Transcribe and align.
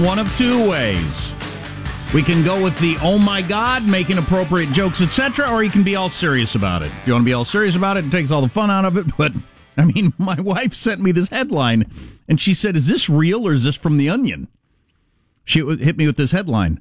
in 0.00 0.06
one 0.06 0.18
of 0.18 0.34
two 0.36 0.68
ways. 0.68 1.32
We 2.14 2.22
can 2.22 2.44
go 2.44 2.62
with 2.62 2.78
the 2.80 2.96
oh 3.02 3.18
my 3.18 3.42
god, 3.42 3.86
making 3.86 4.18
appropriate 4.18 4.70
jokes, 4.70 5.00
etc., 5.00 5.50
or 5.50 5.62
you 5.62 5.70
can 5.70 5.82
be 5.82 5.94
all 5.96 6.08
serious 6.08 6.54
about 6.54 6.82
it. 6.82 6.86
If 6.86 7.06
you 7.06 7.12
want 7.12 7.22
to 7.22 7.26
be 7.26 7.32
all 7.32 7.44
serious 7.44 7.76
about 7.76 7.96
it, 7.96 8.06
it 8.06 8.10
takes 8.10 8.30
all 8.30 8.40
the 8.40 8.48
fun 8.48 8.70
out 8.70 8.84
of 8.84 8.96
it. 8.96 9.06
But 9.16 9.32
I 9.76 9.84
mean, 9.84 10.12
my 10.18 10.40
wife 10.40 10.74
sent 10.74 11.00
me 11.00 11.12
this 11.12 11.28
headline, 11.28 11.90
and 12.28 12.40
she 12.40 12.54
said, 12.54 12.76
"Is 12.76 12.88
this 12.88 13.08
real 13.08 13.46
or 13.46 13.52
is 13.52 13.64
this 13.64 13.76
from 13.76 13.96
the 13.96 14.08
Onion?" 14.08 14.48
She 15.44 15.60
hit 15.60 15.96
me 15.96 16.06
with 16.06 16.16
this 16.16 16.32
headline: 16.32 16.80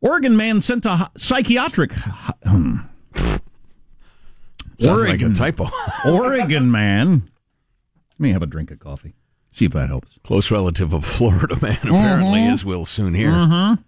Oregon 0.00 0.36
man 0.36 0.60
sent 0.60 0.84
to 0.84 1.10
psychiatric. 1.16 1.92
Um, 2.46 2.88
Sounds 4.78 5.04
like 5.04 5.22
a 5.22 5.30
typo. 5.30 5.68
Oregon 6.06 6.70
man. 6.70 7.30
Let 8.12 8.20
me 8.20 8.32
have 8.32 8.42
a 8.42 8.46
drink 8.46 8.70
of 8.70 8.78
coffee. 8.78 9.14
See 9.52 9.66
if 9.66 9.72
that 9.72 9.88
helps. 9.88 10.18
Close 10.24 10.50
relative 10.50 10.92
of 10.92 11.04
Florida 11.04 11.56
man, 11.62 11.76
apparently, 11.82 12.40
Mhm. 12.40 12.52
as 12.52 12.64
we'll 12.64 12.84
soon 12.86 13.14
hear. 13.14 13.30
Mm-hmm. 13.30 13.82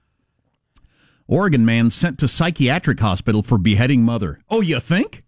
Oregon 1.26 1.64
man 1.64 1.90
sent 1.90 2.18
to 2.18 2.28
psychiatric 2.28 3.00
hospital 3.00 3.42
for 3.42 3.56
beheading 3.58 4.02
mother. 4.02 4.40
Oh, 4.50 4.60
you 4.60 4.78
think? 4.80 5.24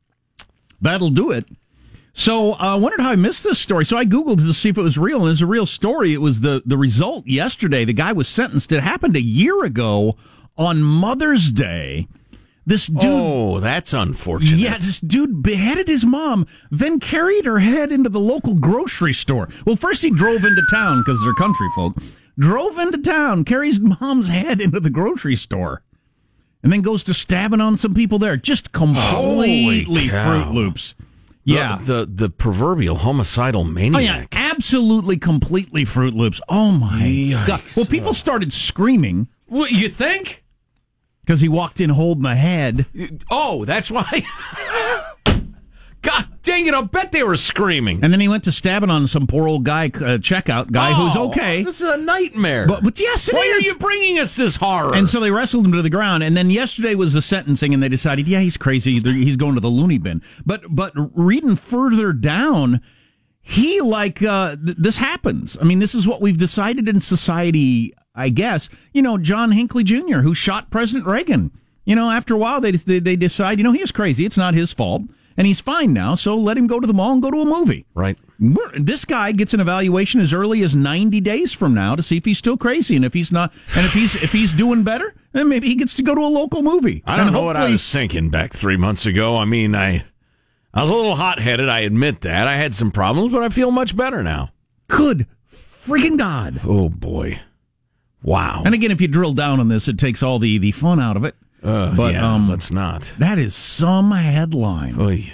That'll 0.80 1.10
do 1.10 1.30
it. 1.30 1.46
So 2.12 2.52
uh, 2.52 2.56
I 2.58 2.74
wondered 2.74 3.00
how 3.00 3.10
I 3.10 3.16
missed 3.16 3.44
this 3.44 3.58
story. 3.58 3.84
So 3.86 3.96
I 3.96 4.04
Googled 4.04 4.38
to 4.38 4.52
see 4.52 4.68
if 4.70 4.78
it 4.78 4.82
was 4.82 4.98
real, 4.98 5.22
and 5.22 5.32
it's 5.32 5.40
a 5.40 5.46
real 5.46 5.66
story. 5.66 6.12
It 6.12 6.20
was 6.20 6.40
the, 6.40 6.62
the 6.66 6.76
result 6.78 7.26
yesterday. 7.26 7.84
The 7.84 7.92
guy 7.94 8.12
was 8.12 8.28
sentenced. 8.28 8.72
It 8.72 8.82
happened 8.82 9.16
a 9.16 9.20
year 9.22 9.64
ago 9.64 10.16
on 10.58 10.82
Mother's 10.82 11.50
Day. 11.50 12.08
This 12.68 12.88
dude. 12.88 13.00
Oh, 13.04 13.60
that's 13.60 13.92
unfortunate. 13.92 14.58
Yeah, 14.58 14.76
this 14.76 14.98
dude 14.98 15.40
beheaded 15.42 15.86
his 15.86 16.04
mom, 16.04 16.46
then 16.70 16.98
carried 16.98 17.44
her 17.44 17.60
head 17.60 17.92
into 17.92 18.08
the 18.08 18.18
local 18.18 18.56
grocery 18.56 19.12
store. 19.12 19.48
Well, 19.64 19.76
first 19.76 20.02
he 20.02 20.10
drove 20.10 20.44
into 20.44 20.62
town 20.68 20.98
because 21.04 21.22
they're 21.22 21.32
country 21.34 21.68
folk. 21.76 21.94
Drove 22.38 22.76
into 22.78 22.98
town, 22.98 23.44
carries 23.44 23.78
mom's 23.80 24.28
head 24.28 24.60
into 24.60 24.80
the 24.80 24.90
grocery 24.90 25.36
store, 25.36 25.82
and 26.62 26.72
then 26.72 26.82
goes 26.82 27.04
to 27.04 27.14
stabbing 27.14 27.60
on 27.60 27.76
some 27.76 27.94
people 27.94 28.18
there. 28.18 28.36
Just 28.36 28.72
completely 28.72 30.08
Holy. 30.08 30.08
Fruit 30.08 30.50
Loops. 30.52 30.94
Yeah. 31.44 31.78
The, 31.80 32.04
the 32.12 32.28
proverbial 32.28 32.96
homicidal 32.96 33.60
Oh 33.62 33.66
yeah, 33.68 33.72
maniac. 33.90 34.28
absolutely, 34.32 35.16
completely 35.16 35.84
Fruit 35.84 36.12
Loops. 36.14 36.40
Oh 36.48 36.72
my 36.72 37.44
god! 37.46 37.62
Well, 37.76 37.86
people 37.86 38.12
started 38.12 38.52
screaming 38.52 39.28
What 39.46 39.70
you 39.70 39.88
think? 39.88 40.42
Because 41.26 41.40
he 41.40 41.48
walked 41.48 41.80
in 41.80 41.90
holding 41.90 42.22
the 42.22 42.36
head. 42.36 42.86
Oh, 43.30 43.64
that's 43.64 43.90
why. 43.90 44.22
God 46.02 46.28
dang 46.42 46.66
it! 46.66 46.74
I 46.74 46.82
bet 46.82 47.10
they 47.10 47.24
were 47.24 47.34
screaming. 47.36 48.04
And 48.04 48.12
then 48.12 48.20
he 48.20 48.28
went 48.28 48.44
to 48.44 48.52
stabbing 48.52 48.90
on 48.90 49.08
some 49.08 49.26
poor 49.26 49.48
old 49.48 49.64
guy, 49.64 49.86
uh, 49.86 50.18
checkout 50.18 50.70
guy 50.70 50.92
who's 50.92 51.16
Oh, 51.16 51.28
okay. 51.30 51.64
This 51.64 51.80
is 51.80 51.88
a 51.88 51.96
nightmare. 51.96 52.68
But, 52.68 52.84
but 52.84 53.00
yes, 53.00 53.26
it 53.26 53.34
why 53.34 53.40
are 53.40 53.60
you 53.60 53.74
bringing 53.74 54.20
us 54.20 54.36
this 54.36 54.54
horror? 54.54 54.94
And 54.94 55.08
so 55.08 55.18
they 55.18 55.32
wrestled 55.32 55.66
him 55.66 55.72
to 55.72 55.82
the 55.82 55.90
ground. 55.90 56.22
And 56.22 56.36
then 56.36 56.48
yesterday 56.48 56.94
was 56.94 57.12
the 57.12 57.22
sentencing, 57.22 57.74
and 57.74 57.82
they 57.82 57.88
decided, 57.88 58.28
yeah, 58.28 58.38
he's 58.38 58.56
crazy. 58.56 59.00
He's 59.00 59.34
going 59.36 59.54
to 59.54 59.60
the 59.60 59.66
loony 59.66 59.98
bin. 59.98 60.22
But 60.44 60.62
but 60.68 60.92
reading 60.94 61.56
further 61.56 62.12
down, 62.12 62.80
he 63.40 63.80
like 63.80 64.22
uh, 64.22 64.54
th- 64.64 64.76
this 64.76 64.98
happens. 64.98 65.58
I 65.60 65.64
mean, 65.64 65.80
this 65.80 65.94
is 65.94 66.06
what 66.06 66.20
we've 66.20 66.38
decided 66.38 66.88
in 66.88 67.00
society. 67.00 67.92
I 68.16 68.30
guess 68.30 68.68
you 68.92 69.02
know 69.02 69.18
John 69.18 69.52
Hinckley 69.52 69.84
Jr., 69.84 70.20
who 70.20 70.34
shot 70.34 70.70
President 70.70 71.06
Reagan. 71.06 71.52
You 71.84 71.94
know, 71.94 72.10
after 72.10 72.34
a 72.34 72.38
while, 72.38 72.60
they 72.60 72.72
they, 72.72 72.98
they 72.98 73.14
decide, 73.16 73.58
you 73.58 73.64
know, 73.64 73.72
he 73.72 73.82
is 73.82 73.92
crazy. 73.92 74.24
It's 74.24 74.36
not 74.36 74.54
his 74.54 74.72
fault. 74.72 75.02
And 75.38 75.46
he's 75.46 75.60
fine 75.60 75.92
now, 75.92 76.14
so 76.14 76.34
let 76.34 76.56
him 76.56 76.66
go 76.66 76.80
to 76.80 76.86
the 76.86 76.94
mall 76.94 77.12
and 77.12 77.20
go 77.20 77.30
to 77.30 77.42
a 77.42 77.44
movie. 77.44 77.84
right. 77.94 78.16
This 78.74 79.04
guy 79.04 79.32
gets 79.32 79.52
an 79.52 79.60
evaluation 79.60 80.18
as 80.22 80.32
early 80.32 80.62
as 80.62 80.74
90 80.74 81.20
days 81.20 81.52
from 81.52 81.74
now 81.74 81.94
to 81.94 82.02
see 82.02 82.16
if 82.16 82.24
he's 82.24 82.38
still 82.38 82.56
crazy, 82.56 82.96
and 82.96 83.04
if 83.04 83.12
he's 83.12 83.30
not, 83.30 83.52
and 83.76 83.84
if 83.84 83.92
he's 83.92 84.14
if 84.22 84.32
he's 84.32 84.50
doing 84.52 84.82
better, 84.82 85.14
then 85.32 85.48
maybe 85.50 85.68
he 85.68 85.74
gets 85.74 85.92
to 85.94 86.02
go 86.02 86.14
to 86.14 86.20
a 86.22 86.32
local 86.32 86.62
movie. 86.62 87.02
I 87.06 87.18
don't 87.18 87.26
And 87.26 87.34
know 87.36 87.42
what 87.42 87.56
I 87.56 87.68
was 87.68 87.86
thinking 87.92 88.30
back 88.30 88.54
three 88.54 88.78
months 88.78 89.04
ago. 89.04 89.36
I 89.36 89.44
mean, 89.44 89.74
I 89.74 90.06
I 90.72 90.80
was 90.80 90.88
a 90.90 90.94
little 90.94 91.16
hot 91.16 91.38
headed. 91.38 91.68
I 91.68 91.80
admit 91.80 92.22
that. 92.22 92.48
I 92.48 92.56
had 92.56 92.74
some 92.74 92.90
problems, 92.90 93.30
but 93.30 93.42
I 93.42 93.50
feel 93.50 93.70
much 93.70 93.94
better 93.94 94.22
now. 94.22 94.52
Good 94.88 95.26
freaking 95.52 96.16
god! 96.16 96.60
Oh 96.64 96.88
boy, 96.88 97.40
wow. 98.26 98.62
And 98.66 98.74
again, 98.74 98.90
if 98.90 99.00
you 99.00 99.08
drill 99.08 99.32
down 99.32 99.58
on 99.60 99.68
this, 99.68 99.88
it 99.88 99.98
takes 99.98 100.22
all 100.22 100.38
the 100.38 100.58
the 100.58 100.72
fun 100.72 101.00
out 101.00 101.16
of 101.16 101.24
it. 101.24 101.34
Uh, 101.62 101.96
but 101.96 102.12
yeah, 102.12 102.34
um, 102.34 102.48
let's 102.50 102.70
not. 102.70 103.12
that 103.18 103.38
is 103.38 103.54
some 103.54 104.10
headline. 104.10 105.00
Oy. 105.00 105.32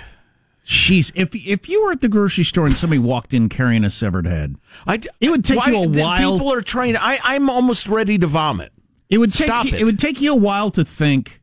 Jeez, 0.65 1.11
if 1.17 1.35
if 1.35 1.69
you 1.69 1.85
were 1.85 1.91
at 1.91 2.01
the 2.01 2.09
grocery 2.09 2.45
store 2.45 2.67
and 2.67 2.77
somebody 2.77 3.01
walked 3.01 3.35
in 3.35 3.49
carrying 3.49 3.83
a 3.85 3.91
severed 3.91 4.27
head, 4.27 4.55
I 4.87 5.01
It 5.21 5.31
would 5.31 5.45
take 5.45 5.59
why- 5.59 5.71
you 5.71 5.77
a 5.79 5.89
while- 5.89 6.33
People 6.35 6.53
are 6.53 6.63
trying. 6.63 6.93
To, 6.93 7.03
I 7.03 7.19
I'm 7.25 7.51
almost 7.51 7.89
ready 7.89 8.17
to 8.19 8.29
vomit. 8.29 8.73
it 9.11 9.19
would 9.19 9.33
take 9.33 9.47
Stop 9.49 9.67
you, 9.67 9.79
it. 9.79 9.85
would 9.85 9.99
take 9.99 10.21
you 10.21 10.33
a 10.33 10.37
while 10.37 10.71
to 10.71 10.85
think. 10.85 11.41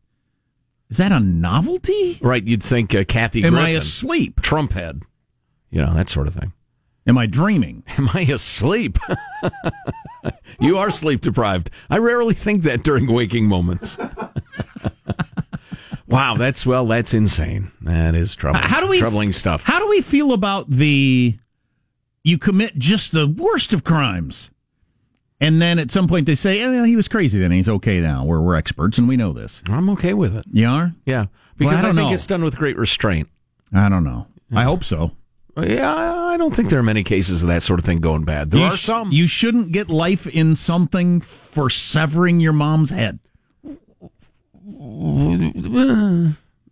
Is 0.89 0.97
that 0.97 1.11
a 1.11 1.19
novelty? 1.19 2.17
Right? 2.21 2.43
You'd 2.43 2.63
think 2.63 2.95
uh, 2.95 3.03
Kathy 3.03 3.43
Am 3.43 3.51
Griffin, 3.53 3.65
I 3.67 3.69
asleep? 3.77 4.41
Trump 4.41 4.71
head, 4.73 5.03
you 5.69 5.81
know 5.81 5.93
that 5.93 6.09
sort 6.09 6.27
of 6.27 6.33
thing. 6.33 6.53
Am 7.09 7.17
I 7.17 7.25
dreaming? 7.25 7.83
Am 7.97 8.07
I 8.13 8.21
asleep? 8.21 8.99
you 10.59 10.77
are 10.77 10.91
sleep 10.91 11.21
deprived. 11.21 11.71
I 11.89 11.97
rarely 11.97 12.35
think 12.35 12.61
that 12.63 12.83
during 12.83 13.11
waking 13.11 13.47
moments. 13.47 13.97
wow, 16.07 16.35
that's 16.35 16.67
well, 16.67 16.85
that's 16.85 17.15
insane. 17.15 17.71
That 17.81 18.13
is 18.13 18.35
troubling. 18.35 18.63
How 18.63 18.79
do 18.79 18.87
we 18.87 18.99
troubling 18.99 19.33
stuff? 19.33 19.63
How 19.63 19.79
do 19.79 19.89
we 19.89 20.01
feel 20.01 20.33
about 20.33 20.69
the 20.69 21.39
you 22.23 22.37
commit 22.37 22.77
just 22.77 23.11
the 23.11 23.25
worst 23.25 23.73
of 23.73 23.83
crimes, 23.83 24.51
and 25.41 25.59
then 25.59 25.79
at 25.79 25.89
some 25.89 26.07
point 26.07 26.27
they 26.27 26.35
say, 26.35 26.61
"Oh, 26.61 26.83
he 26.83 26.95
was 26.95 27.07
crazy. 27.07 27.39
Then 27.39 27.49
he's 27.49 27.67
okay 27.67 28.01
now. 28.01 28.23
We're 28.23 28.39
we're 28.39 28.55
experts 28.55 28.99
and 28.99 29.07
we 29.07 29.17
know 29.17 29.33
this." 29.33 29.63
I'm 29.67 29.89
okay 29.91 30.13
with 30.13 30.35
it. 30.35 30.45
You 30.53 30.67
are? 30.67 30.93
Yeah, 31.07 31.25
because 31.57 31.77
I 31.77 31.79
I, 31.79 31.81
don't 31.87 31.95
think 31.95 32.09
know. 32.09 32.13
it's 32.13 32.27
done 32.27 32.43
with 32.43 32.55
great 32.55 32.77
restraint. 32.77 33.29
I 33.73 33.89
don't 33.89 34.03
know. 34.03 34.27
I 34.51 34.63
hope 34.63 34.83
so. 34.83 35.13
Yeah, 35.57 35.93
I 35.93 36.37
don't 36.37 36.55
think 36.55 36.69
there 36.69 36.79
are 36.79 36.83
many 36.83 37.03
cases 37.03 37.43
of 37.43 37.49
that 37.49 37.63
sort 37.63 37.79
of 37.79 37.85
thing 37.85 37.99
going 37.99 38.23
bad. 38.23 38.51
There 38.51 38.61
you 38.61 38.67
are 38.67 38.77
sh- 38.77 38.83
some. 38.83 39.11
You 39.11 39.27
shouldn't 39.27 39.71
get 39.71 39.89
life 39.89 40.25
in 40.27 40.55
something 40.55 41.21
for 41.21 41.69
severing 41.69 42.39
your 42.39 42.53
mom's 42.53 42.91
head. 42.91 43.19
Uh, 44.81 46.31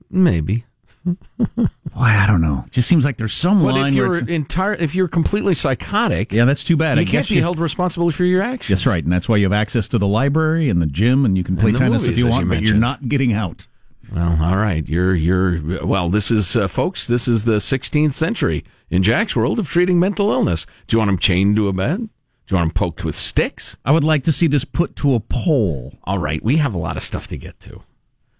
maybe. 0.10 0.64
Boy, 1.06 1.68
I 1.96 2.26
don't 2.28 2.42
know. 2.42 2.66
Just 2.70 2.88
seems 2.88 3.06
like 3.06 3.18
there's 3.18 3.34
some 3.34 3.64
But 3.64 3.74
line 3.74 3.88
if 3.90 3.94
you're 3.96 4.28
entire, 4.28 4.74
if 4.74 4.94
you're 4.94 5.08
completely 5.08 5.54
psychotic, 5.54 6.32
yeah, 6.32 6.46
that's 6.46 6.64
too 6.64 6.76
bad. 6.78 6.98
you 6.98 7.02
I 7.02 7.06
can't 7.06 7.12
guess 7.12 7.30
be 7.30 7.36
you, 7.36 7.42
held 7.42 7.60
responsible 7.60 8.12
for 8.12 8.24
your 8.26 8.42
actions. 8.42 8.80
That's 8.80 8.86
right, 8.88 9.04
and 9.04 9.12
that's 9.12 9.28
why 9.28 9.38
you 9.38 9.46
have 9.46 9.54
access 9.54 9.88
to 9.90 9.98
the 9.98 10.08
library 10.08 10.70
and 10.70 10.82
the 10.82 10.86
gym, 10.86 11.26
and 11.26 11.38
you 11.38 11.44
can 11.44 11.58
play 11.58 11.72
tennis 11.72 12.04
if 12.04 12.18
you 12.18 12.28
want, 12.28 12.44
you 12.44 12.50
but 12.50 12.62
you're 12.62 12.76
not 12.76 13.08
getting 13.10 13.34
out. 13.34 13.68
Well, 14.14 14.38
all 14.42 14.58
right. 14.58 14.88
You're 14.88 15.16
you're 15.16 15.86
well. 15.86 16.10
This 16.10 16.32
is 16.32 16.56
uh, 16.56 16.68
folks. 16.68 17.08
This 17.08 17.28
is 17.28 17.46
the 17.46 17.58
16th 17.58 18.14
century 18.14 18.64
in 18.90 19.04
Jack's 19.04 19.36
world 19.36 19.60
of 19.60 19.70
treating 19.70 20.00
mental 20.00 20.32
illness. 20.32 20.66
Do 20.88 20.96
you 20.96 21.00
want 21.00 21.10
him 21.10 21.18
chained 21.18 21.56
to 21.58 21.68
a 21.68 21.74
bed? 21.74 21.98
Do 21.98 22.56
you 22.56 22.58
want 22.58 22.70
him 22.70 22.74
poked 22.74 23.04
with 23.04 23.16
sticks? 23.16 23.76
I 23.84 23.92
would 23.92 24.06
like 24.06 24.24
to 24.24 24.32
see 24.32 24.48
this 24.48 24.64
put 24.64 24.96
to 24.98 25.14
a 25.16 25.20
poll. 25.20 25.96
All 26.06 26.20
right. 26.20 26.42
We 26.42 26.58
have 26.58 26.74
a 26.74 26.80
lot 26.80 26.96
of 26.96 27.04
stuff 27.04 27.28
to 27.28 27.38
get 27.38 27.60
to. 27.62 27.84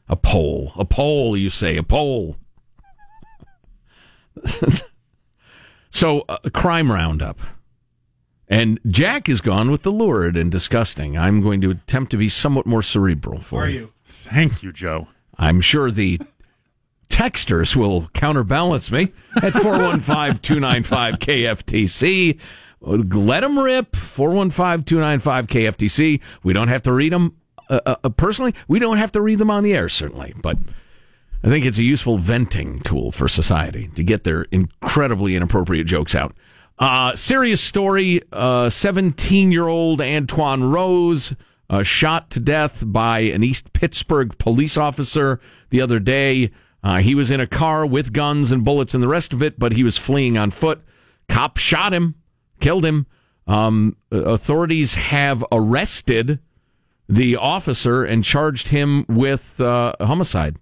A 0.08 0.16
poll. 0.16 0.72
A 0.78 0.86
poll. 0.86 1.36
You 1.36 1.50
say 1.50 1.76
a 1.76 1.84
poll. 1.84 2.38
so 5.90 6.24
uh, 6.30 6.38
a 6.46 6.50
crime 6.50 6.90
roundup. 6.92 7.40
And 8.48 8.80
Jack 8.88 9.28
is 9.28 9.42
gone 9.42 9.70
with 9.72 9.82
the 9.82 9.92
lurid 9.92 10.38
and 10.38 10.50
disgusting. 10.50 11.18
I'm 11.18 11.42
going 11.42 11.60
to 11.60 11.72
attempt 11.72 12.12
to 12.12 12.18
be 12.18 12.30
somewhat 12.30 12.66
more 12.66 12.82
cerebral 12.82 13.42
for 13.42 13.68
you. 13.68 13.92
Thank 14.06 14.64
you, 14.64 14.72
Joe. 14.72 15.10
I'm 15.38 15.62
sure 15.62 15.92
the 15.92 16.20
texters 17.10 17.76
will 17.76 18.10
counterbalance 18.14 18.92
me 18.92 19.14
at 19.42 19.54
415 19.54 20.40
295 20.40 21.16
KFTC. 21.20 22.40
Let 22.82 23.40
them 23.42 23.58
rip 23.58 23.96
415 23.96 24.84
295 24.84 25.48
KFTC. 25.48 26.22
We 26.44 26.54
don't 26.54 26.68
have 26.68 26.84
to 26.84 26.94
read 26.94 27.12
them 27.12 27.36
uh, 27.70 27.80
uh, 27.86 28.10
personally. 28.10 28.54
We 28.68 28.80
don't 28.80 28.98
have 28.98 29.12
to 29.14 29.22
read 29.22 29.40
them 29.40 29.50
on 29.50 29.64
the 29.64 29.74
air, 29.76 29.90
certainly. 29.90 30.34
But 30.42 30.58
I 31.44 31.48
think 31.48 31.66
it's 31.66 31.78
a 31.78 31.84
useful 31.84 32.18
venting 32.18 32.80
tool 32.80 33.12
for 33.12 33.28
society 33.28 33.90
to 33.96 34.04
get 34.04 34.24
their 34.24 34.44
incredibly 34.52 35.36
inappropriate 35.36 35.88
jokes 35.88 36.16
out. 36.16 36.36
Uh, 36.80 37.16
serious 37.16 37.60
story 37.60 38.22
17 38.32 39.52
year 39.52 39.68
old 39.68 40.00
Antwon 40.00 40.72
Rose 40.72 41.34
uh, 41.70 41.84
shot 41.84 42.30
to 42.32 42.40
death 42.40 42.84
by 42.86 43.20
an 43.20 43.44
East 43.44 43.74
Pittsburgh 43.74 44.38
police 44.38 44.78
officer 44.78 45.40
the 45.70 45.82
other 45.82 46.00
day. 46.00 46.52
Uh, 46.84 46.98
he 46.98 47.16
was 47.16 47.32
in 47.32 47.40
a 47.40 47.48
car 47.48 47.86
with 47.86 48.14
guns 48.14 48.52
and 48.52 48.64
bullets 48.64 48.94
and 48.94 49.04
the 49.04 49.08
rest 49.08 49.34
of 49.34 49.44
it, 49.44 49.60
but 49.60 49.74
he 49.74 49.84
was 49.84 49.98
fleeing 49.98 50.38
on 50.38 50.52
foot. 50.52 50.82
Cop 51.28 51.58
shot 51.58 51.94
him, 51.94 52.16
killed 52.60 52.86
him. 52.86 53.06
Um, 53.48 53.96
authorities 54.12 54.96
have 54.96 55.44
arrested 55.52 56.40
the 57.10 57.36
officer 57.38 58.04
and 58.04 58.24
charged 58.24 58.70
him 58.70 59.06
with 59.08 59.60
uh, 59.62 59.94
homicide. 60.00 60.58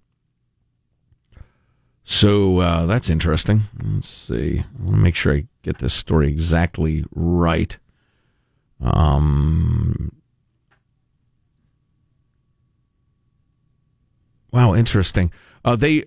So 2.03 2.59
uh, 2.59 2.85
that's 2.85 3.09
interesting. 3.09 3.63
Let's 3.83 4.07
see. 4.07 4.59
I 4.59 4.83
want 4.83 4.95
to 4.95 5.01
make 5.01 5.15
sure 5.15 5.33
I 5.33 5.47
get 5.63 5.79
this 5.79 5.93
story 5.93 6.27
exactly 6.27 7.03
right. 7.11 7.77
Um, 8.79 10.11
wow, 14.55 14.73
interesting. 14.73 15.31
Uh, 15.63 15.75
they, 15.75 16.05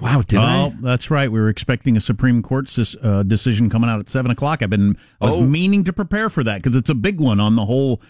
wow, 0.00 0.22
did 0.22 0.38
oh, 0.38 0.42
I? 0.42 0.74
that's 0.80 1.10
right. 1.10 1.30
We 1.32 1.40
were 1.40 1.48
expecting 1.48 1.96
a 1.96 2.00
Supreme 2.00 2.42
Court 2.42 2.68
uh, 3.02 3.22
decision 3.22 3.70
coming 3.70 3.88
out 3.90 3.98
at 4.00 4.08
seven 4.08 4.30
o'clock. 4.30 4.62
I've 4.62 4.70
been 4.70 4.96
I 5.20 5.26
was 5.26 5.36
Oh. 5.36 5.40
meaning 5.42 5.82
to 5.84 5.92
prepare 5.92 6.28
for 6.30 6.44
that 6.44 6.62
because 6.62 6.76
it's 6.76 6.90
a 6.90 6.94
big 6.94 7.20
one 7.20 7.40
on 7.40 7.56
the 7.56 7.64
whole. 7.64 8.00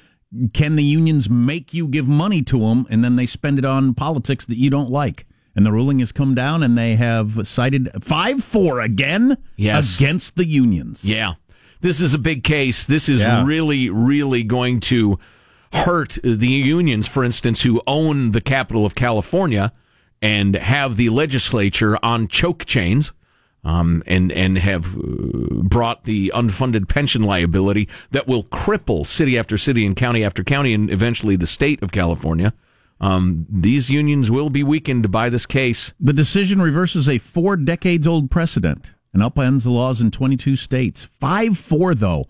Can 0.53 0.75
the 0.75 0.83
unions 0.85 1.31
make 1.31 1.73
you 1.73 1.87
give 1.87 2.09
money 2.09 2.43
to 2.43 2.59
them, 2.59 2.87
and 2.91 3.05
then 3.05 3.15
they 3.17 3.27
spend 3.27 3.59
it 3.59 3.65
on 3.65 3.95
politics 3.95 4.45
that 4.47 4.59
you 4.59 4.69
don't 4.69 4.91
like? 4.91 5.27
And 5.55 5.65
the 5.65 5.71
ruling 5.71 6.01
has 6.01 6.11
come 6.11 6.35
down, 6.35 6.65
and 6.65 6.77
they 6.77 6.97
have 6.97 7.47
cited 7.47 7.89
five 8.03 8.43
four 8.43 8.81
again 8.81 9.37
Yes. 9.57 9.97
against 9.97 10.35
the 10.35 10.49
unions. 10.49 11.05
Yeah. 11.05 11.35
This 11.81 12.01
is 12.01 12.15
a 12.15 12.19
big 12.19 12.43
case. 12.43 12.85
This 12.87 13.09
is 13.09 13.21
Yeah. 13.21 13.45
really, 13.45 13.89
really 13.91 14.43
going 14.43 14.81
to 14.81 15.19
hurt 15.75 16.19
the 16.23 16.49
unions, 16.49 17.09
for 17.09 17.25
instance, 17.25 17.63
who 17.63 17.83
own 17.87 18.33
the 18.33 18.41
capital 18.41 18.87
of 18.87 18.95
California 18.95 19.73
and 20.23 20.55
have 20.55 20.97
the 20.97 21.11
legislature 21.11 21.99
on 22.03 22.29
choke 22.29 22.65
chains. 22.65 23.13
Um, 23.67 24.03
and 24.07 24.31
and 24.31 24.59
have 24.59 24.95
uh, 24.95 25.01
brought 25.63 26.05
the 26.05 26.31
unfunded 26.35 26.87
pension 26.87 27.23
liability 27.23 27.89
that 28.11 28.29
will 28.29 28.45
cripple 28.45 29.07
city 29.07 29.39
after 29.39 29.57
city 29.57 29.87
and 29.87 29.97
county 29.97 30.23
after 30.23 30.45
county 30.45 30.75
and 30.75 30.91
eventually 30.91 31.35
the 31.35 31.47
state 31.47 31.83
of 31.83 31.91
California. 31.91 32.53
Um, 33.01 33.47
these 33.49 33.89
unions 33.89 34.31
will 34.31 34.51
be 34.51 34.63
weakened 34.63 35.11
by 35.11 35.31
this 35.31 35.47
case. 35.47 35.95
The 35.99 36.13
decision 36.13 36.61
reverses 36.61 37.09
a 37.09 37.17
four 37.17 37.57
decades 37.57 38.07
old 38.07 38.31
precedent 38.31 38.91
and 39.15 39.23
upends 39.23 39.63
the 39.63 39.71
laws 39.71 40.01
in 40.01 40.11
22 40.11 40.57
states. 40.57 41.05
5 41.05 41.57
4, 41.57 41.95
though. 41.95 42.27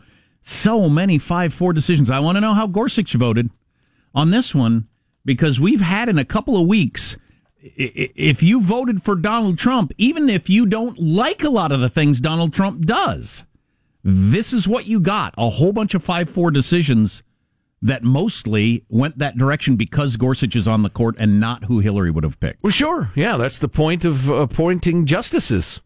So 0.47 0.91
many 0.91 1.17
5 1.19 1.55
4 1.55 1.73
decisions. 1.73 2.11
I 2.11 2.21
want 2.21 2.37
to 2.37 2.41
know 2.41 2.53
how 2.53 2.67
Gorsuch 2.67 3.15
voted 3.15 3.49
on 4.15 4.31
this 4.31 4.55
one 4.55 4.89
because 5.25 5.59
we've 5.59 5.81
had 5.81 6.11
in 6.11 6.19
a 6.19 6.25
couple 6.25 6.61
of 6.61 6.67
weeks. 6.69 7.17
If 7.63 8.43
you 8.43 8.61
voted 8.61 9.03
for 9.03 9.15
Donald 9.17 9.57
Trump, 9.57 9.93
even 9.97 10.29
if 10.29 10.51
you 10.51 10.67
don't 10.67 10.99
like 10.99 11.43
a 11.43 11.49
lot 11.49 11.73
of 11.73 11.81
the 11.81 11.89
things 11.89 12.21
Donald 12.21 12.53
Trump 12.53 12.83
does, 12.85 13.45
this 14.03 14.53
is 14.53 14.69
what 14.69 14.87
you 14.87 15.01
got 15.01 15.33
a 15.39 15.49
whole 15.49 15.73
bunch 15.73 15.95
of 15.95 16.05
5 16.05 16.29
4 16.29 16.51
decisions 16.51 17.23
that 17.81 18.03
mostly 18.03 18.85
went 18.91 19.17
that 19.19 19.39
direction 19.39 19.77
because 19.77 20.19
Gorsuch 20.19 20.55
is 20.57 20.69
on 20.69 20.83
the 20.83 20.91
court 20.91 21.15
and 21.19 21.41
not 21.41 21.65
who 21.65 21.81
Hillary 21.81 22.11
would 22.11 22.25
have 22.25 22.39
picked. 22.39 22.63
Well, 22.63 22.71
sure, 22.71 23.11
yeah, 23.15 23.39
that's 23.39 23.59
the 23.61 23.69
point 23.69 24.05
of 24.05 24.29
appointing 24.29 25.07
justices. 25.07 25.81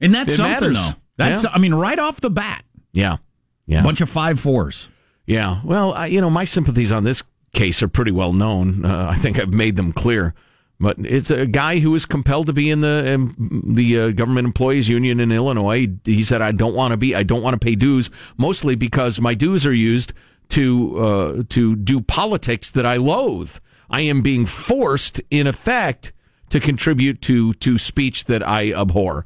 And 0.00 0.12
that's 0.12 0.32
It 0.32 0.36
something, 0.38 0.52
matters. 0.52 0.84
though. 0.84 0.96
That's, 1.16 1.44
Yeah. 1.44 1.50
I 1.52 1.58
mean, 1.60 1.74
right 1.74 1.98
off 2.00 2.20
the 2.20 2.30
bat, 2.30 2.64
Yeah, 2.92 3.18
yeah. 3.66 3.80
a 3.80 3.84
bunch 3.84 4.00
of 4.00 4.10
five 4.10 4.40
fours. 4.40 4.88
Yeah. 5.26 5.60
Well, 5.64 5.92
I, 5.92 6.06
you 6.06 6.20
know, 6.20 6.30
my 6.30 6.44
sympathies 6.44 6.92
on 6.92 7.04
this 7.04 7.22
case 7.52 7.82
are 7.82 7.88
pretty 7.88 8.10
well 8.10 8.32
known. 8.32 8.84
Uh, 8.84 9.08
I 9.10 9.16
think 9.16 9.38
I've 9.38 9.52
made 9.52 9.76
them 9.76 9.92
clear. 9.92 10.34
But 10.80 10.96
it's 10.98 11.30
a 11.30 11.46
guy 11.46 11.78
who 11.78 11.92
was 11.92 12.04
compelled 12.04 12.48
to 12.48 12.52
be 12.52 12.68
in 12.68 12.80
the 12.80 13.14
um, 13.14 13.62
the 13.72 14.00
uh, 14.00 14.10
government 14.10 14.46
employees 14.46 14.88
union 14.88 15.20
in 15.20 15.30
Illinois. 15.30 15.86
He 16.04 16.24
said, 16.24 16.42
"I 16.42 16.50
don't 16.50 16.74
want 16.74 16.90
to 16.90 16.96
be. 16.96 17.14
I 17.14 17.22
don't 17.22 17.40
want 17.40 17.54
to 17.54 17.64
pay 17.64 17.76
dues, 17.76 18.10
mostly 18.36 18.74
because 18.74 19.20
my 19.20 19.34
dues 19.34 19.64
are 19.64 19.72
used 19.72 20.12
to 20.48 20.98
uh, 20.98 21.42
to 21.50 21.76
do 21.76 22.00
politics 22.00 22.68
that 22.72 22.84
I 22.84 22.96
loathe. 22.96 23.58
I 23.90 24.00
am 24.00 24.22
being 24.22 24.44
forced, 24.44 25.20
in 25.30 25.46
effect, 25.46 26.12
to 26.48 26.58
contribute 26.58 27.22
to 27.22 27.54
to 27.54 27.78
speech 27.78 28.24
that 28.24 28.42
I 28.42 28.72
abhor." 28.72 29.24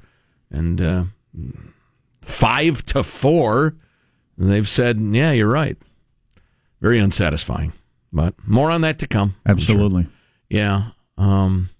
And 0.50 0.78
uh, 0.78 1.04
five 2.20 2.82
to 2.86 3.02
four. 3.02 3.76
And 4.38 4.50
they've 4.50 4.68
said, 4.68 5.00
yeah, 5.00 5.32
you're 5.32 5.48
right. 5.48 5.76
Very 6.80 6.98
unsatisfying. 6.98 7.72
But 8.12 8.34
more 8.46 8.70
on 8.70 8.82
that 8.82 8.98
to 9.00 9.06
come. 9.06 9.34
I'm 9.44 9.58
sure. 9.58 9.74
Absolutely. 9.74 10.06
Yeah. 10.48 10.90
Um, 11.18 11.70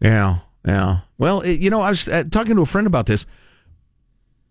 yeah. 0.00 0.38
Yeah. 0.66 1.00
Well, 1.18 1.40
it, 1.40 1.60
you 1.60 1.70
know, 1.70 1.82
I 1.82 1.90
was 1.90 2.08
uh, 2.08 2.24
talking 2.30 2.56
to 2.56 2.62
a 2.62 2.66
friend 2.66 2.86
about 2.86 3.06
this. 3.06 3.26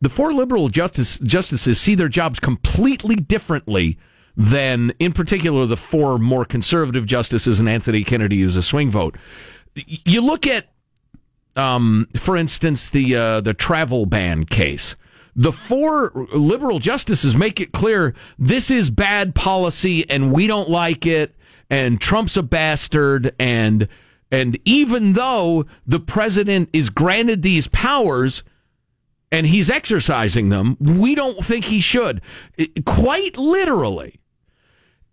The 0.01 0.09
four 0.09 0.33
liberal 0.33 0.69
justice, 0.69 1.18
justices 1.19 1.80
see 1.80 1.95
their 1.95 2.09
jobs 2.09 2.39
completely 2.39 3.15
differently 3.15 3.97
than, 4.35 4.91
in 5.00 5.13
particular, 5.13 5.65
the 5.65 5.77
four 5.77 6.19
more 6.19 6.45
conservative 6.45 7.06
justices 7.06 7.59
and 7.59 7.69
Anthony 7.69 8.03
Kennedy, 8.03 8.41
who's 8.41 8.56
a 8.56 8.63
swing 8.63 8.91
vote. 8.91 9.15
You 9.75 10.21
look 10.21 10.45
at 10.45 10.74
um, 11.56 12.07
for 12.15 12.35
instance, 12.35 12.89
the 12.89 13.15
uh, 13.15 13.41
the 13.41 13.53
travel 13.53 14.06
ban 14.06 14.44
case. 14.44 14.95
The 15.35 15.51
four 15.51 16.12
liberal 16.33 16.80
justices 16.80 17.35
make 17.35 17.59
it 17.59 17.71
clear 17.71 18.13
this 18.38 18.69
is 18.69 18.89
bad 18.89 19.33
policy 19.33 20.07
and 20.09 20.31
we 20.31 20.45
don't 20.47 20.69
like 20.69 21.06
it, 21.06 21.35
and 21.69 22.00
Trump's 22.00 22.38
a 22.38 22.44
bastard, 22.44 23.33
and 23.39 23.88
and 24.31 24.59
even 24.65 25.13
though 25.13 25.65
the 25.85 26.00
president 26.00 26.69
is 26.74 26.89
granted 26.89 27.41
these 27.41 27.68
powers 27.68 28.44
and 29.31 29.47
he's 29.47 29.69
exercising 29.69 30.50
them, 30.50 30.77
we 30.80 31.15
don't 31.15 31.44
think 31.44 31.65
he 31.65 31.81
should. 31.81 32.21
It- 32.57 32.85
quite 32.85 33.38
literally 33.38 34.19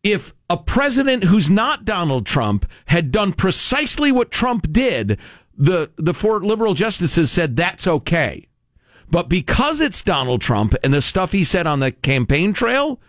if 0.03 0.33
a 0.49 0.57
president 0.57 1.25
who's 1.25 1.51
not 1.51 1.85
Donald 1.85 2.27
Trump 2.27 2.67
had 2.87 3.13
done 3.13 3.33
precisely 3.33 4.11
what 4.11 4.31
Trump 4.31 4.73
did, 4.73 5.19
the, 5.57 5.91
the 5.97 6.15
four 6.15 6.41
liberal 6.41 6.75
justices 6.75 7.31
said 7.31 7.57
that's 7.57 7.87
okay. 7.87 8.47
But 9.11 9.29
because 9.29 9.81
it's 9.81 10.03
Donald 10.03 10.41
Trump 10.41 10.75
and 10.83 10.95
the 10.95 11.03
stuff 11.03 11.33
he 11.33 11.45
said 11.45 11.67
on 11.67 11.81
the 11.81 11.91
campaign 11.91 12.53
trail, 12.53 13.01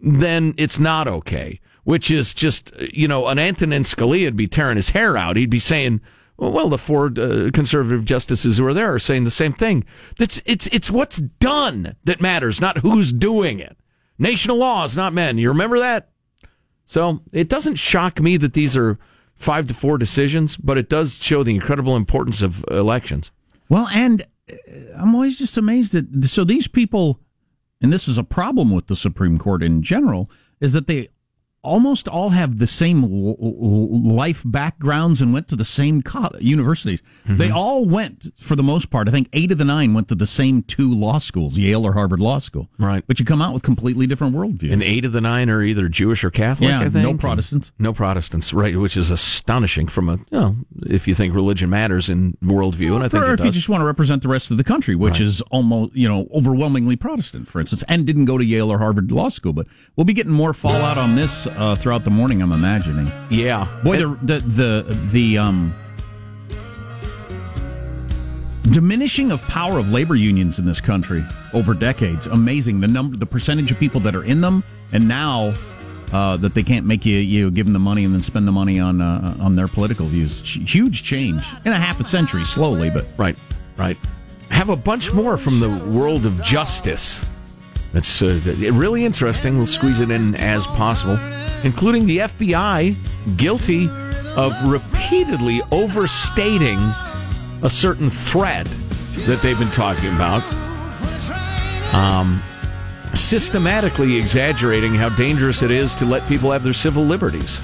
then 0.00 0.54
it's 0.56 0.78
not 0.78 1.08
okay. 1.08 1.60
Which 1.84 2.10
is 2.10 2.34
just, 2.34 2.72
you 2.78 3.08
know, 3.08 3.26
an 3.26 3.38
Antonin 3.38 3.82
Scalia 3.82 4.26
would 4.26 4.36
be 4.36 4.46
tearing 4.46 4.76
his 4.76 4.90
hair 4.90 5.16
out. 5.16 5.36
He'd 5.36 5.50
be 5.50 5.58
saying, 5.58 6.00
well, 6.36 6.68
the 6.68 6.78
four 6.78 7.06
uh, 7.06 7.50
conservative 7.52 8.04
justices 8.04 8.58
who 8.58 8.66
are 8.66 8.74
there 8.74 8.94
are 8.94 8.98
saying 8.98 9.24
the 9.24 9.30
same 9.30 9.52
thing. 9.52 9.84
That's 10.18 10.42
it's 10.46 10.66
it's 10.68 10.90
what's 10.90 11.18
done 11.18 11.96
that 12.04 12.20
matters, 12.20 12.60
not 12.60 12.78
who's 12.78 13.12
doing 13.12 13.60
it. 13.60 13.76
Nation 14.18 14.50
of 14.50 14.58
laws, 14.58 14.96
not 14.96 15.12
men. 15.12 15.38
You 15.38 15.48
remember 15.48 15.78
that? 15.78 16.10
So 16.86 17.22
it 17.32 17.48
doesn't 17.48 17.76
shock 17.76 18.20
me 18.20 18.36
that 18.36 18.52
these 18.52 18.76
are 18.76 18.98
five 19.34 19.66
to 19.68 19.74
four 19.74 19.96
decisions, 19.96 20.56
but 20.56 20.78
it 20.78 20.88
does 20.88 21.22
show 21.22 21.42
the 21.42 21.54
incredible 21.54 21.96
importance 21.96 22.42
of 22.42 22.64
elections. 22.70 23.32
Well, 23.68 23.88
and 23.88 24.24
I'm 24.96 25.14
always 25.14 25.38
just 25.38 25.56
amazed 25.56 25.92
that 25.92 26.28
so 26.28 26.44
these 26.44 26.68
people, 26.68 27.20
and 27.80 27.92
this 27.92 28.08
is 28.08 28.18
a 28.18 28.24
problem 28.24 28.70
with 28.70 28.86
the 28.86 28.96
Supreme 28.96 29.38
Court 29.38 29.62
in 29.62 29.82
general, 29.82 30.30
is 30.60 30.72
that 30.72 30.86
they 30.86 31.08
almost 31.62 32.08
all 32.08 32.30
have 32.30 32.58
the 32.58 32.66
same 32.66 33.04
l- 33.04 33.36
l- 33.40 34.02
life 34.02 34.42
backgrounds 34.44 35.20
and 35.20 35.32
went 35.32 35.46
to 35.48 35.56
the 35.56 35.64
same 35.64 36.00
co- 36.02 36.30
universities. 36.40 37.02
Mm-hmm. 37.24 37.36
They 37.36 37.50
all 37.50 37.84
went, 37.84 38.28
for 38.38 38.56
the 38.56 38.62
most 38.62 38.90
part, 38.90 39.08
I 39.08 39.10
think 39.10 39.28
eight 39.32 39.52
of 39.52 39.58
the 39.58 39.64
nine 39.64 39.92
went 39.92 40.08
to 40.08 40.14
the 40.14 40.26
same 40.26 40.62
two 40.62 40.92
law 40.92 41.18
schools, 41.18 41.58
Yale 41.58 41.86
or 41.86 41.92
Harvard 41.92 42.20
Law 42.20 42.38
School. 42.38 42.68
Right. 42.78 43.04
But 43.06 43.20
you 43.20 43.26
come 43.26 43.42
out 43.42 43.52
with 43.52 43.62
completely 43.62 44.06
different 44.06 44.34
worldviews. 44.34 44.72
And 44.72 44.82
eight 44.82 45.04
of 45.04 45.12
the 45.12 45.20
nine 45.20 45.50
are 45.50 45.62
either 45.62 45.88
Jewish 45.88 46.24
or 46.24 46.30
Catholic. 46.30 46.70
Yeah, 46.70 46.80
I 46.80 46.88
think. 46.88 47.04
no 47.04 47.14
Protestants. 47.14 47.72
No 47.78 47.92
Protestants, 47.92 48.54
right? 48.54 48.76
Which 48.76 48.96
is 48.96 49.10
astonishing 49.10 49.88
from 49.88 50.08
a, 50.08 50.12
you 50.16 50.24
know, 50.30 50.56
if 50.86 51.06
you 51.06 51.14
think 51.14 51.34
religion 51.34 51.68
matters 51.68 52.08
in 52.08 52.38
worldview, 52.42 52.94
and 52.94 53.04
I 53.04 53.08
think 53.08 53.22
or 53.24 53.34
if 53.34 53.40
you 53.40 53.50
just 53.50 53.68
want 53.68 53.82
to 53.82 53.86
represent 53.86 54.22
the 54.22 54.28
rest 54.28 54.50
of 54.50 54.56
the 54.56 54.64
country, 54.64 54.94
which 54.96 55.20
is 55.20 55.40
almost, 55.50 55.94
you 55.94 56.08
know, 56.08 56.26
overwhelmingly 56.34 56.96
Protestant, 56.96 57.48
for 57.48 57.60
instance, 57.60 57.84
and 57.88 58.06
didn't 58.06 58.24
go 58.24 58.38
to 58.38 58.44
Yale 58.44 58.72
or 58.72 58.78
Harvard 58.78 59.12
Law 59.12 59.28
School. 59.28 59.52
But 59.52 59.66
we'll 59.96 60.04
be 60.06 60.12
getting 60.14 60.32
more 60.32 60.54
fallout 60.54 60.96
on 60.96 61.16
this 61.16 61.46
uh, 61.56 61.74
throughout 61.74 62.04
the 62.04 62.10
morning, 62.10 62.42
I'm 62.42 62.52
imagining. 62.52 63.10
yeah, 63.30 63.66
Boy, 63.84 63.98
the 63.98 64.08
the 64.22 64.38
the, 64.40 64.98
the 65.12 65.38
um, 65.38 65.72
diminishing 68.70 69.30
of 69.30 69.42
power 69.42 69.78
of 69.78 69.90
labor 69.90 70.14
unions 70.14 70.58
in 70.58 70.64
this 70.64 70.80
country 70.80 71.24
over 71.52 71.74
decades. 71.74 72.26
Amazing 72.26 72.80
the 72.80 72.88
number, 72.88 73.16
the 73.16 73.26
percentage 73.26 73.70
of 73.72 73.78
people 73.78 74.00
that 74.00 74.14
are 74.14 74.24
in 74.24 74.40
them, 74.40 74.62
and 74.92 75.08
now 75.08 75.54
uh, 76.12 76.36
that 76.38 76.54
they 76.54 76.62
can't 76.62 76.86
make 76.86 77.04
you 77.06 77.16
you 77.18 77.50
give 77.50 77.66
them 77.66 77.72
the 77.72 77.78
money 77.78 78.04
and 78.04 78.14
then 78.14 78.22
spend 78.22 78.46
the 78.46 78.52
money 78.52 78.78
on 78.80 79.00
uh, 79.00 79.36
on 79.40 79.56
their 79.56 79.68
political 79.68 80.06
views. 80.06 80.40
Huge 80.40 81.02
change 81.04 81.44
in 81.64 81.72
a 81.72 81.78
half 81.78 82.00
a 82.00 82.04
century, 82.04 82.44
slowly, 82.44 82.90
but 82.90 83.06
Right, 83.16 83.36
right. 83.76 83.96
Have 84.50 84.68
a 84.68 84.76
bunch 84.76 85.12
more 85.12 85.36
from 85.36 85.60
the 85.60 85.68
world 85.68 86.26
of 86.26 86.42
justice. 86.42 87.24
That's 87.92 88.22
uh, 88.22 88.40
really 88.72 89.04
interesting. 89.04 89.56
We'll 89.56 89.66
squeeze 89.66 90.00
it 90.00 90.10
in 90.10 90.34
as 90.36 90.66
possible, 90.66 91.18
including 91.64 92.06
the 92.06 92.18
FBI 92.18 92.94
guilty 93.36 93.88
of 94.36 94.54
repeatedly 94.64 95.60
overstating 95.72 96.78
a 97.62 97.70
certain 97.70 98.08
threat 98.08 98.66
that 99.26 99.42
they've 99.42 99.58
been 99.58 99.70
talking 99.70 100.14
about. 100.14 100.42
Um, 101.92 102.40
systematically 103.14 104.16
exaggerating 104.16 104.94
how 104.94 105.08
dangerous 105.08 105.62
it 105.62 105.72
is 105.72 105.94
to 105.96 106.04
let 106.04 106.26
people 106.28 106.52
have 106.52 106.62
their 106.62 106.72
civil 106.72 107.04
liberties. 107.04 107.60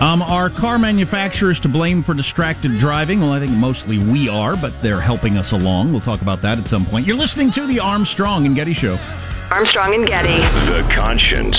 Um, 0.00 0.20
are 0.20 0.50
car 0.50 0.78
manufacturers 0.78 1.58
to 1.60 1.68
blame 1.70 2.02
for 2.02 2.12
distracted 2.12 2.72
driving? 2.78 3.20
Well, 3.20 3.32
I 3.32 3.40
think 3.40 3.52
mostly 3.52 3.96
we 3.96 4.28
are, 4.28 4.54
but 4.54 4.82
they're 4.82 5.00
helping 5.00 5.38
us 5.38 5.52
along. 5.52 5.90
We'll 5.90 6.02
talk 6.02 6.20
about 6.20 6.42
that 6.42 6.58
at 6.58 6.68
some 6.68 6.84
point. 6.84 7.06
You're 7.06 7.16
listening 7.16 7.50
to 7.52 7.66
the 7.66 7.80
Armstrong 7.80 8.44
and 8.44 8.54
Getty 8.54 8.74
Show. 8.74 8.98
Armstrong 9.50 9.94
and 9.94 10.06
Getty. 10.06 10.36
The 10.70 10.86
conscience 10.92 11.56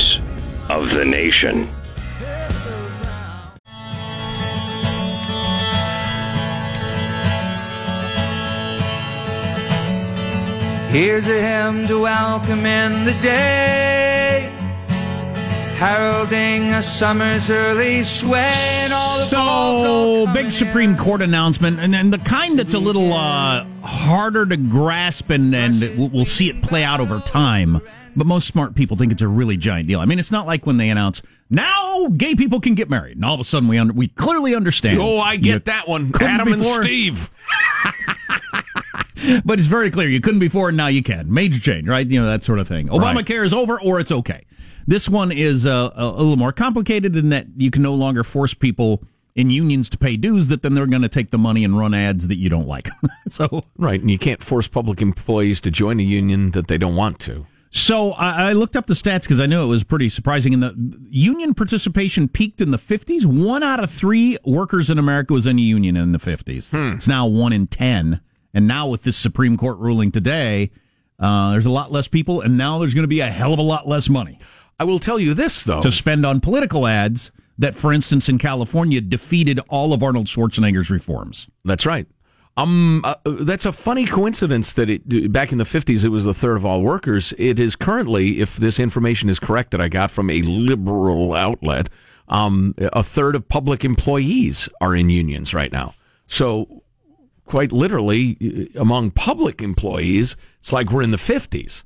of 0.69 0.89
the 0.91 1.03
nation. 1.03 1.67
Here's 10.89 11.27
a 11.27 11.41
hymn 11.41 11.87
to 11.87 11.99
welcome 11.99 12.65
in 12.65 13.03
the 13.03 13.13
day, 13.13 14.16
heralding 15.77 16.73
a 16.73 16.81
summer's 16.81 17.49
early 17.51 18.03
sway. 18.03 18.51
And 18.53 18.93
all 18.93 19.17
the 19.19 19.25
So, 20.25 20.33
big 20.33 20.51
Supreme 20.51 20.91
in. 20.91 20.97
Court 20.97 21.21
announcement, 21.21 21.79
and 21.79 21.93
then 21.93 22.09
the 22.09 22.17
kind 22.17 22.57
that's 22.57 22.73
a 22.73 22.79
little 22.79 23.13
uh, 23.13 23.65
harder 23.83 24.45
to 24.45 24.57
grasp, 24.57 25.29
and, 25.29 25.53
and 25.55 25.79
we'll 25.97 26.09
we'll 26.09 26.25
see 26.25 26.49
it 26.49 26.61
play 26.61 26.83
out 26.83 26.99
over 26.99 27.19
time. 27.19 27.79
But 28.15 28.25
most 28.25 28.47
smart 28.47 28.73
people 28.73 28.97
think 28.97 29.11
it's 29.11 29.21
a 29.21 29.27
really 29.27 29.57
giant 29.57 29.87
deal. 29.87 29.99
I 29.99 30.05
mean, 30.05 30.17
it's 30.17 30.31
not 30.31 30.47
like 30.47 30.65
when 30.65 30.77
they 30.77 30.89
announce 30.89 31.21
now 31.51 32.07
gay 32.07 32.33
people 32.33 32.59
can 32.59 32.73
get 32.73 32.89
married, 32.89 33.17
and 33.17 33.23
all 33.23 33.35
of 33.35 33.39
a 33.39 33.43
sudden 33.43 33.69
we 33.69 33.77
under, 33.77 33.93
we 33.93 34.07
clearly 34.07 34.55
understand. 34.55 34.99
Oh, 34.99 35.19
I 35.19 35.35
get 35.35 35.65
that 35.65 35.87
one. 35.87 36.11
couldn't 36.11 36.27
Adam 36.27 36.53
and. 36.53 36.63
Steve. 36.63 37.29
But 39.45 39.59
it's 39.59 39.67
very 39.67 39.91
clear 39.91 40.07
you 40.07 40.21
couldn't 40.21 40.39
before, 40.39 40.69
and 40.69 40.77
now 40.77 40.87
you 40.87 41.03
can. 41.03 41.31
Major 41.31 41.59
change, 41.59 41.87
right? 41.87 42.07
You 42.07 42.21
know 42.21 42.27
that 42.27 42.43
sort 42.43 42.59
of 42.59 42.67
thing. 42.67 42.87
Obamacare 42.89 43.43
is 43.45 43.53
over, 43.53 43.79
or 43.81 43.99
it's 43.99 44.11
okay. 44.11 44.45
This 44.85 45.09
one 45.09 45.31
is 45.31 45.65
uh, 45.65 45.91
a, 45.95 46.03
a 46.03 46.11
little 46.11 46.37
more 46.37 46.53
complicated 46.53 47.15
in 47.15 47.29
that 47.29 47.47
you 47.57 47.71
can 47.71 47.81
no 47.81 47.93
longer 47.93 48.23
force 48.23 48.53
people 48.53 49.03
in 49.35 49.49
unions 49.51 49.89
to 49.91 49.97
pay 49.97 50.17
dues 50.17 50.47
that 50.47 50.63
then 50.63 50.73
they're 50.73 50.87
going 50.87 51.03
to 51.03 51.09
take 51.09 51.29
the 51.29 51.37
money 51.37 51.63
and 51.63 51.77
run 51.77 51.93
ads 51.93 52.27
that 52.27 52.37
you 52.37 52.49
don't 52.49 52.67
like. 52.67 52.89
so, 53.27 53.63
Right, 53.77 54.01
and 54.01 54.09
you 54.09 54.17
can't 54.17 54.41
force 54.41 54.67
public 54.67 55.01
employees 55.01 55.61
to 55.61 55.71
join 55.71 55.99
a 55.99 56.03
union 56.03 56.51
that 56.51 56.67
they 56.67 56.77
don't 56.77 56.95
want 56.95 57.19
to. 57.19 57.45
so 57.69 58.13
I, 58.13 58.49
I 58.49 58.53
looked 58.53 58.75
up 58.75 58.87
the 58.87 58.95
stats 58.95 59.21
because 59.23 59.39
I 59.39 59.45
knew 59.45 59.61
it 59.63 59.67
was 59.67 59.83
pretty 59.83 60.09
surprising. 60.09 60.53
And 60.55 60.63
the 60.63 60.73
union 61.09 61.53
participation 61.53 62.27
peaked 62.27 62.61
in 62.61 62.71
the 62.71 62.79
50s. 62.79 63.25
One 63.25 63.61
out 63.61 63.83
of 63.83 63.91
three 63.91 64.37
workers 64.43 64.89
in 64.89 64.97
America 64.97 65.33
was 65.33 65.45
in 65.45 65.59
a 65.59 65.61
union 65.61 65.95
in 65.97 66.13
the 66.13 66.19
50s. 66.19 66.69
It's 66.95 67.07
now 67.07 67.27
one 67.27 67.53
in 67.53 67.67
10. 67.67 68.21
And 68.57 68.67
now 68.67 68.87
with 68.87 69.03
this 69.03 69.15
Supreme 69.15 69.55
Court 69.55 69.77
ruling 69.77 70.11
today, 70.11 70.71
uh, 71.19 71.51
there's 71.51 71.67
a 71.67 71.71
lot 71.71 71.91
less 71.91 72.07
people, 72.07 72.41
and 72.41 72.57
now 72.57 72.79
there's 72.79 72.95
going 72.95 73.03
to 73.03 73.07
be 73.07 73.19
a 73.19 73.27
hell 73.27 73.53
of 73.53 73.59
a 73.59 73.63
lot 73.63 73.87
less 73.87 74.09
money 74.09 74.39
I 74.79 74.83
will 74.83 74.97
tell 74.97 75.19
you 75.19 75.35
this, 75.35 75.63
though. 75.63 75.81
to 75.81 75.91
spend 75.91 76.25
on 76.25 76.39
political 76.39 76.87
ads 76.87 77.31
that, 77.59 77.75
for 77.75 77.93
instance, 77.93 78.27
in 78.27 78.39
California, 78.39 78.99
defeated 78.99 79.59
all 79.69 79.93
of 79.93 80.01
Arnold 80.01 80.25
Schwarzenegger's 80.25 80.89
reforms. 80.89 81.47
That's 81.65 81.85
right. 81.85 82.07
Um, 82.57 83.01
uh, 83.03 83.13
that's 83.25 83.67
a 83.67 83.71
funny 83.71 84.07
coincidence 84.07 84.73
that 84.73 84.89
it 84.89 85.31
back 85.31 85.51
in 85.51 85.59
the 85.59 85.65
fifties 85.65 86.03
it 86.03 86.09
was 86.09 86.23
the 86.23 86.33
third 86.33 86.57
of 86.57 86.65
all 86.65 86.81
workers. 86.81 87.31
It 87.37 87.59
is 87.59 87.75
currently, 87.75 88.39
if 88.39 88.57
this 88.57 88.79
information 88.79 89.29
is 89.29 89.37
correct 89.37 89.69
that 89.69 89.81
I 89.81 89.87
got 89.87 90.09
from 90.09 90.31
a 90.31 90.41
liberal 90.41 91.33
outlet, 91.33 91.89
um, 92.27 92.73
a 92.79 93.03
third 93.03 93.35
of 93.35 93.47
public 93.47 93.85
employees 93.85 94.67
are 94.81 94.95
in 94.95 95.11
unions 95.11 95.53
right 95.53 95.71
now. 95.71 95.93
So, 96.25 96.81
quite 97.47 97.71
literally, 97.71 98.69
uh, 98.75 98.79
among 98.81 99.11
public 99.11 99.61
employees, 99.61 100.35
it's 100.59 100.71
like 100.71 100.91
we're 100.91 101.01
in 101.01 101.11
the 101.11 101.17
fifties. 101.17 101.83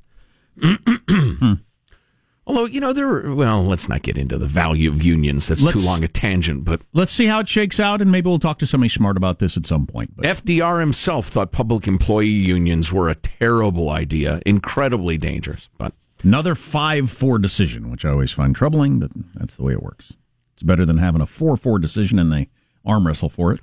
Although 2.48 2.65
you 2.65 2.82
know 2.82 2.91
there, 2.91 3.08
are, 3.08 3.36
well, 3.36 3.63
let's 3.63 3.88
not 3.88 4.01
get 4.01 4.18
into 4.18 4.38
the 4.38 4.48
value 4.48 4.89
of 4.91 5.01
unions. 5.03 5.48
That's 5.48 5.62
too 5.62 5.68
Let's- 5.68 5.86
long 5.86 6.03
a 6.03 6.08
tangent, 6.08 6.65
but. 6.65 6.82
Let's 6.91 7.12
see 7.12 7.27
how 7.27 7.39
it 7.39 7.48
shakes 7.48 7.80
out, 7.80 8.01
and 8.01 8.12
maybe 8.12 8.27
we'll 8.30 8.39
talk 8.39 8.58
to 8.60 8.68
somebody 8.68 8.89
smart 8.89 9.15
about 9.15 9.39
this 9.39 9.56
at 9.56 9.65
some 9.65 9.86
point. 9.88 10.15
But 10.18 10.25
FDR 10.25 10.80
himself 10.82 11.27
thought 11.27 11.51
public 11.51 11.88
employee 11.88 12.27
unions 12.27 12.91
were 12.91 13.10
a 13.10 13.15
terrible 13.15 13.89
idea, 13.89 14.41
incredibly 14.46 15.18
dangerous. 15.18 15.70
But 15.77 15.94
Another 16.24 16.53
5 16.56 17.10
4 17.10 17.39
decision, 17.39 17.89
which 17.89 18.06
I 18.06 18.10
always 18.10 18.32
find 18.32 18.56
troubling, 18.56 19.00
but 19.00 19.12
that's 19.34 19.56
the 19.56 19.63
way 19.63 19.74
it 19.74 19.82
works. 19.82 20.13
It's 20.53 20.62
better 20.63 20.86
than 20.86 20.98
having 21.00 21.22
a 21.22 21.25
4 21.25 21.58
4 21.58 21.80
decision 21.80 22.20
and 22.20 22.32
they 22.32 22.50
arm 22.86 23.08
wrestle 23.08 23.30
for 23.30 23.51
it. 23.53 23.60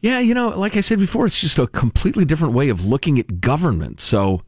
Yeah, 0.00 0.18
you 0.20 0.34
know, 0.34 0.48
like 0.50 0.76
I 0.76 0.80
said 0.80 0.98
before, 0.98 1.26
it's 1.26 1.40
just 1.40 1.58
a 1.58 1.66
completely 1.66 2.24
different 2.24 2.54
way 2.54 2.68
of 2.68 2.84
looking 2.84 3.18
at 3.18 3.40
government. 3.40 4.00
So 4.00 4.42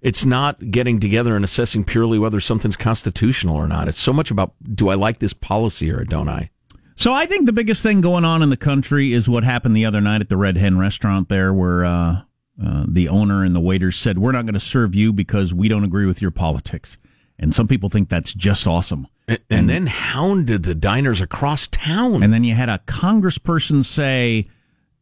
it's 0.00 0.24
not 0.24 0.70
getting 0.70 0.98
together 0.98 1.36
and 1.36 1.44
assessing 1.44 1.84
purely 1.84 2.18
whether 2.18 2.40
something's 2.40 2.76
constitutional 2.76 3.56
or 3.56 3.68
not. 3.68 3.88
It's 3.88 4.00
so 4.00 4.12
much 4.12 4.30
about 4.30 4.54
do 4.74 4.88
I 4.88 4.94
like 4.94 5.18
this 5.18 5.32
policy 5.32 5.90
or 5.90 6.04
don't 6.04 6.28
I? 6.28 6.50
So 6.94 7.12
I 7.12 7.26
think 7.26 7.46
the 7.46 7.52
biggest 7.52 7.82
thing 7.82 8.00
going 8.00 8.24
on 8.24 8.42
in 8.42 8.50
the 8.50 8.56
country 8.56 9.12
is 9.12 9.28
what 9.28 9.44
happened 9.44 9.76
the 9.76 9.86
other 9.86 10.00
night 10.00 10.20
at 10.20 10.28
the 10.28 10.36
Red 10.36 10.56
Hen 10.56 10.78
restaurant 10.78 11.28
there, 11.28 11.52
where 11.52 11.84
uh, 11.84 12.22
uh, 12.62 12.84
the 12.86 13.08
owner 13.08 13.44
and 13.44 13.56
the 13.56 13.60
waiters 13.60 13.96
said, 13.96 14.18
"We're 14.18 14.32
not 14.32 14.44
going 14.44 14.54
to 14.54 14.60
serve 14.60 14.94
you 14.94 15.12
because 15.12 15.54
we 15.54 15.68
don't 15.68 15.84
agree 15.84 16.06
with 16.06 16.20
your 16.20 16.30
politics." 16.30 16.98
And 17.38 17.54
some 17.54 17.66
people 17.66 17.88
think 17.88 18.08
that's 18.08 18.34
just 18.34 18.66
awesome. 18.66 19.08
And, 19.26 19.40
and 19.50 19.68
then 19.68 19.86
hounded 19.86 20.64
the 20.64 20.74
diners 20.74 21.20
across 21.20 21.66
town. 21.66 22.22
And 22.22 22.32
then 22.32 22.44
you 22.44 22.54
had 22.54 22.68
a 22.68 22.80
congressperson 22.86 23.84
say, 23.84 24.48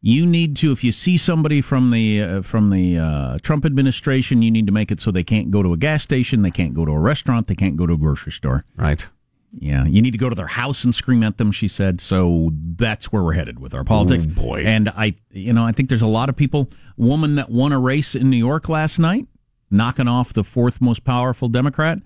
"You 0.01 0.25
need 0.25 0.55
to, 0.57 0.71
if 0.71 0.83
you 0.83 0.91
see 0.91 1.17
somebody 1.17 1.61
from 1.61 1.91
the 1.91 2.21
uh, 2.21 2.41
from 2.41 2.69
the 2.69 2.97
uh, 2.97 3.37
Trump 3.41 3.65
administration, 3.65 4.41
you 4.41 4.51
need 4.51 4.65
to 4.65 4.71
make 4.71 4.91
it 4.91 4.99
so 4.99 5.11
they 5.11 5.23
can't 5.23 5.51
go 5.51 5.61
to 5.63 5.73
a 5.73 5.77
gas 5.77 6.03
station, 6.03 6.41
they 6.41 6.51
can't 6.51 6.73
go 6.73 6.85
to 6.85 6.91
a 6.91 6.99
restaurant, 6.99 7.47
they 7.47 7.55
can't 7.55 7.77
go 7.77 7.85
to 7.85 7.93
a 7.93 7.97
grocery 7.97 8.31
store. 8.31 8.65
right. 8.75 9.07
Yeah, 9.53 9.85
you 9.85 10.01
need 10.01 10.11
to 10.11 10.17
go 10.17 10.29
to 10.29 10.35
their 10.35 10.47
house 10.47 10.85
and 10.85 10.95
scream 10.95 11.23
at 11.23 11.37
them." 11.37 11.51
She 11.51 11.67
said. 11.67 11.99
So 11.99 12.51
that's 12.53 13.11
where 13.11 13.21
we're 13.21 13.33
headed 13.33 13.59
with 13.59 13.73
our 13.73 13.83
politics. 13.83 14.25
Oh, 14.29 14.33
boy. 14.33 14.63
And 14.65 14.87
I, 14.89 15.15
you 15.29 15.51
know, 15.51 15.65
I 15.65 15.73
think 15.73 15.89
there's 15.89 16.01
a 16.01 16.07
lot 16.07 16.29
of 16.29 16.37
people. 16.37 16.69
Woman 16.95 17.35
that 17.35 17.49
won 17.49 17.73
a 17.73 17.79
race 17.79 18.15
in 18.15 18.29
New 18.29 18.37
York 18.37 18.69
last 18.69 18.97
night, 18.97 19.27
knocking 19.69 20.07
off 20.07 20.31
the 20.31 20.45
fourth 20.45 20.79
most 20.79 21.03
powerful 21.03 21.49
Democrat. 21.49 21.99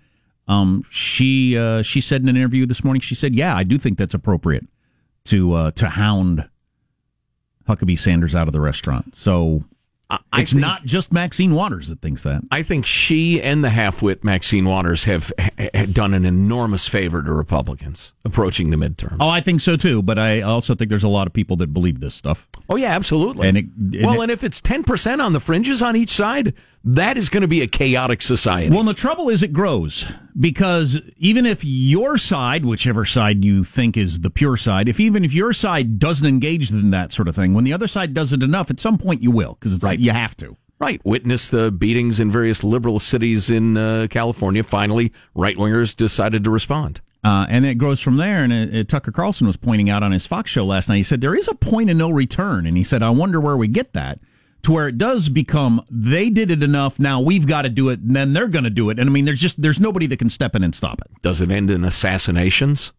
Um, 0.47 0.83
she 0.89 1.55
uh, 1.57 1.83
she 1.83 2.01
said 2.01 2.21
in 2.23 2.29
an 2.29 2.35
interview 2.35 2.65
this 2.65 2.83
morning, 2.83 3.01
she 3.01 3.13
said, 3.15 3.35
"Yeah, 3.35 3.55
I 3.55 3.63
do 3.63 3.77
think 3.77 3.97
that's 3.99 4.13
appropriate 4.15 4.65
to 5.25 5.53
uh, 5.53 5.71
to 5.71 5.89
hound 5.89 6.49
Huckabee 7.67 7.97
Sanders 7.99 8.35
out 8.35 8.47
of 8.47 8.53
the 8.53 8.61
restaurant." 8.61 9.15
So 9.15 9.63
I, 10.09 10.19
it's 10.37 10.51
think- 10.51 10.61
not 10.61 10.85
just 10.85 11.11
Maxine 11.11 11.55
Waters 11.55 11.87
that 11.89 11.99
thinks 11.99 12.21
that. 12.23 12.43
I 12.51 12.61
think 12.61 12.85
she 12.85 13.41
and 13.41 13.63
the 13.63 13.71
half-wit 13.71 14.23
Maxine 14.23 14.65
Waters 14.65 15.05
have 15.05 15.31
ha- 15.39 15.49
ha- 15.73 15.85
done 15.91 16.13
an 16.13 16.25
enormous 16.25 16.87
favor 16.87 17.23
to 17.23 17.31
Republicans 17.33 18.13
approaching 18.23 18.69
the 18.69 18.77
midterms. 18.77 19.17
Oh, 19.19 19.29
I 19.29 19.41
think 19.41 19.61
so 19.61 19.75
too. 19.75 20.03
But 20.03 20.19
I 20.19 20.41
also 20.41 20.75
think 20.75 20.89
there's 20.89 21.03
a 21.03 21.07
lot 21.07 21.25
of 21.25 21.33
people 21.33 21.55
that 21.57 21.73
believe 21.73 22.01
this 22.01 22.13
stuff. 22.13 22.47
Oh 22.69 22.75
yeah, 22.75 22.91
absolutely. 22.95 23.47
And 23.47 23.57
it- 23.57 23.65
and 23.65 24.05
well, 24.05 24.21
it- 24.21 24.23
and 24.25 24.31
if 24.31 24.43
it's 24.43 24.61
ten 24.61 24.83
percent 24.83 25.21
on 25.21 25.33
the 25.33 25.39
fringes 25.39 25.81
on 25.81 25.95
each 25.95 26.11
side, 26.11 26.53
that 26.87 27.17
is 27.17 27.29
going 27.29 27.41
to 27.41 27.47
be 27.47 27.61
a 27.61 27.67
chaotic 27.67 28.21
society. 28.21 28.69
Well, 28.69 28.79
and 28.81 28.87
the 28.87 28.93
trouble 28.93 29.27
is 29.29 29.41
it 29.43 29.51
grows 29.53 30.05
because 30.39 31.01
even 31.17 31.45
if 31.45 31.63
your 31.65 32.17
side, 32.17 32.63
whichever 32.65 33.05
side 33.05 33.43
you 33.43 33.63
think 33.63 33.97
is 33.97 34.19
the 34.21 34.29
pure 34.29 34.55
side, 34.55 34.87
if 34.87 34.99
even 34.99 35.25
if 35.25 35.33
your 35.33 35.51
side 35.51 35.97
doesn't 35.99 36.27
engage 36.27 36.69
in 36.71 36.91
that 36.91 37.11
sort 37.11 37.27
of 37.27 37.35
thing, 37.35 37.53
when 37.53 37.63
the 37.63 37.73
other 37.73 37.87
side 37.87 38.13
does 38.13 38.31
it 38.31 38.43
enough, 38.43 38.69
at 38.69 38.79
some 38.79 38.97
point 38.97 39.23
you 39.23 39.31
will 39.31 39.57
because 39.59 39.81
Right. 39.81 39.97
you 39.99 40.11
have 40.11 40.37
to. 40.37 40.57
right. 40.79 41.01
Witness 41.03 41.49
the 41.49 41.71
beatings 41.71 42.19
in 42.19 42.29
various 42.29 42.63
liberal 42.63 42.99
cities 42.99 43.49
in 43.49 43.77
uh, 43.77 44.05
California. 44.09 44.61
Finally, 44.63 45.11
right 45.33 45.57
wingers 45.57 45.95
decided 45.95 46.43
to 46.43 46.49
respond. 46.51 47.01
Uh, 47.23 47.47
and 47.49 47.65
it 47.65 47.79
grows 47.79 47.99
from 47.99 48.17
there. 48.17 48.43
And 48.43 48.53
uh, 48.53 48.79
uh, 48.79 48.83
Tucker 48.83 49.11
Carlson 49.11 49.47
was 49.47 49.57
pointing 49.57 49.89
out 49.89 50.03
on 50.03 50.11
his 50.11 50.27
Fox 50.27 50.51
show 50.51 50.63
last 50.63 50.87
night. 50.89 50.97
He 50.97 51.03
said 51.03 51.21
there 51.21 51.33
is 51.33 51.47
a 51.47 51.55
point 51.55 51.89
of 51.89 51.97
no 51.97 52.11
return, 52.11 52.67
and 52.67 52.77
he 52.77 52.83
said, 52.83 53.01
"I 53.01 53.09
wonder 53.09 53.39
where 53.41 53.57
we 53.57 53.67
get 53.67 53.93
that." 53.93 54.19
To 54.65 54.71
where 54.71 54.87
it 54.87 54.97
does 54.97 55.29
become 55.29 55.83
they 55.91 56.29
did 56.31 56.49
it 56.49 56.63
enough. 56.63 56.99
Now 56.99 57.21
we've 57.21 57.45
got 57.45 57.61
to 57.63 57.69
do 57.69 57.89
it, 57.89 57.99
and 57.99 58.15
then 58.15 58.33
they're 58.33 58.47
going 58.47 58.63
to 58.63 58.69
do 58.71 58.89
it. 58.89 58.99
And 58.99 59.07
I 59.07 59.11
mean, 59.13 59.25
there's 59.25 59.39
just 59.39 59.61
there's 59.61 59.79
nobody 59.79 60.07
that 60.07 60.17
can 60.17 60.29
step 60.29 60.55
in 60.55 60.63
and 60.63 60.73
stop 60.73 61.01
it. 61.01 61.07
Does 61.21 61.39
it 61.39 61.51
end 61.51 61.69
in 61.69 61.83
assassinations 61.85 62.91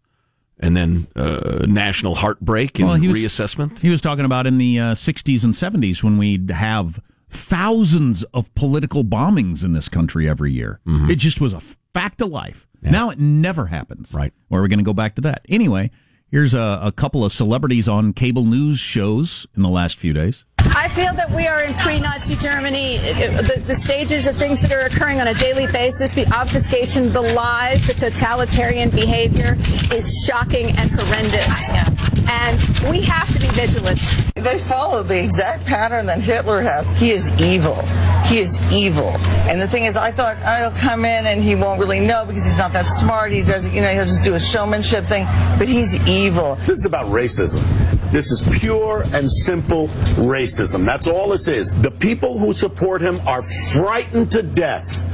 and 0.60 0.76
then 0.76 1.08
uh, 1.16 1.64
national 1.68 2.14
heartbreak 2.14 2.78
and 2.78 2.88
Well, 2.88 2.96
he 2.96 3.08
was- 3.08 3.18
reassessment? 3.18 3.80
He 3.80 3.90
was 3.90 4.00
talking 4.00 4.24
about 4.24 4.46
in 4.46 4.58
the 4.58 4.78
uh, 4.78 4.94
60s 4.94 5.42
and 5.44 5.54
70s 5.54 6.02
when 6.04 6.18
we'd 6.18 6.50
have 6.50 7.00
thousands 7.28 8.22
of 8.32 8.54
political 8.54 9.02
bombings 9.04 9.64
in 9.64 9.72
this 9.72 9.88
country 9.88 10.28
every 10.28 10.52
year. 10.52 10.80
It 10.86 11.16
just 11.16 11.40
was 11.40 11.52
a 11.52 11.60
fact 11.92 12.22
of 12.22 12.28
life. 12.28 12.66
Now 12.80 13.10
it 13.10 13.18
never 13.18 13.66
happens. 13.66 14.14
Right. 14.14 14.32
Or 14.50 14.58
are 14.58 14.62
we're 14.62 14.68
going 14.68 14.78
to 14.78 14.84
go 14.84 14.92
back 14.94 15.16
to 15.16 15.22
that. 15.22 15.44
Anyway, 15.48 15.90
here's 16.30 16.54
a, 16.54 16.80
a 16.82 16.92
couple 16.92 17.24
of 17.24 17.32
celebrities 17.32 17.88
on 17.88 18.12
cable 18.12 18.44
news 18.44 18.78
shows 18.78 19.46
in 19.56 19.62
the 19.62 19.68
last 19.68 19.96
few 19.98 20.12
days. 20.12 20.44
I 20.58 20.88
feel 20.88 21.14
that 21.14 21.30
we 21.30 21.46
are 21.46 21.62
in 21.62 21.74
pre-Nazi 21.74 22.34
Germany. 22.36 22.96
It- 22.96 23.16
it- 23.18 23.54
the, 23.54 23.60
the 23.60 23.74
stages 23.74 24.26
of 24.26 24.36
things 24.36 24.60
that 24.62 24.72
are 24.72 24.80
occurring 24.86 25.20
on 25.20 25.28
a 25.28 25.34
daily 25.34 25.66
basis, 25.68 26.10
the 26.12 26.26
obfuscation, 26.34 27.12
the 27.12 27.20
lies, 27.22 27.86
the 27.86 27.94
totalitarian 27.94 28.90
behavior 28.90 29.56
is 29.92 30.24
shocking 30.26 30.70
and 30.76 30.90
horrendous. 30.90 32.15
And 32.28 32.58
we 32.90 33.02
have 33.02 33.32
to 33.32 33.40
be 33.40 33.48
vigilant. 33.48 34.00
They 34.34 34.58
follow 34.58 35.02
the 35.02 35.22
exact 35.22 35.64
pattern 35.64 36.06
that 36.06 36.22
Hitler 36.22 36.60
has. 36.60 36.86
He 36.98 37.10
is 37.10 37.30
evil. 37.40 37.82
He 38.26 38.38
is 38.38 38.60
evil. 38.72 39.10
And 39.48 39.60
the 39.60 39.68
thing 39.68 39.84
is, 39.84 39.96
I 39.96 40.10
thought 40.10 40.36
he'll 40.38 40.78
come 40.80 41.04
in 41.04 41.26
and 41.26 41.42
he 41.42 41.54
won't 41.54 41.80
really 41.80 42.00
know 42.00 42.24
because 42.26 42.44
he's 42.44 42.58
not 42.58 42.72
that 42.72 42.86
smart. 42.86 43.32
He 43.32 43.42
doesn't, 43.42 43.72
you 43.72 43.80
know, 43.80 43.92
he'll 43.92 44.04
just 44.04 44.24
do 44.24 44.34
a 44.34 44.40
showmanship 44.40 45.04
thing. 45.04 45.24
But 45.58 45.68
he's 45.68 45.94
evil. 46.08 46.56
This 46.66 46.78
is 46.78 46.86
about 46.86 47.06
racism. 47.06 47.62
This 48.10 48.30
is 48.30 48.58
pure 48.58 49.02
and 49.12 49.30
simple 49.30 49.88
racism. 50.16 50.84
That's 50.84 51.06
all 51.06 51.30
this 51.30 51.48
is. 51.48 51.74
The 51.74 51.90
people 51.90 52.38
who 52.38 52.54
support 52.54 53.02
him 53.02 53.20
are 53.26 53.42
frightened 53.42 54.30
to 54.32 54.42
death 54.42 55.04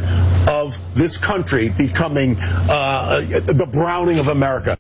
of 0.49 0.79
this 0.95 1.17
country 1.17 1.71
becoming 1.71 2.37
uh, 2.39 3.21
the 3.47 3.69
browning 3.71 4.19
of 4.19 4.29
America. 4.29 4.79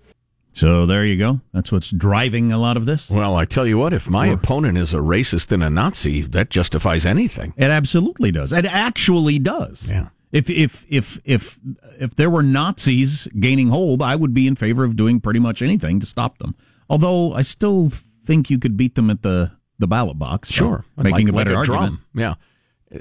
So 0.54 0.84
there 0.86 1.04
you 1.06 1.16
go. 1.16 1.40
That's 1.52 1.72
what's 1.72 1.90
driving 1.90 2.52
a 2.52 2.58
lot 2.58 2.76
of 2.76 2.84
this. 2.86 3.08
Well, 3.08 3.36
I 3.36 3.44
tell 3.46 3.66
you 3.66 3.78
what, 3.78 3.92
if 3.94 4.08
my 4.08 4.26
opponent 4.26 4.76
is 4.76 4.92
a 4.92 4.98
racist 4.98 5.50
and 5.50 5.62
a 5.64 5.70
Nazi, 5.70 6.22
that 6.22 6.50
justifies 6.50 7.06
anything. 7.06 7.54
It 7.56 7.70
absolutely 7.70 8.30
does. 8.32 8.52
It 8.52 8.66
actually 8.66 9.38
does. 9.38 9.88
Yeah. 9.88 10.08
If 10.30 10.48
if 10.50 10.84
if 10.88 11.20
if 11.24 11.58
if 12.00 12.14
there 12.16 12.30
were 12.30 12.42
Nazis 12.42 13.28
gaining 13.38 13.68
hold, 13.68 14.02
I 14.02 14.14
would 14.16 14.32
be 14.34 14.46
in 14.46 14.56
favor 14.56 14.84
of 14.84 14.96
doing 14.96 15.20
pretty 15.20 15.40
much 15.40 15.62
anything 15.62 16.00
to 16.00 16.06
stop 16.06 16.38
them. 16.38 16.54
Although 16.88 17.32
I 17.34 17.42
still 17.42 17.90
think 18.24 18.48
you 18.50 18.58
could 18.58 18.76
beat 18.76 18.94
them 18.94 19.10
at 19.10 19.22
the 19.22 19.52
the 19.78 19.86
ballot 19.86 20.18
box. 20.18 20.50
Sure, 20.50 20.84
making 20.96 21.26
Like- 21.28 21.34
a 21.34 21.36
better 21.36 21.50
like 21.56 21.68
argument. 21.70 22.00
drum. 22.14 22.34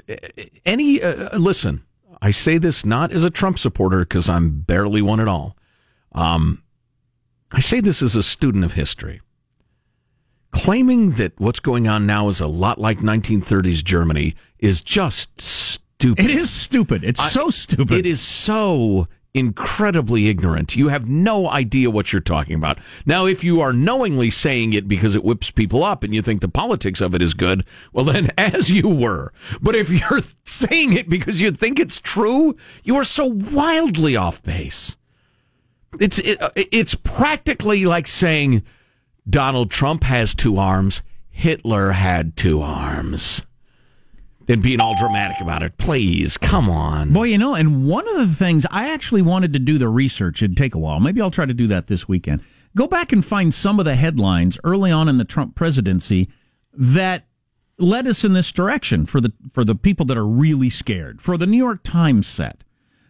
Any 0.64 1.02
uh, 1.02 1.36
listen, 1.38 1.82
I 2.20 2.30
say 2.30 2.58
this 2.58 2.84
not 2.84 3.12
as 3.12 3.24
a 3.24 3.30
Trump 3.30 3.58
supporter 3.58 4.00
because 4.00 4.28
I'm 4.28 4.60
barely 4.60 5.02
one 5.02 5.20
at 5.20 5.28
all. 5.28 5.56
Um, 6.12 6.62
I 7.52 7.60
say 7.60 7.80
this 7.80 8.02
as 8.02 8.16
a 8.16 8.22
student 8.22 8.64
of 8.64 8.74
history. 8.74 9.20
Claiming 10.52 11.12
that 11.12 11.32
what's 11.38 11.60
going 11.60 11.88
on 11.88 12.06
now 12.06 12.28
is 12.28 12.40
a 12.40 12.46
lot 12.46 12.78
like 12.78 12.98
1930s 12.98 13.82
Germany 13.82 14.34
is 14.58 14.82
just 14.82 15.40
stupid. 15.40 16.24
It 16.24 16.30
is 16.30 16.50
stupid. 16.50 17.04
It's 17.04 17.20
I- 17.20 17.28
so 17.28 17.50
stupid. 17.50 17.96
It 17.98 18.06
is 18.06 18.20
so 18.20 19.06
incredibly 19.34 20.28
ignorant. 20.28 20.76
You 20.76 20.88
have 20.88 21.08
no 21.08 21.48
idea 21.48 21.90
what 21.90 22.12
you're 22.12 22.20
talking 22.20 22.54
about. 22.54 22.78
Now, 23.06 23.24
if 23.24 23.42
you 23.42 23.62
are 23.62 23.72
knowingly 23.72 24.28
saying 24.28 24.74
it 24.74 24.86
because 24.86 25.14
it 25.14 25.24
whips 25.24 25.50
people 25.50 25.82
up 25.82 26.04
and 26.04 26.14
you 26.14 26.20
think 26.20 26.42
the 26.42 26.48
politics 26.48 27.00
of 27.00 27.14
it 27.14 27.22
is 27.22 27.32
good, 27.32 27.64
well, 27.94 28.04
then 28.04 28.28
as 28.38 28.70
you 28.70 28.88
were. 28.90 29.32
But 29.62 29.74
if 29.74 29.90
you're 29.90 30.20
saying 30.44 30.92
it 30.92 31.08
because 31.08 31.40
you 31.40 31.50
think 31.50 31.80
it's 31.80 31.98
true, 31.98 32.56
you 32.84 32.94
are 32.96 33.04
so 33.04 33.24
wildly 33.24 34.16
off 34.16 34.42
base. 34.42 34.98
It's 36.00 36.18
it, 36.18 36.40
it's 36.56 36.94
practically 36.94 37.84
like 37.84 38.08
saying 38.08 38.62
Donald 39.28 39.70
Trump 39.70 40.04
has 40.04 40.34
two 40.34 40.56
arms, 40.56 41.02
Hitler 41.30 41.92
had 41.92 42.36
two 42.36 42.60
arms. 42.62 43.42
And 44.48 44.62
being 44.62 44.80
all 44.80 44.96
dramatic 44.96 45.40
about 45.40 45.62
it. 45.62 45.78
Please, 45.78 46.36
come 46.36 46.68
on. 46.68 47.12
Boy, 47.12 47.24
you 47.24 47.38
know, 47.38 47.54
and 47.54 47.86
one 47.86 48.06
of 48.08 48.16
the 48.16 48.34
things 48.34 48.66
I 48.70 48.90
actually 48.90 49.22
wanted 49.22 49.52
to 49.54 49.58
do 49.58 49.78
the 49.78 49.88
research, 49.88 50.42
it'd 50.42 50.56
take 50.56 50.74
a 50.74 50.78
while. 50.78 51.00
Maybe 51.00 51.22
I'll 51.22 51.30
try 51.30 51.46
to 51.46 51.54
do 51.54 51.66
that 51.68 51.86
this 51.86 52.08
weekend. 52.08 52.42
Go 52.76 52.86
back 52.86 53.12
and 53.12 53.24
find 53.24 53.54
some 53.54 53.78
of 53.78 53.84
the 53.84 53.94
headlines 53.94 54.58
early 54.64 54.90
on 54.90 55.08
in 55.08 55.18
the 55.18 55.24
Trump 55.24 55.54
presidency 55.54 56.28
that 56.74 57.24
led 57.78 58.06
us 58.06 58.24
in 58.24 58.32
this 58.32 58.52
direction 58.52 59.06
for 59.06 59.20
the 59.20 59.32
for 59.52 59.64
the 59.64 59.74
people 59.74 60.06
that 60.06 60.16
are 60.16 60.26
really 60.26 60.70
scared. 60.70 61.20
For 61.20 61.36
the 61.36 61.46
New 61.46 61.56
York 61.56 61.82
Times 61.82 62.26
set, 62.26 62.64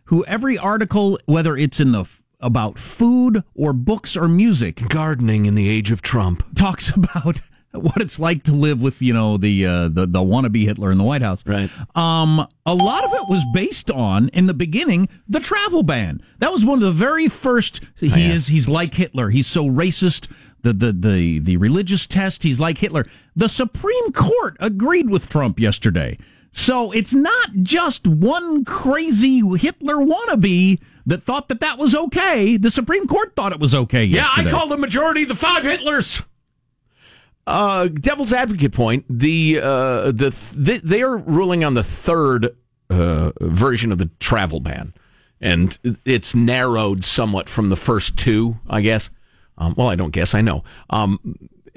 who 0.05 0.25
every 0.27 0.59
article, 0.59 1.19
whether 1.27 1.57
it's 1.57 1.81
in 1.81 1.93
the 1.93 2.05
about 2.43 2.79
food 2.79 3.45
or 3.55 3.73
books 3.73 4.17
or 4.17 4.29
music, 4.29 4.89
gardening 4.89 5.47
in 5.47 5.55
the 5.55 5.69
age 5.69 5.91
of 5.91 6.03
Trump 6.03 6.45
talks 6.55 6.91
about 6.97 7.41
what 7.73 8.01
it's 8.01 8.19
like 8.19 8.43
to 8.45 8.53
live 8.53 8.83
with 8.83 9.01
you 9.01 9.13
know 9.13 9.37
the 9.37 9.67
uh, 9.67 9.89
the 9.89 10.07
the 10.07 10.21
wannabe 10.21 10.65
Hitler 10.65 10.93
in 10.93 10.99
the 10.99 11.05
White 11.05 11.23
House. 11.23 11.45
Right. 11.47 11.71
Um, 11.97 12.47
a 12.67 12.75
lot 12.75 13.05
of 13.05 13.13
it 13.15 13.29
was 13.29 13.45
based 13.55 13.91
on 13.91 14.29
in 14.31 14.47
the 14.47 14.55
beginning 14.55 15.09
the 15.29 15.41
travel 15.41 15.83
ban. 15.83 16.23
That 16.39 16.53
was 16.53 16.65
one 16.65 16.79
of 16.79 16.85
the 16.85 16.93
very 16.93 17.29
first. 17.29 17.81
He 17.97 18.09
yes. 18.09 18.35
is 18.35 18.47
he's 18.49 18.69
like 18.69 18.95
Hitler. 18.95 19.31
He's 19.31 19.47
so 19.47 19.65
racist. 19.65 20.31
The, 20.63 20.73
the 20.73 20.93
the 20.93 21.39
the 21.41 21.57
religious 21.57 22.07
test. 22.07 22.45
He's 22.45 22.61
like 22.61 22.79
Hitler. 22.79 23.07
The 23.35 23.49
Supreme 23.49 24.13
Court 24.13 24.57
agreed 24.61 25.11
with 25.11 25.29
Trump 25.29 25.59
yesterday. 25.59 26.19
So 26.53 26.93
it's 26.93 27.15
not 27.15 27.51
just 27.63 28.07
one 28.07 28.65
crazy 28.65 29.41
Hitler 29.57 29.97
wannabe 29.97 30.79
that 31.07 31.23
thought 31.23 31.49
that 31.49 31.61
that 31.61 31.79
was 31.79 31.95
okay. 31.95 32.57
The 32.57 32.71
Supreme 32.71 33.07
Court 33.07 33.35
thought 33.35 33.53
it 33.53 33.61
was 33.61 33.75
okay. 33.75 34.05
Yeah, 34.05 34.29
I 34.29 34.45
call 34.49 34.69
the 34.69 34.77
majority 34.77 35.25
the 35.25 35.35
five 35.35 35.65
Hitlers. 35.65 36.25
Uh, 37.47 37.89
devil's 37.89 38.33
advocate 38.33 38.73
point. 38.73 39.05
The 39.09 39.61
uh, 39.63 40.13
the 40.13 40.31
th- 40.31 40.83
they 40.83 41.03
are 41.03 41.17
ruling 41.17 41.65
on 41.65 41.75
the 41.75 41.83
third 41.83 42.57
uh, 42.89 43.33
version 43.41 43.91
of 43.91 43.99
the 43.99 44.11
travel 44.21 44.61
ban, 44.61 44.95
and 45.41 45.77
it's 46.05 46.35
narrowed 46.35 47.05
somewhat 47.05 47.49
from 47.49 47.69
the 47.69 47.77
first 47.77 48.17
two. 48.17 48.59
I 48.69 48.81
guess. 48.81 49.11
Um, 49.59 49.75
well, 49.77 49.89
I 49.89 49.97
don't 49.97 50.11
guess. 50.11 50.35
I 50.35 50.41
know. 50.41 50.65
Um, 50.91 51.19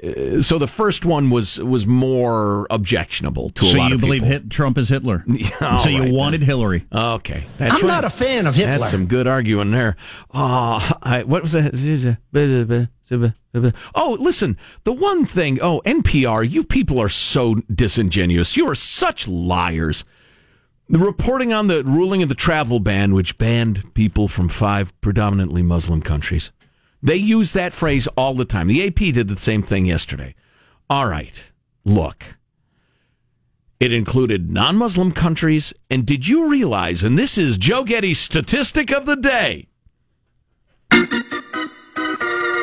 uh, 0.02 0.42
so 0.42 0.58
the 0.58 0.66
first 0.66 1.04
one 1.06 1.30
was 1.30 1.58
was 1.58 1.86
more 1.86 2.66
objectionable 2.68 3.50
to 3.50 3.64
a 3.64 3.68
So 3.68 3.78
lot 3.78 3.88
you 3.88 3.94
of 3.94 4.00
believe 4.00 4.22
people. 4.22 4.32
Hit, 4.32 4.50
Trump 4.50 4.76
is 4.76 4.88
Hitler? 4.90 5.24
all 5.62 5.80
so 5.80 5.88
you 5.88 6.02
right, 6.02 6.12
wanted 6.12 6.42
Hillary? 6.42 6.86
Okay, 6.92 7.44
that's 7.56 7.76
I'm 7.76 7.80
right. 7.82 7.88
not 7.88 8.04
a 8.04 8.10
fan 8.10 8.46
of 8.46 8.54
Hitler. 8.54 8.72
That's 8.72 8.90
some 8.90 9.06
good 9.06 9.26
arguing 9.26 9.70
there. 9.70 9.96
Oh, 10.34 10.86
I, 11.02 11.22
what 11.22 11.42
was 11.42 11.52
that? 11.52 11.74
Oh, 13.94 14.16
listen, 14.20 14.58
the 14.84 14.92
one 14.92 15.24
thing. 15.24 15.58
Oh, 15.62 15.80
NPR, 15.86 16.48
you 16.48 16.62
people 16.64 16.98
are 17.00 17.08
so 17.08 17.54
disingenuous. 17.72 18.56
You 18.56 18.68
are 18.68 18.74
such 18.74 19.26
liars. 19.26 20.04
The 20.88 20.98
reporting 20.98 21.52
on 21.52 21.66
the 21.68 21.82
ruling 21.82 22.22
of 22.22 22.28
the 22.28 22.34
travel 22.34 22.80
ban, 22.80 23.14
which 23.14 23.38
banned 23.38 23.94
people 23.94 24.28
from 24.28 24.48
five 24.48 24.98
predominantly 25.00 25.62
Muslim 25.62 26.02
countries, 26.02 26.52
they 27.06 27.16
use 27.16 27.52
that 27.52 27.72
phrase 27.72 28.06
all 28.08 28.34
the 28.34 28.44
time. 28.44 28.68
The 28.68 28.86
AP 28.86 29.14
did 29.14 29.28
the 29.28 29.38
same 29.38 29.62
thing 29.62 29.86
yesterday. 29.86 30.34
All 30.90 31.08
right, 31.08 31.50
look. 31.84 32.36
It 33.78 33.92
included 33.92 34.50
non 34.50 34.76
Muslim 34.76 35.12
countries. 35.12 35.72
And 35.90 36.06
did 36.06 36.28
you 36.28 36.48
realize, 36.48 37.02
and 37.02 37.18
this 37.18 37.36
is 37.36 37.58
Joe 37.58 37.84
Getty's 37.84 38.18
statistic 38.18 38.90
of 38.92 39.06
the 39.06 39.16
day 39.16 39.68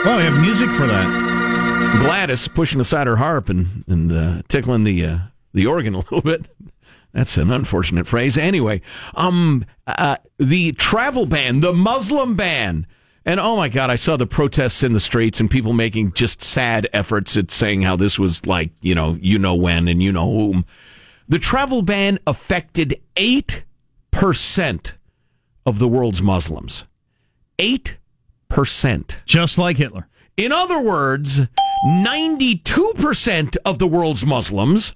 Oh, 0.06 0.18
we 0.18 0.24
have 0.24 0.42
music 0.42 0.70
for 0.72 0.86
that. 0.86 2.00
Gladys 2.02 2.50
pushing 2.50 2.82
aside 2.82 3.08
her 3.08 3.16
harp 3.16 3.48
and, 3.48 3.86
and 3.88 4.12
uh, 4.12 4.42
tickling 4.50 4.84
the, 4.84 5.06
uh, 5.06 5.18
the 5.54 5.66
organ 5.66 5.94
a 5.94 5.98
little 6.00 6.22
bit. 6.22 6.50
That's 7.14 7.38
an 7.38 7.52
unfortunate 7.52 8.06
phrase. 8.06 8.38
Anyway, 8.38 8.82
um, 9.14 9.66
uh, 9.88 10.18
the 10.38 10.74
travel 10.74 11.26
ban, 11.26 11.62
the 11.62 11.72
Muslim 11.72 12.36
ban. 12.36 12.86
And 13.26 13.40
oh 13.40 13.56
my 13.56 13.70
God, 13.70 13.90
I 13.90 13.96
saw 13.96 14.18
the 14.18 14.28
protests 14.28 14.84
in 14.84 14.92
the 14.94 15.00
streets 15.00 15.40
and 15.40 15.50
people 15.50 15.72
making 15.72 16.12
just 16.12 16.42
sad 16.42 16.90
efforts 16.92 17.38
at 17.38 17.52
saying 17.52 17.84
how 17.84 17.96
this 17.96 18.20
was 18.20 18.46
like, 18.46 18.72
you 18.82 18.94
know, 18.94 19.18
you 19.22 19.40
know 19.40 19.56
when 19.56 19.88
and 19.88 20.04
you 20.04 20.12
know 20.12 20.30
whom. 20.30 20.66
The 21.30 21.40
travel 21.40 21.82
ban 21.82 22.20
affected 22.28 23.02
8% 23.16 23.64
of 25.66 25.80
the 25.80 25.88
world's 25.88 26.22
Muslims. 26.22 26.86
8%. 27.60 27.98
Just 29.26 29.58
like 29.58 29.78
Hitler. 29.78 30.10
In 30.36 30.52
other 30.52 30.82
words, 30.82 31.42
92% 31.88 33.58
of 33.64 33.80
the 33.80 33.88
world's 33.88 34.26
Muslims 34.26 34.96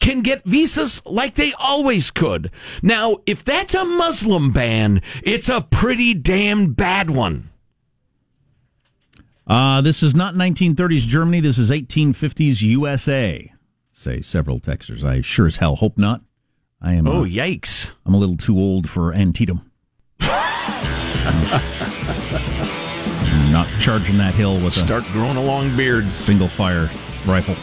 can 0.00 0.20
get 0.22 0.44
visas 0.44 1.02
like 1.06 1.34
they 1.34 1.52
always 1.58 2.10
could. 2.10 2.50
Now, 2.82 3.18
if 3.26 3.44
that's 3.44 3.74
a 3.74 3.84
Muslim 3.84 4.52
ban, 4.52 5.00
it's 5.22 5.48
a 5.48 5.60
pretty 5.62 6.14
damn 6.14 6.72
bad 6.72 7.10
one. 7.10 7.50
Uh, 9.46 9.80
this 9.80 10.02
is 10.02 10.14
not 10.14 10.34
1930s 10.34 11.06
Germany. 11.06 11.40
This 11.40 11.58
is 11.58 11.70
1850s 11.70 12.62
USA. 12.62 13.52
Say 13.92 14.20
several 14.20 14.60
texters. 14.60 15.04
I 15.04 15.20
sure 15.20 15.46
as 15.46 15.56
hell 15.56 15.76
hope 15.76 15.96
not. 15.96 16.20
I 16.82 16.94
am. 16.94 17.06
Oh, 17.08 17.22
uh, 17.22 17.26
yikes. 17.26 17.92
I'm 18.04 18.12
a 18.14 18.18
little 18.18 18.36
too 18.36 18.58
old 18.58 18.90
for 18.90 19.14
Antietam. 19.14 19.70
Not 23.50 23.68
charging 23.80 24.18
that 24.18 24.34
hill 24.34 24.56
with 24.60 24.74
Start 24.74 25.04
growing 25.12 25.36
a 25.36 25.42
long 25.42 25.74
beard. 25.76 26.04
single 26.08 26.48
fire 26.48 26.90
rifle. 27.24 27.54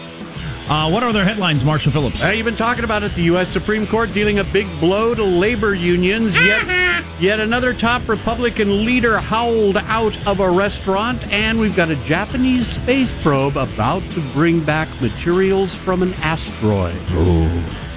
Uh, 0.70 0.90
what 0.90 1.04
are 1.04 1.12
their 1.12 1.26
headlines, 1.26 1.66
Marshall 1.66 1.92
Phillips? 1.92 2.24
Uh, 2.24 2.30
you've 2.30 2.46
been 2.46 2.56
talking 2.56 2.86
about 2.86 3.04
it. 3.04 3.14
The 3.14 3.24
U.S. 3.24 3.50
Supreme 3.50 3.86
Court 3.86 4.14
dealing 4.14 4.40
a 4.40 4.46
big 4.46 4.66
blow 4.80 5.14
to 5.14 5.24
labor 5.24 5.74
unions. 5.74 6.36
Yet, 6.38 7.04
yet 7.20 7.42
another 7.42 7.74
top 7.74 8.08
Republican 8.08 8.86
leader 8.86 9.18
howled 9.18 9.78
out 9.78 10.16
of 10.26 10.40
a 10.40 10.50
restaurant, 10.50 11.22
and 11.34 11.60
we've 11.60 11.76
got 11.76 11.90
a 11.90 11.98
Japanese 12.06 12.68
space 12.68 13.14
probe 13.22 13.58
about 13.58 14.04
to 14.12 14.22
bring 14.32 14.64
back 14.64 14.88
materials 15.02 15.76
from 15.76 16.02
an 16.02 16.14
asteroid. 16.22 16.96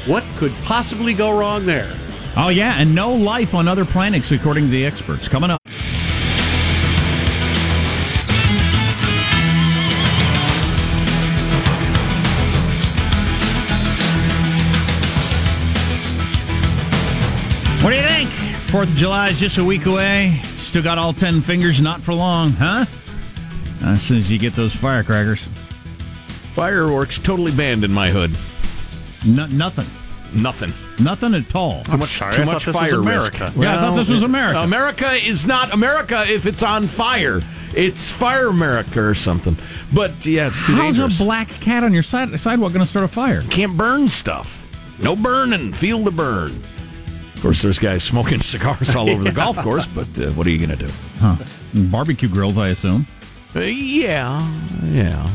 What 0.07 0.25
could 0.37 0.53
possibly 0.65 1.15
go 1.15 1.39
wrong 1.39 1.67
there? 1.67 1.95
Oh, 2.37 2.49
yeah, 2.49 2.75
and 2.79 2.95
no 2.95 3.15
life 3.15 3.55
on 3.55 3.69
other 3.69 3.85
planets, 3.85 4.33
according 4.33 4.65
to 4.65 4.71
the 4.71 4.85
experts. 4.85 5.29
Coming 5.29 5.51
up. 5.51 5.66
Fourth 18.69 18.91
of 18.91 18.97
July 18.97 19.29
is 19.29 19.39
just 19.41 19.59
a 19.59 19.65
week 19.65 19.87
away. 19.87 20.39
Still 20.57 20.83
got 20.83 20.99
all 20.99 21.13
ten 21.13 21.41
fingers, 21.41 21.81
not 21.81 22.01
for 22.01 22.13
long, 22.13 22.51
huh? 22.51 22.85
As 23.83 24.03
soon 24.03 24.19
as 24.19 24.31
you 24.31 24.39
get 24.39 24.55
those 24.55 24.75
firecrackers, 24.75 25.49
Fireworks 26.53 27.19
totally 27.19 27.53
banned 27.53 27.85
in 27.85 27.93
my 27.93 28.11
hood. 28.11 28.37
no, 29.27 29.47
nothing. 29.47 29.87
Nothing. 30.35 30.73
Nothing 30.99 31.35
at 31.35 31.55
all. 31.55 31.83
Too 31.85 31.97
much, 31.97 32.09
sorry, 32.09 32.35
too 32.35 32.43
I 32.43 32.45
much 32.47 32.65
thought 32.65 32.73
this 32.75 32.81
was 32.83 32.91
fire 32.91 33.01
America. 33.01 33.45
risk. 33.45 33.57
Yeah, 33.57 33.75
I 33.75 33.77
thought 33.77 33.97
this 33.97 34.09
was 34.09 34.23
America. 34.23 34.59
America 34.59 35.13
is 35.13 35.47
not 35.47 35.73
America 35.73 36.25
if 36.27 36.47
it's 36.47 36.63
on 36.63 36.83
fire. 36.85 37.41
It's 37.75 38.11
Fire 38.11 38.49
America 38.49 39.01
or 39.03 39.15
something. 39.15 39.57
But 39.93 40.25
yeah, 40.27 40.49
it's 40.49 40.67
too 40.67 40.73
How's 40.73 40.97
dangerous. 40.97 41.21
a 41.21 41.25
black 41.25 41.49
cat 41.61 41.85
on 41.85 41.93
your 41.95 42.03
side, 42.03 42.39
sidewalk 42.41 42.73
going 42.73 42.85
to 42.85 42.91
start 42.91 43.05
a 43.05 43.09
fire? 43.09 43.43
Can't 43.51 43.77
burn 43.77 44.09
stuff. 44.09 44.67
No 44.99 45.15
burning. 45.15 45.73
Feel 45.73 46.03
the 46.03 46.11
burn. 46.11 46.61
Of 47.37 47.43
course, 47.43 47.63
there's 47.63 47.79
guys 47.79 48.03
smoking 48.03 48.41
cigars 48.53 48.95
all 48.95 49.11
over 49.11 49.23
the 49.23 49.33
golf 49.33 49.59
course, 49.59 49.87
but 49.87 50.09
uh, 50.19 50.31
what 50.31 50.47
are 50.47 50.51
you 50.51 50.59
going 50.67 50.77
to 50.77 50.87
do? 50.87 50.93
Huh. 51.19 51.37
Barbecue 51.75 52.29
grills, 52.29 52.57
I 52.57 52.69
assume. 52.69 53.07
Uh, 53.55 53.61
yeah, 53.61 54.41
yeah. 54.85 55.29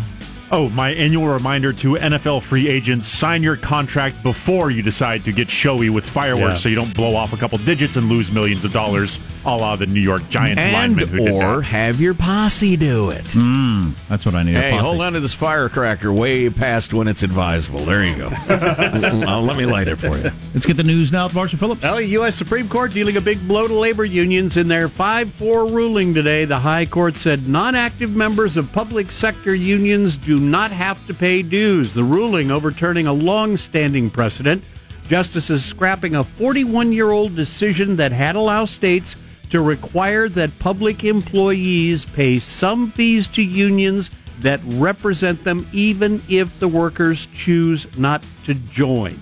Oh, 0.53 0.67
my 0.69 0.89
annual 0.89 1.27
reminder 1.27 1.71
to 1.71 1.93
NFL 1.95 2.41
free 2.43 2.67
agents 2.67 3.07
sign 3.07 3.41
your 3.41 3.55
contract 3.55 4.21
before 4.21 4.69
you 4.69 4.81
decide 4.81 5.23
to 5.23 5.31
get 5.31 5.49
showy 5.49 5.89
with 5.89 6.05
fireworks 6.05 6.41
Yeah. 6.55 6.55
so 6.57 6.69
you 6.69 6.75
don't 6.75 6.93
blow 6.93 7.15
off 7.15 7.31
a 7.31 7.37
couple 7.37 7.57
digits 7.59 7.95
and 7.95 8.09
lose 8.09 8.33
millions 8.33 8.65
of 8.65 8.73
dollars, 8.73 9.17
a 9.45 9.55
la 9.55 9.77
the 9.77 9.85
New 9.85 10.01
York 10.01 10.27
Giants 10.29 10.61
And 10.61 10.73
lineman 10.73 11.07
who 11.07 11.19
did 11.19 11.29
or 11.31 11.57
that. 11.57 11.65
have 11.67 12.01
your 12.01 12.13
posse 12.13 12.75
do 12.75 13.11
it. 13.11 13.25
Hmm, 13.31 13.91
that's 14.09 14.25
what 14.25 14.35
I 14.35 14.43
need. 14.43 14.57
a 14.57 14.61
Hey, 14.61 14.71
posse. 14.71 14.83
hold 14.85 15.01
on 15.01 15.13
to 15.13 15.21
this 15.21 15.33
firecracker 15.33 16.11
way 16.11 16.49
past 16.49 16.93
when 16.93 17.07
it's 17.07 17.23
advisable. 17.23 17.79
There 17.79 18.03
you 18.03 18.15
go. 18.17 18.27
Let 18.49 19.55
me 19.55 19.65
light 19.65 19.87
it 19.87 19.95
for 19.95 20.17
you. 20.17 20.31
Let's 20.53 20.65
get 20.65 20.75
the 20.75 20.83
news 20.83 21.13
now 21.13 21.25
with 21.27 21.33
Marshall 21.33 21.59
Phillips. 21.59 21.81
Well, 21.81 22.01
U.S. 22.01 22.35
Supreme 22.35 22.67
Court 22.67 22.91
dealing 22.93 23.15
a 23.15 23.21
big 23.21 23.39
blow 23.47 23.67
to 23.67 23.73
labor 23.73 24.03
unions 24.03 24.57
in 24.57 24.67
their 24.67 24.89
5 24.89 25.33
4 25.35 25.65
ruling 25.67 26.13
today. 26.13 26.43
The 26.43 26.59
High 26.59 26.85
Court 26.87 27.15
said 27.15 27.47
non 27.47 27.73
active 27.73 28.13
members 28.17 28.57
of 28.57 28.69
public 28.73 29.11
sector 29.13 29.55
unions 29.55 30.17
do 30.17 30.40
not 30.41 30.71
have 30.71 31.05
to 31.07 31.13
pay 31.13 31.41
dues. 31.41 31.93
The 31.93 32.03
ruling 32.03 32.51
overturning 32.51 33.07
a 33.07 33.13
long 33.13 33.57
standing 33.57 34.09
precedent. 34.09 34.63
Justices 35.07 35.63
scrapping 35.63 36.15
a 36.15 36.23
41 36.23 36.91
year 36.91 37.11
old 37.11 37.35
decision 37.35 37.95
that 37.97 38.11
had 38.11 38.35
allowed 38.35 38.69
states 38.69 39.15
to 39.51 39.61
require 39.61 40.29
that 40.29 40.57
public 40.59 41.03
employees 41.03 42.05
pay 42.05 42.39
some 42.39 42.89
fees 42.89 43.27
to 43.27 43.43
unions 43.43 44.09
that 44.39 44.61
represent 44.65 45.43
them, 45.43 45.67
even 45.71 46.21
if 46.29 46.59
the 46.59 46.67
workers 46.67 47.27
choose 47.27 47.85
not 47.97 48.25
to 48.45 48.53
join. 48.53 49.19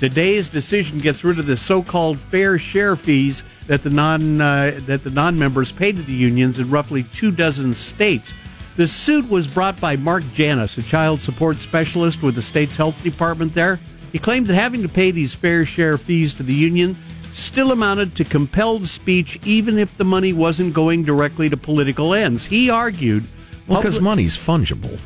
Today's 0.00 0.48
decision 0.48 0.98
gets 0.98 1.24
rid 1.24 1.38
of 1.38 1.46
the 1.46 1.56
so-called 1.56 2.18
fair 2.18 2.58
share 2.58 2.94
fees 2.94 3.42
that 3.66 3.82
the 3.82 3.90
non 3.90 4.40
uh, 4.40 4.78
that 4.86 5.02
the 5.02 5.10
non-members 5.10 5.72
pay 5.72 5.92
to 5.92 6.02
the 6.02 6.12
unions 6.12 6.58
in 6.58 6.68
roughly 6.68 7.04
two 7.04 7.30
dozen 7.30 7.72
states. 7.72 8.34
The 8.76 8.88
suit 8.88 9.28
was 9.28 9.46
brought 9.46 9.80
by 9.80 9.96
Mark 9.96 10.24
Janus, 10.32 10.78
a 10.78 10.82
child 10.82 11.20
support 11.20 11.58
specialist 11.58 12.22
with 12.22 12.34
the 12.34 12.42
state's 12.42 12.76
health 12.76 13.00
department 13.04 13.54
there. 13.54 13.78
He 14.10 14.18
claimed 14.18 14.46
that 14.48 14.54
having 14.54 14.82
to 14.82 14.88
pay 14.88 15.10
these 15.10 15.34
fair 15.34 15.64
share 15.64 15.96
fees 15.96 16.34
to 16.34 16.42
the 16.42 16.54
union 16.54 16.96
still 17.32 17.72
amounted 17.72 18.14
to 18.16 18.24
compelled 18.24 18.86
speech 18.86 19.38
even 19.44 19.78
if 19.78 19.96
the 19.96 20.04
money 20.04 20.32
wasn't 20.32 20.72
going 20.74 21.02
directly 21.04 21.48
to 21.48 21.56
political 21.56 22.14
ends. 22.14 22.44
He 22.46 22.70
argued 22.70 23.24
Well, 23.66 23.80
because 23.80 23.96
public- 23.96 24.02
money's 24.10 24.36
fungible. 24.36 24.98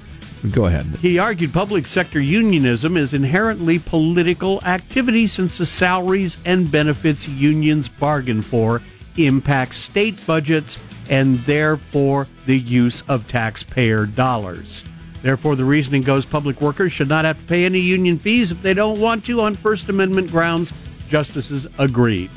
Go 0.52 0.66
ahead. 0.66 0.87
he 1.02 1.18
argued 1.18 1.52
public 1.52 1.87
sector 1.87 2.20
unionism 2.20 2.96
is 2.96 3.12
inherently 3.12 3.78
political 3.81 4.62
activity 4.64 5.26
since 5.26 5.59
the 5.59 5.66
salaries 5.66 6.37
and 6.44 6.70
benefits 6.70 7.26
unions 7.28 7.88
bargain 7.88 8.40
for 8.40 8.81
impact 9.16 9.74
state 9.74 10.24
budgets 10.26 10.78
and 11.09 11.38
therefore 11.40 12.27
the 12.47 12.59
use 12.59 13.03
of 13.09 13.29
taxpayer 13.29 14.07
dollars. 14.07 14.85
Therefore, 15.23 15.57
the 15.57 15.64
reasoning 15.64 16.03
goes 16.03 16.25
public 16.25 16.61
workers 16.61 16.92
should 16.92 17.09
not 17.09 17.25
have 17.25 17.38
to 17.38 17.44
pay 17.47 17.64
any 17.64 17.81
union 17.81 18.18
fees 18.18 18.53
if 18.53 18.62
they 18.62 18.75
don't 18.75 19.01
want 19.01 19.25
to 19.27 19.40
on 19.40 19.55
First 19.55 19.88
Amendment 19.88 20.31
grounds. 20.31 20.73
Justices 21.09 21.66
agreed. 21.79 22.31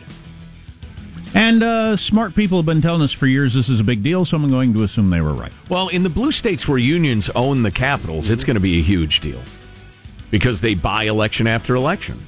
And 1.34 1.64
uh, 1.64 1.96
smart 1.96 2.36
people 2.36 2.58
have 2.58 2.66
been 2.66 2.82
telling 2.82 3.02
us 3.02 3.14
for 3.14 3.26
years 3.26 3.54
this 3.54 3.70
is 3.70 3.80
a 3.80 3.84
big 3.84 4.04
deal, 4.04 4.26
so 4.26 4.36
I'm 4.36 4.50
going 4.50 4.74
to 4.74 4.84
assume 4.84 5.10
they 5.10 5.22
were 5.22 5.34
right. 5.34 5.52
Well, 5.70 5.88
in 5.88 6.04
the 6.04 6.10
blue 6.10 6.32
states 6.32 6.68
where 6.68 6.78
unions 6.78 7.30
own 7.36 7.64
the 7.64 7.72
capitals, 7.72 8.30
it's 8.30 8.44
going 8.44 8.56
to 8.56 8.62
be 8.62 8.80
a 8.80 8.84
huge 8.84 9.22
deal 9.22 9.42
because 10.30 10.62
they 10.62 10.74
buy 10.74 11.04
election 11.04 11.48
after 11.48 11.76
election. 11.76 12.26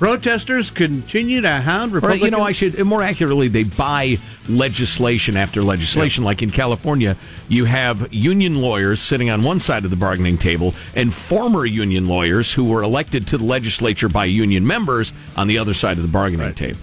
Protesters 0.00 0.70
continue 0.70 1.42
to 1.42 1.50
hound 1.50 1.92
Or, 1.92 1.96
Republicans. 1.96 2.24
you 2.24 2.30
know, 2.30 2.42
I 2.42 2.52
should 2.52 2.82
more 2.86 3.02
accurately, 3.02 3.48
they 3.48 3.64
buy 3.64 4.18
legislation 4.48 5.36
after 5.36 5.62
legislation. 5.62 6.24
Like 6.24 6.42
in 6.42 6.48
California, 6.48 7.18
you 7.48 7.66
have 7.66 8.10
union 8.10 8.62
lawyers 8.62 8.98
sitting 8.98 9.28
on 9.28 9.42
one 9.42 9.60
side 9.60 9.84
of 9.84 9.90
the 9.90 9.98
bargaining 9.98 10.38
table 10.38 10.74
and 10.96 11.12
former 11.12 11.66
union 11.66 12.06
lawyers 12.06 12.50
who 12.54 12.64
were 12.64 12.82
elected 12.82 13.26
to 13.26 13.36
the 13.36 13.44
legislature 13.44 14.08
by 14.08 14.24
union 14.24 14.66
members 14.66 15.12
on 15.36 15.48
the 15.48 15.58
other 15.58 15.74
side 15.74 15.98
of 15.98 16.02
the 16.02 16.08
bargaining 16.08 16.54
table. 16.54 16.80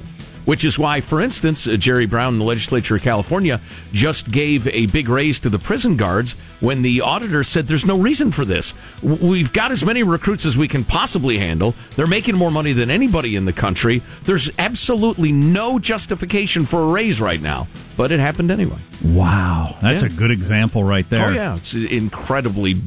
Which 0.47 0.63
is 0.63 0.79
why, 0.79 1.01
for 1.01 1.19
instance, 1.19 1.65
Jerry 1.65 2.05
Brown 2.05 2.35
in 2.35 2.39
the 2.39 2.45
legislature 2.45 2.95
of 2.95 3.01
California 3.01 3.59
just 3.91 4.31
gave 4.31 4.65
a 4.69 4.85
big 4.85 5.09
raise 5.09 5.41
to 5.41 5.49
the 5.49 5.59
prison 5.59 5.97
guards 5.97 6.35
when 6.61 6.83
the 6.83 7.01
auditor 7.01 7.43
said 7.43 7.67
there's 7.67 7.85
no 7.85 7.97
reason 7.99 8.31
for 8.31 8.45
this. 8.45 8.73
We've 9.03 9.51
got 9.51 9.73
as 9.73 9.83
many 9.83 10.03
recruits 10.03 10.45
as 10.45 10.57
we 10.57 10.69
can 10.69 10.85
possibly 10.85 11.37
handle. 11.37 11.75
They're 11.97 12.07
making 12.07 12.37
more 12.37 12.49
money 12.49 12.71
than 12.71 12.89
anybody 12.89 13.35
in 13.35 13.43
the 13.43 13.51
country. 13.51 14.01
There's 14.23 14.49
absolutely 14.57 15.33
no 15.33 15.79
justification 15.79 16.65
for 16.65 16.81
a 16.81 16.87
raise 16.87 17.19
right 17.19 17.41
now, 17.41 17.67
but 17.97 18.13
it 18.13 18.21
happened 18.21 18.49
anyway. 18.49 18.77
Wow. 19.03 19.75
That's 19.81 20.01
Yeah. 20.01 20.07
a 20.07 20.11
good 20.11 20.31
example 20.31 20.81
right 20.81 21.09
there. 21.09 21.27
Oh, 21.27 21.33
yeah. 21.33 21.55
It's 21.57 21.73
incredibly 21.73 22.77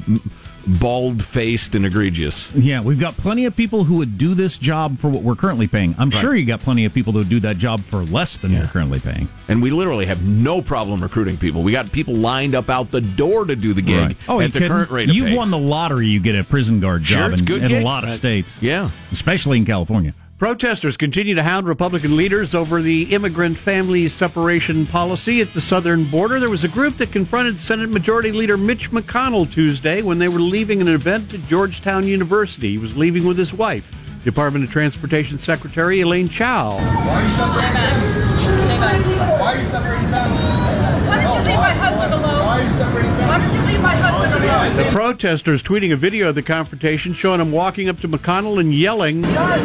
bald 0.78 1.24
faced 1.24 1.74
and 1.74 1.84
egregious. 1.86 2.52
Yeah, 2.54 2.80
we've 2.80 3.00
got 3.00 3.16
plenty 3.16 3.44
of 3.46 3.56
people 3.56 3.84
who 3.84 3.96
would 3.96 4.18
do 4.18 4.34
this 4.34 4.56
job 4.58 4.98
for 4.98 5.08
what 5.08 5.22
we're 5.22 5.34
currently 5.34 5.66
paying. 5.66 5.94
I'm 5.98 6.10
sure 6.10 6.34
you 6.34 6.44
got 6.46 6.60
plenty 6.60 6.84
of 6.84 6.94
people 6.94 7.12
who 7.12 7.18
would 7.20 7.28
do 7.28 7.40
that 7.40 7.58
job 7.58 7.80
for 7.80 7.98
less 8.04 8.36
than 8.36 8.52
you're 8.52 8.66
currently 8.66 9.00
paying. 9.00 9.28
And 9.48 9.60
we 9.60 9.70
literally 9.70 10.06
have 10.06 10.22
no 10.26 10.62
problem 10.62 11.02
recruiting 11.02 11.36
people. 11.36 11.62
We 11.62 11.72
got 11.72 11.90
people 11.90 12.14
lined 12.14 12.54
up 12.54 12.70
out 12.70 12.90
the 12.90 13.00
door 13.00 13.44
to 13.44 13.56
do 13.56 13.72
the 13.72 13.82
gig 13.82 14.16
Oh, 14.28 14.40
at 14.40 14.52
the 14.52 14.60
current 14.66 14.90
rate 14.90 15.10
of 15.10 15.16
you 15.16 15.24
pay. 15.24 15.36
won 15.36 15.50
the 15.50 15.58
lottery, 15.58 16.06
you 16.06 16.20
get 16.20 16.36
a 16.36 16.44
prison 16.44 16.78
guard 16.80 17.02
job 17.02 17.32
it's 17.32 17.40
in, 17.40 17.46
good 17.46 17.62
in 17.64 17.72
a 17.72 17.84
lot 17.84 18.04
of 18.04 18.10
Right. 18.10 18.16
states. 18.18 18.62
Yeah. 18.62 18.90
Especially 19.12 19.58
in 19.58 19.64
California. 19.64 20.14
Protesters 20.40 20.96
continue 20.96 21.34
to 21.34 21.42
hound 21.42 21.66
Republican 21.66 22.16
leaders 22.16 22.54
over 22.54 22.80
the 22.80 23.12
immigrant 23.12 23.58
family 23.58 24.08
separation 24.08 24.86
policy 24.86 25.42
at 25.42 25.52
the 25.52 25.60
southern 25.60 26.04
border. 26.04 26.40
There 26.40 26.48
was 26.48 26.64
a 26.64 26.68
group 26.68 26.94
that 26.94 27.12
confronted 27.12 27.60
Senate 27.60 27.90
Majority 27.90 28.32
Leader 28.32 28.56
Mitch 28.56 28.90
McConnell 28.90 29.52
Tuesday 29.52 30.00
when 30.00 30.18
they 30.18 30.28
were 30.28 30.40
leaving 30.40 30.80
an 30.80 30.88
event 30.88 31.34
at 31.34 31.46
Georgetown 31.46 32.06
University. 32.06 32.70
He 32.70 32.78
was 32.78 32.96
leaving 32.96 33.26
with 33.26 33.36
his 33.36 33.52
wife, 33.52 33.92
Department 34.24 34.64
of 34.64 34.70
Transportation 34.70 35.36
Secretary 35.36 36.00
Elaine 36.00 36.30
Chao. 36.30 36.70
Why 36.70 36.80
are 36.80 37.22
you 37.22 37.28
separating 37.28 37.76
families? 37.76 39.18
Why 39.38 39.52
are 39.52 39.60
you 39.60 39.66
separating 39.66 40.08
from 40.08 40.70
why 41.06 41.22
don't 41.22 41.36
you 41.36 41.50
leave 41.50 41.58
my 41.60 41.74
husband 41.74 42.14
alone? 42.14 42.46
Why 42.46 42.60
are 42.60 42.64
you 42.64 42.70
separating 42.78 43.10
families? 43.10 43.28
Why 43.28 43.38
don't 43.38 43.52
you 43.52 43.72
leave 43.72 43.82
my 43.82 43.94
husband 43.94 44.24
alone? 44.24 44.29
The 44.50 44.88
protesters 44.90 45.62
tweeting 45.62 45.92
a 45.92 45.96
video 45.96 46.28
of 46.30 46.34
the 46.34 46.42
confrontation 46.42 47.12
showing 47.12 47.40
him 47.40 47.52
walking 47.52 47.88
up 47.88 48.00
to 48.00 48.08
McConnell 48.08 48.58
and 48.58 48.74
yelling, 48.74 49.22
How 49.22 49.56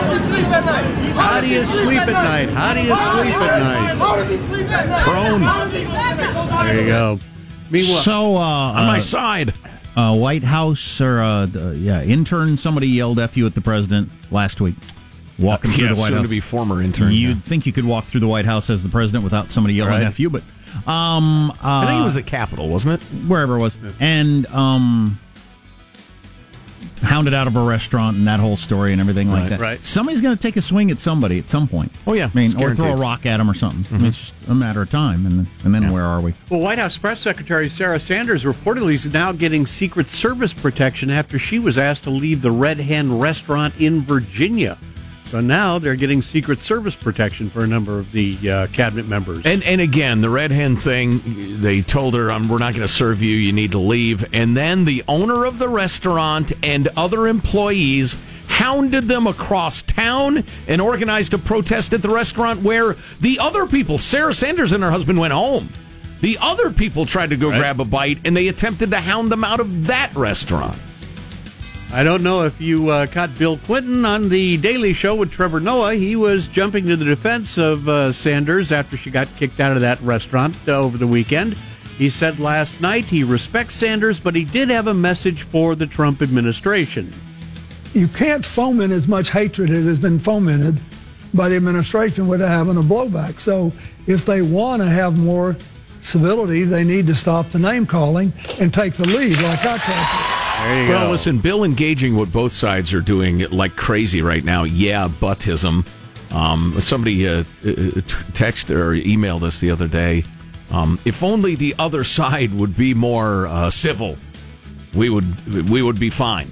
does 0.00 0.20
he 0.20 0.26
sleep 0.34 0.46
at 0.46 0.64
night? 0.64 0.84
How 1.16 1.40
do 1.40 1.46
you 1.48 1.64
sleep 1.66 2.00
at 2.00 2.08
night? 2.12 2.48
How 2.50 2.74
do 2.74 2.80
you 2.80 2.94
sleep 2.96 3.34
at 3.36 3.58
night? 3.60 3.96
How 3.96 4.16
does 4.16 4.30
he 4.30 4.36
sleep 4.36 4.66
at 4.68 4.88
night? 4.88 5.02
Prone. 5.02 5.40
How 5.40 5.64
does 5.64 5.72
he 5.72 5.84
sleep 5.84 5.94
at 5.94 6.50
night? 6.50 6.64
There 6.72 6.80
you 6.80 6.86
go. 6.86 7.18
Meanwhile, 7.70 8.02
So, 8.02 8.36
uh, 8.36 8.40
On 8.40 8.86
my 8.86 9.00
side. 9.00 9.52
uh, 9.96 10.14
White 10.16 10.44
House 10.44 11.00
or 11.00 11.20
uh, 11.22 11.46
d- 11.46 11.72
yeah, 11.78 12.02
intern. 12.02 12.56
Somebody 12.56 12.86
yelled 12.88 13.18
"f 13.18 13.36
you" 13.36 13.46
at 13.46 13.54
the 13.54 13.60
president 13.60 14.10
last 14.30 14.60
week, 14.60 14.76
walking 15.38 15.70
through 15.72 15.88
Yeah, 15.88 15.94
the 15.94 15.98
White 16.00 16.08
soon 16.08 16.16
House. 16.18 16.26
to 16.26 16.30
be 16.30 16.40
former 16.40 16.80
intern. 16.82 17.12
You'd 17.12 17.36
yeah. 17.36 17.42
think 17.42 17.66
you 17.66 17.72
could 17.72 17.84
walk 17.84 18.04
through 18.04 18.20
the 18.20 18.28
White 18.28 18.44
House 18.44 18.70
as 18.70 18.82
the 18.82 18.88
president 18.88 19.24
without 19.24 19.50
somebody 19.50 19.74
yelling 19.74 19.92
Right. 19.94 20.02
"f 20.04 20.20
you," 20.20 20.30
but 20.30 20.42
um, 20.86 21.50
uh, 21.50 21.54
I 21.62 21.86
think 21.86 22.00
it 22.00 22.04
was 22.04 22.14
the 22.14 22.22
Capitol, 22.22 22.68
wasn't 22.68 23.02
it? 23.02 23.06
wherever 23.28 23.56
it 23.56 23.58
was, 23.60 23.78
and 24.00 24.46
um, 24.48 25.18
hounded 27.02 27.34
out 27.34 27.46
of 27.46 27.54
a 27.56 27.62
restaurant 27.62 28.16
and 28.16 28.26
that 28.26 28.40
whole 28.40 28.56
story 28.56 28.92
and 28.92 29.00
everything 29.00 29.30
like 29.30 29.42
Right, 29.42 29.50
that. 29.50 29.60
right. 29.60 29.84
Somebody's 29.84 30.20
going 30.22 30.34
to 30.36 30.40
take 30.42 30.56
a 30.56 30.62
swing 30.62 30.90
at 30.90 30.98
somebody 30.98 31.38
at 31.38 31.50
some 31.50 31.68
point. 31.68 31.92
Oh, 32.06 32.14
yeah, 32.14 32.30
I 32.34 32.36
mean, 32.36 32.56
or 32.62 32.74
throw 32.74 32.92
a 32.92 32.96
rock 32.96 33.26
at 33.26 33.40
him 33.40 33.50
or 33.50 33.54
something. 33.54 33.84
I 33.94 33.98
mean, 33.98 34.06
it's 34.08 34.18
just 34.30 34.48
a 34.48 34.54
matter 34.54 34.80
of 34.82 34.90
time, 34.90 35.26
and 35.26 35.38
then, 35.40 35.46
and 35.64 35.74
then 35.74 35.92
where 35.92 36.04
are 36.04 36.20
we? 36.20 36.34
Well, 36.48 36.60
White 36.60 36.78
House 36.78 36.96
Press 36.96 37.20
Secretary 37.20 37.68
Sarah 37.68 38.00
Sanders 38.00 38.44
reportedly 38.44 38.94
is 38.94 39.12
now 39.12 39.32
getting 39.32 39.66
Secret 39.66 40.08
Service 40.08 40.52
protection 40.54 41.10
after 41.10 41.38
she 41.38 41.58
was 41.58 41.76
asked 41.76 42.04
to 42.04 42.10
leave 42.10 42.40
the 42.42 42.50
Red 42.52 42.78
Hen 42.80 43.18
restaurant 43.18 43.78
in 43.80 44.00
Virginia. 44.02 44.78
So 45.34 45.40
now 45.40 45.80
they're 45.80 45.96
getting 45.96 46.22
Secret 46.22 46.60
Service 46.60 46.94
protection 46.94 47.50
for 47.50 47.64
a 47.64 47.66
number 47.66 47.98
of 47.98 48.12
the 48.12 48.38
uh, 48.48 48.66
cabinet 48.68 49.08
members. 49.08 49.44
And 49.44 49.64
and 49.64 49.80
again, 49.80 50.20
the 50.20 50.30
red 50.30 50.52
hen 50.52 50.76
thing, 50.76 51.20
they 51.60 51.82
told 51.82 52.14
her, 52.14 52.30
um, 52.30 52.48
"We're 52.48 52.58
not 52.58 52.72
going 52.72 52.86
to 52.86 52.92
serve 52.92 53.20
you. 53.20 53.34
You 53.34 53.52
need 53.52 53.72
to 53.72 53.80
leave." 53.80 54.24
And 54.32 54.56
then 54.56 54.84
the 54.84 55.02
owner 55.08 55.44
of 55.44 55.58
the 55.58 55.68
restaurant 55.68 56.52
and 56.62 56.88
other 56.96 57.26
employees 57.26 58.16
hounded 58.46 59.08
them 59.08 59.26
across 59.26 59.82
town 59.82 60.44
and 60.68 60.80
organized 60.80 61.34
a 61.34 61.38
protest 61.38 61.92
at 61.94 62.00
the 62.00 62.10
restaurant 62.10 62.62
where 62.62 62.94
the 63.20 63.40
other 63.40 63.66
people, 63.66 63.98
Sarah 63.98 64.34
Sanders 64.34 64.70
and 64.70 64.84
her 64.84 64.90
husband, 64.92 65.18
went 65.18 65.32
home. 65.32 65.68
The 66.20 66.38
other 66.40 66.70
people 66.70 67.06
tried 67.06 67.30
to 67.30 67.36
go 67.36 67.50
grab 67.50 67.80
a 67.80 67.84
bite, 67.84 68.18
and 68.24 68.36
they 68.36 68.46
attempted 68.46 68.92
to 68.92 69.00
hound 69.00 69.32
them 69.32 69.42
out 69.42 69.58
of 69.58 69.88
that 69.88 70.14
restaurant. 70.14 70.78
I 71.94 72.02
don't 72.02 72.24
know 72.24 72.42
if 72.42 72.60
you 72.60 72.88
uh, 72.88 73.06
caught 73.06 73.38
Bill 73.38 73.56
Clinton 73.56 74.04
on 74.04 74.28
the 74.28 74.56
Daily 74.56 74.92
Show 74.92 75.14
with 75.14 75.30
Trevor 75.30 75.60
Noah. 75.60 75.94
He 75.94 76.16
was 76.16 76.48
jumping 76.48 76.86
to 76.86 76.96
the 76.96 77.04
defense 77.04 77.56
of 77.56 77.88
uh, 77.88 78.12
Sanders 78.12 78.72
after 78.72 78.96
she 78.96 79.12
got 79.12 79.28
kicked 79.36 79.60
out 79.60 79.76
of 79.76 79.80
that 79.82 80.00
restaurant 80.00 80.56
uh, 80.66 80.72
over 80.72 80.98
the 80.98 81.06
weekend. 81.06 81.56
He 81.96 82.10
said 82.10 82.40
last 82.40 82.80
night 82.80 83.04
he 83.04 83.22
respects 83.22 83.76
Sanders, 83.76 84.18
but 84.18 84.34
he 84.34 84.44
did 84.44 84.70
have 84.70 84.88
a 84.88 84.92
message 84.92 85.42
for 85.42 85.76
the 85.76 85.86
Trump 85.86 86.20
administration. 86.20 87.12
You 87.92 88.08
can't 88.08 88.44
foment 88.44 88.92
as 88.92 89.06
much 89.06 89.30
hatred 89.30 89.70
as 89.70 89.84
has 89.84 89.98
been 90.00 90.18
fomented 90.18 90.80
by 91.32 91.48
the 91.48 91.54
administration 91.54 92.26
without 92.26 92.48
having 92.48 92.76
a 92.76 92.82
blowback. 92.82 93.38
So 93.38 93.72
if 94.08 94.24
they 94.24 94.42
want 94.42 94.82
to 94.82 94.88
have 94.88 95.16
more 95.16 95.56
civility, 96.00 96.64
they 96.64 96.82
need 96.82 97.06
to 97.06 97.14
stop 97.14 97.50
the 97.50 97.60
name 97.60 97.86
calling 97.86 98.32
and 98.58 98.74
take 98.74 98.94
the 98.94 99.06
lead, 99.06 99.40
like 99.40 99.60
I 99.60 99.78
tried 99.78 100.33
to. 100.64 100.88
well, 100.88 101.10
listen, 101.10 101.38
Bill 101.38 101.64
engaging 101.64 102.16
what 102.16 102.32
both 102.32 102.52
sides 102.52 102.92
are 102.92 103.00
doing 103.00 103.40
like 103.50 103.76
crazy 103.76 104.22
right 104.22 104.44
now. 104.44 104.64
Yeah, 104.64 105.08
buttism. 105.08 105.86
Um, 106.34 106.80
somebody 106.80 107.28
uh, 107.28 107.40
uh, 107.40 107.44
texted 107.62 108.70
or 108.70 108.92
emailed 108.92 109.42
us 109.42 109.60
the 109.60 109.70
other 109.70 109.86
day. 109.86 110.24
Um, 110.70 110.98
if 111.04 111.22
only 111.22 111.54
the 111.54 111.74
other 111.78 112.02
side 112.04 112.52
would 112.54 112.76
be 112.76 112.94
more 112.94 113.46
uh, 113.46 113.70
civil, 113.70 114.18
we 114.94 115.08
would 115.10 115.68
we 115.68 115.82
would 115.82 116.00
be 116.00 116.10
fine. 116.10 116.50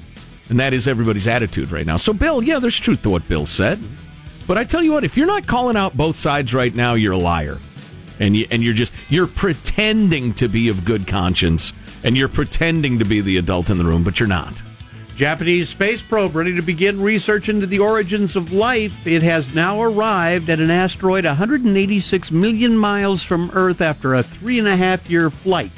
And 0.48 0.60
that 0.60 0.72
is 0.72 0.86
everybody's 0.86 1.26
attitude 1.26 1.72
right 1.72 1.86
now. 1.86 1.96
So, 1.96 2.12
Bill, 2.12 2.42
yeah, 2.42 2.58
there's 2.58 2.78
truth 2.78 3.02
to 3.02 3.10
what 3.10 3.26
Bill 3.26 3.46
said. 3.46 3.80
But 4.46 4.58
I 4.58 4.64
tell 4.64 4.82
you 4.82 4.92
what, 4.92 5.04
if 5.04 5.16
you're 5.16 5.26
not 5.26 5.46
calling 5.46 5.76
out 5.76 5.96
both 5.96 6.16
sides 6.16 6.52
right 6.52 6.74
now, 6.74 6.94
you're 6.94 7.12
a 7.12 7.18
liar, 7.18 7.58
and 8.20 8.36
you, 8.36 8.46
and 8.50 8.62
you're 8.62 8.74
just 8.74 8.92
you're 9.10 9.26
pretending 9.26 10.34
to 10.34 10.48
be 10.48 10.68
of 10.68 10.84
good 10.84 11.06
conscience, 11.06 11.72
and 12.04 12.16
you're 12.16 12.28
pretending 12.28 12.98
to 12.98 13.04
be 13.04 13.20
the 13.20 13.36
adult 13.36 13.70
in 13.70 13.78
the 13.78 13.84
room, 13.84 14.02
but 14.02 14.18
you're 14.18 14.28
not. 14.28 14.62
Japanese 15.16 15.68
space 15.68 16.02
probe 16.02 16.34
ready 16.34 16.54
to 16.54 16.62
begin 16.62 17.00
research 17.00 17.48
into 17.48 17.66
the 17.66 17.78
origins 17.78 18.34
of 18.34 18.52
life. 18.52 19.06
It 19.06 19.22
has 19.22 19.54
now 19.54 19.82
arrived 19.82 20.48
at 20.48 20.58
an 20.58 20.70
asteroid 20.70 21.26
186 21.26 22.30
million 22.30 22.76
miles 22.76 23.22
from 23.22 23.50
Earth 23.52 23.80
after 23.80 24.14
a 24.14 24.22
three 24.22 24.58
and 24.58 24.66
a 24.66 24.76
half 24.76 25.10
year 25.10 25.30
flight. 25.30 25.70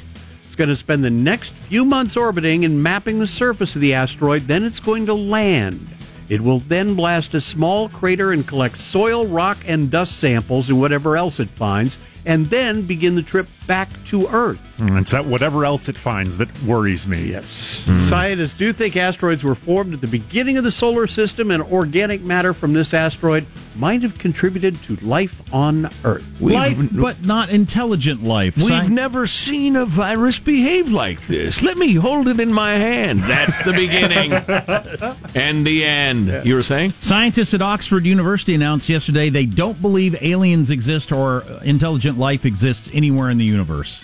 It's 0.45 0.55
going 0.55 0.69
to 0.69 0.75
spend 0.75 1.03
the 1.03 1.09
next 1.09 1.53
few 1.53 1.83
months 1.83 2.15
orbiting 2.15 2.63
and 2.63 2.81
mapping 2.81 3.19
the 3.19 3.27
surface 3.27 3.75
of 3.75 3.81
the 3.81 3.93
asteroid. 3.93 4.43
Then 4.43 4.63
it's 4.63 4.79
going 4.79 5.05
to 5.07 5.13
land. 5.13 5.94
It 6.27 6.41
will 6.41 6.59
then 6.59 6.95
blast 6.95 7.33
a 7.35 7.41
small 7.41 7.87
crater 7.89 8.31
and 8.31 8.47
collect 8.47 8.77
soil, 8.77 9.27
rock, 9.27 9.57
and 9.67 9.91
dust 9.91 10.17
samples 10.17 10.69
and 10.69 10.79
whatever 10.79 11.17
else 11.17 11.39
it 11.39 11.49
finds, 11.49 11.99
and 12.25 12.47
then 12.47 12.81
begin 12.81 13.13
the 13.15 13.21
trip 13.21 13.47
back 13.67 13.87
to 14.05 14.27
Earth. 14.27 14.61
Mm, 14.79 14.99
It's 14.99 15.11
that 15.11 15.25
whatever 15.25 15.65
else 15.65 15.87
it 15.87 15.97
finds 15.97 16.37
that 16.39 16.49
worries 16.63 17.07
me. 17.07 17.29
Yes. 17.29 17.83
Scientists 18.09 18.55
do 18.55 18.73
think 18.73 18.97
asteroids 18.97 19.43
were 19.43 19.55
formed 19.55 19.93
at 19.93 20.01
the 20.01 20.07
beginning 20.07 20.57
of 20.57 20.63
the 20.63 20.71
solar 20.71 21.05
system, 21.07 21.51
and 21.51 21.61
organic 21.61 22.21
matter 22.21 22.53
from 22.53 22.73
this 22.73 22.93
asteroid 22.93 23.45
might 23.77 24.01
have 24.01 24.17
contributed 24.17 24.75
to 24.83 24.95
life 24.97 25.41
on 25.53 25.89
Earth. 26.03 26.25
life, 26.41 26.77
but 26.91 27.25
not 27.25 27.49
intelligent 27.49 28.23
life. 28.23 28.57
We've 28.57 28.67
Sci- 28.67 28.87
never 28.93 29.27
seen 29.27 29.75
a 29.75 29.85
virus 29.85 30.39
behave 30.39 30.91
like 30.91 31.21
this. 31.27 31.61
Let 31.61 31.77
me 31.77 31.93
hold 31.95 32.27
it 32.27 32.39
in 32.39 32.51
my 32.53 32.71
hand. 32.71 33.19
That's 33.23 33.63
the 33.63 33.73
beginning 33.73 34.33
and 35.35 35.65
the 35.65 35.83
end. 35.85 36.45
You 36.45 36.55
were 36.55 36.63
saying? 36.63 36.91
Scientists 36.99 37.53
at 37.53 37.61
Oxford 37.61 38.05
University 38.05 38.55
announced 38.55 38.89
yesterday 38.89 39.29
they 39.29 39.45
don't 39.45 39.81
believe 39.81 40.15
aliens 40.21 40.69
exist 40.69 41.11
or 41.11 41.43
intelligent 41.63 42.17
life 42.17 42.45
exists 42.45 42.89
anywhere 42.93 43.29
in 43.29 43.37
the 43.37 43.45
universe. 43.45 44.03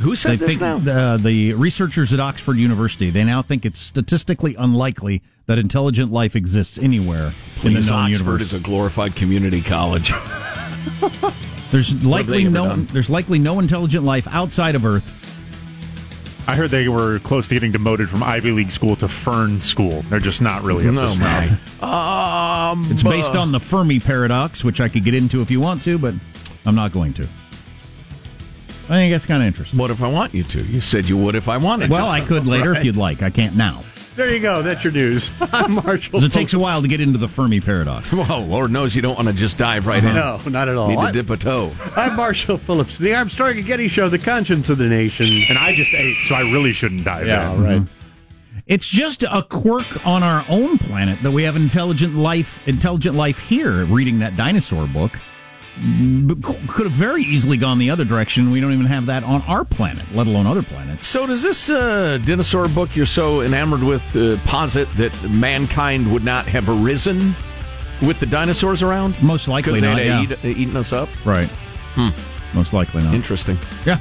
Who 0.00 0.16
said 0.16 0.32
they 0.32 0.36
this 0.46 0.58
think 0.58 0.60
now? 0.60 1.16
The, 1.16 1.22
the 1.22 1.54
researchers 1.54 2.12
at 2.12 2.18
Oxford 2.20 2.56
University 2.56 3.10
they 3.10 3.22
now 3.24 3.40
think 3.42 3.64
it's 3.64 3.78
statistically 3.78 4.54
unlikely 4.58 5.22
that 5.46 5.58
intelligent 5.58 6.10
life 6.12 6.34
exists 6.34 6.78
anywhere 6.78 7.32
in 7.62 7.74
the 7.74 7.80
known 7.80 7.92
Oxford 7.92 8.08
universe. 8.10 8.40
is 8.42 8.52
a 8.52 8.58
glorified 8.60 9.14
community 9.14 9.60
college. 9.62 10.12
There's 11.70 12.04
likely 12.04 12.44
no 12.44 12.66
done? 12.68 12.86
there's 12.92 13.08
likely 13.08 13.38
no 13.38 13.58
intelligent 13.58 14.04
life 14.04 14.26
outside 14.28 14.74
of 14.74 14.84
Earth. 14.84 15.18
I 16.48 16.56
heard 16.56 16.70
they 16.70 16.88
were 16.88 17.20
close 17.20 17.48
to 17.48 17.54
getting 17.54 17.70
demoted 17.72 18.10
from 18.10 18.22
Ivy 18.22 18.50
League 18.50 18.72
school 18.72 18.96
to 18.96 19.06
Fern 19.08 19.60
school. 19.60 20.02
They're 20.02 20.18
just 20.18 20.42
not 20.42 20.62
really 20.64 20.86
up 20.88 20.92
No, 20.94 21.02
to 21.02 21.08
snuff. 21.08 21.82
Um, 21.82 22.84
It's 22.90 23.02
based 23.04 23.36
on 23.36 23.52
the 23.52 23.60
Fermi 23.60 24.00
paradox, 24.00 24.64
which 24.64 24.80
I 24.80 24.88
could 24.88 25.04
get 25.04 25.14
into 25.14 25.40
if 25.40 25.50
you 25.52 25.60
want 25.60 25.82
to, 25.82 25.98
but 25.98 26.14
I'm 26.66 26.74
not 26.74 26.92
going 26.92 27.14
to. 27.14 27.28
I 28.84 28.96
think 28.96 29.12
that's 29.12 29.26
kind 29.26 29.42
of 29.42 29.46
interesting. 29.46 29.78
What 29.78 29.90
if 29.90 30.02
I 30.02 30.08
want 30.08 30.34
you 30.34 30.42
to? 30.44 30.60
You 30.62 30.80
said 30.80 31.08
you 31.08 31.16
would 31.16 31.34
if 31.34 31.48
I 31.48 31.56
wanted 31.56 31.90
Well, 31.90 32.06
to. 32.06 32.12
I 32.12 32.20
could 32.20 32.46
later 32.46 32.74
if 32.74 32.84
you'd 32.84 32.96
like. 32.96 33.22
I 33.22 33.30
can't 33.30 33.56
now. 33.56 33.82
There 34.16 34.30
you 34.30 34.40
go. 34.40 34.60
That's 34.60 34.84
your 34.84 34.92
news. 34.92 35.30
I'm 35.52 35.74
Marshall. 35.76 36.20
'Cause 36.20 36.24
it 36.24 36.32
takes 36.32 36.52
a 36.52 36.58
while 36.58 36.82
to 36.82 36.88
get 36.88 37.00
into 37.00 37.18
the 37.18 37.28
Fermi 37.28 37.60
paradox. 37.60 38.12
Well, 38.12 38.44
Lord 38.44 38.70
knows 38.70 38.94
you 38.94 39.00
don't 39.00 39.14
want 39.16 39.28
to 39.28 39.34
just 39.34 39.56
dive 39.56 39.86
right 39.86 40.04
in. 40.04 40.14
No, 40.14 40.38
not 40.50 40.68
at 40.68 40.76
all. 40.76 40.88
Need 40.88 41.00
to 41.06 41.12
dip 41.12 41.30
a 41.30 41.36
toe. 41.38 41.72
I'm 41.96 42.16
Marshall 42.16 42.58
Phillips, 42.58 42.98
the 42.98 43.14
Armstrong 43.14 43.56
and 43.56 43.64
Getty 43.64 43.88
Show, 43.88 44.08
the 44.10 44.18
conscience 44.18 44.68
of 44.68 44.76
the 44.78 44.88
nation. 44.88 45.26
And 45.48 45.56
I 45.56 45.74
just 45.74 45.94
ate, 45.94 46.16
so 46.24 46.34
I 46.34 46.40
really 46.42 46.74
shouldn't 46.74 47.04
dive 47.04 47.26
Yeah, 47.26 47.50
in. 47.54 47.62
right. 47.62 47.80
Mm-hmm. 47.80 48.58
It's 48.66 48.86
just 48.88 49.22
a 49.22 49.42
quirk 49.48 50.06
on 50.06 50.22
our 50.22 50.44
own 50.48 50.76
planet 50.78 51.20
that 51.22 51.30
we 51.32 51.42
have 51.44 51.56
intelligent 51.56 52.14
life, 52.14 52.60
intelligent 52.68 53.16
life 53.16 53.38
here. 53.38 53.86
Reading 53.86 54.18
that 54.20 54.36
dinosaur 54.36 54.86
book 54.86 55.12
But 55.12 55.20
c- 55.20 55.20
could 56.68 56.84
have 56.86 56.92
very 56.92 57.22
easily 57.22 57.56
gone 57.56 57.78
the 57.78 57.90
other 57.90 58.04
direction. 58.04 58.50
We 58.50 58.60
don't 58.60 58.72
even 58.72 58.86
have 58.86 59.06
that 59.06 59.24
on 59.24 59.42
our 59.42 59.64
planet, 59.64 60.04
let 60.14 60.26
alone 60.26 60.46
other 60.46 60.62
planets. 60.62 61.06
So, 61.08 61.26
does 61.26 61.42
this 61.42 61.70
uh, 61.70 62.18
dinosaur 62.24 62.68
book 62.68 62.94
you're 62.94 63.06
so 63.06 63.40
enamored 63.40 63.82
with 63.82 64.14
uh, 64.14 64.36
posit 64.44 64.88
that 64.96 65.12
mankind 65.30 66.12
would 66.12 66.24
not 66.24 66.46
have 66.46 66.68
arisen 66.68 67.34
with 68.02 68.20
the 68.20 68.26
dinosaurs 68.26 68.82
around? 68.82 69.20
Most 69.22 69.48
likely 69.48 69.80
Because 69.80 69.96
they'd 69.96 70.08
not. 70.08 70.22
have 70.28 70.44
Yeah. 70.44 70.50
eat, 70.50 70.56
eaten 70.58 70.76
us 70.76 70.92
up? 70.92 71.08
Right. 71.24 71.48
Most 72.54 72.72
likely 72.72 73.02
not. 73.02 73.14
Interesting. 73.14 73.58
Yeah. 73.86 73.98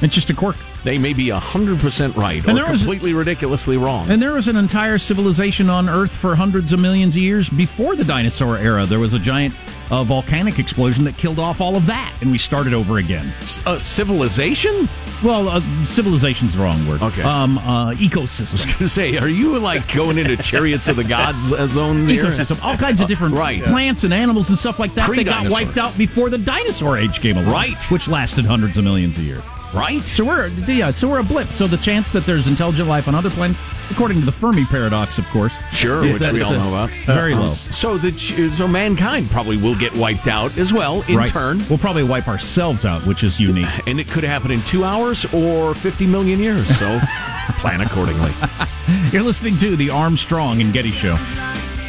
It's 0.00 0.14
just 0.14 0.30
a 0.30 0.34
quirk. 0.34 0.56
They 0.88 0.96
may 0.96 1.12
be 1.12 1.26
100% 1.26 2.16
right 2.16 2.42
or 2.46 2.48
And 2.48 2.58
was- 2.58 2.80
completely 2.80 3.12
ridiculously 3.12 3.76
wrong. 3.76 4.08
And 4.10 4.22
there 4.22 4.32
was 4.32 4.48
an 4.48 4.56
entire 4.56 4.96
civilization 4.96 5.68
on 5.68 5.86
Earth 5.86 6.10
for 6.10 6.34
hundreds 6.34 6.72
of 6.72 6.80
millions 6.80 7.14
of 7.14 7.20
years 7.20 7.50
before 7.50 7.94
the 7.94 8.04
dinosaur 8.04 8.56
era. 8.56 8.86
There 8.86 8.98
was 8.98 9.12
a 9.12 9.18
giant 9.18 9.54
uh, 9.90 10.02
volcanic 10.04 10.58
explosion 10.58 11.04
that 11.04 11.18
killed 11.18 11.38
off 11.38 11.60
all 11.60 11.76
of 11.76 11.84
that, 11.86 12.14
and 12.22 12.30
we 12.30 12.38
started 12.38 12.72
over 12.72 12.96
again. 12.96 13.30
uh, 13.66 13.78
civilization? 13.78 14.88
Well, 15.22 15.50
uh, 15.50 15.60
civilization's 15.82 16.54
the 16.56 16.62
wrong 16.62 16.86
word. 16.86 17.02
Okay. 17.02 17.20
Um, 17.22 17.58
uh, 17.58 17.92
ecosystem. 17.92 18.48
I 18.48 18.52
was 18.52 18.64
going 18.64 18.78
to 18.78 18.88
say, 18.88 19.18
are 19.18 19.28
you 19.28 19.58
like 19.58 19.92
going 19.92 20.16
into 20.16 20.38
chariots 20.38 20.88
of 20.88 20.96
the 20.96 21.04
gods 21.04 21.52
uh, 21.52 21.66
zone 21.66 22.06
here? 22.06 22.24
Ecosystem. 22.24 22.64
All 22.64 22.78
kinds 22.78 23.02
of 23.02 23.08
different 23.08 23.34
Right. 23.34 23.62
plants 23.62 24.04
and 24.04 24.14
animals 24.14 24.48
and 24.48 24.58
stuff 24.58 24.78
like 24.78 24.94
that. 24.94 25.10
They 25.14 25.22
got 25.24 25.50
wiped 25.50 25.76
out 25.76 25.98
before 25.98 26.30
the 26.30 26.38
dinosaur 26.38 26.96
age 26.96 27.20
came 27.20 27.36
along. 27.36 27.52
Right. 27.52 27.90
Which 27.90 28.08
lasted 28.08 28.46
hundreds 28.46 28.78
of 28.78 28.84
millions 28.84 29.18
of 29.18 29.24
years. 29.24 29.42
Right. 29.74 30.00
So 30.02 30.24
we're 30.24 30.48
yeah, 30.66 30.90
so 30.90 31.08
we're 31.08 31.18
a 31.20 31.24
blip. 31.24 31.48
So 31.48 31.66
the 31.66 31.76
chance 31.76 32.10
that 32.12 32.24
there's 32.24 32.46
intelligent 32.46 32.88
life 32.88 33.06
on 33.06 33.14
other 33.14 33.28
planets, 33.30 33.60
according 33.90 34.18
to 34.20 34.24
the 34.24 34.32
Fermi 34.32 34.64
paradox, 34.64 35.18
of 35.18 35.26
course, 35.28 35.52
Sure, 35.72 36.00
which 36.02 36.22
we 36.32 36.40
all 36.42 36.52
know 36.52 36.68
about. 36.68 36.90
Very 37.04 37.34
Uh-huh. 37.34 37.42
low. 37.48 37.52
So 37.70 37.98
the 37.98 38.12
so 38.52 38.66
mankind 38.66 39.30
probably 39.30 39.56
will 39.58 39.74
get 39.76 39.94
wiped 39.94 40.26
out 40.26 40.56
as 40.56 40.72
well 40.72 41.02
in 41.08 41.16
right. 41.16 41.30
turn, 41.30 41.62
We'll 41.68 41.78
probably 41.78 42.02
wipe 42.04 42.28
ourselves 42.28 42.84
out, 42.86 43.04
which 43.06 43.22
is 43.22 43.38
unique. 43.38 43.68
and 43.86 44.00
it 44.00 44.08
could 44.08 44.24
happen 44.24 44.50
in 44.50 44.62
two 44.62 44.84
hours 44.84 45.26
or 45.34 45.74
fifty 45.74 46.06
million 46.06 46.40
years. 46.40 46.66
So 46.78 46.98
plan 47.58 47.80
accordingly. 47.82 48.32
You're 49.12 49.22
listening 49.22 49.56
to 49.58 49.76
the 49.76 49.90
Armstrong 49.90 50.60
and 50.62 50.72
Getty 50.72 50.90
Show. 50.92 51.18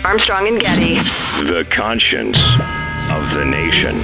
Armstrong 0.03 0.47
and 0.49 0.59
Getty. 0.59 0.95
The 1.45 1.65
conscience 1.71 2.37
of 3.11 3.33
the 3.33 3.45
nation. 3.45 3.95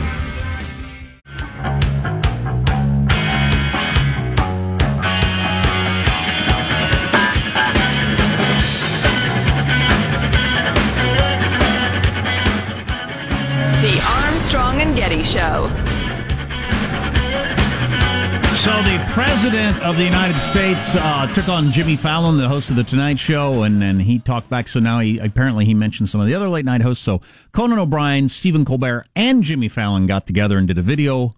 President 19.15 19.81
of 19.81 19.95
the 19.95 20.03
United 20.03 20.37
States 20.37 20.93
uh, 20.97 21.25
took 21.33 21.47
on 21.47 21.71
Jimmy 21.71 21.95
Fallon, 21.95 22.35
the 22.35 22.49
host 22.49 22.69
of 22.69 22.75
the 22.75 22.83
Tonight 22.83 23.17
Show, 23.17 23.63
and 23.63 23.81
then 23.81 23.97
he 23.97 24.19
talked 24.19 24.49
back. 24.49 24.67
So 24.67 24.81
now 24.81 24.99
he 24.99 25.19
apparently 25.19 25.63
he 25.63 25.73
mentioned 25.73 26.09
some 26.09 26.19
of 26.19 26.27
the 26.27 26.33
other 26.33 26.49
late 26.49 26.65
night 26.65 26.81
hosts. 26.81 27.01
So 27.05 27.21
Conan 27.53 27.79
O'Brien, 27.79 28.27
Stephen 28.27 28.65
Colbert, 28.65 29.07
and 29.15 29.41
Jimmy 29.41 29.69
Fallon 29.69 30.05
got 30.05 30.27
together 30.27 30.57
and 30.57 30.67
did 30.67 30.77
a 30.77 30.81
video 30.81 31.33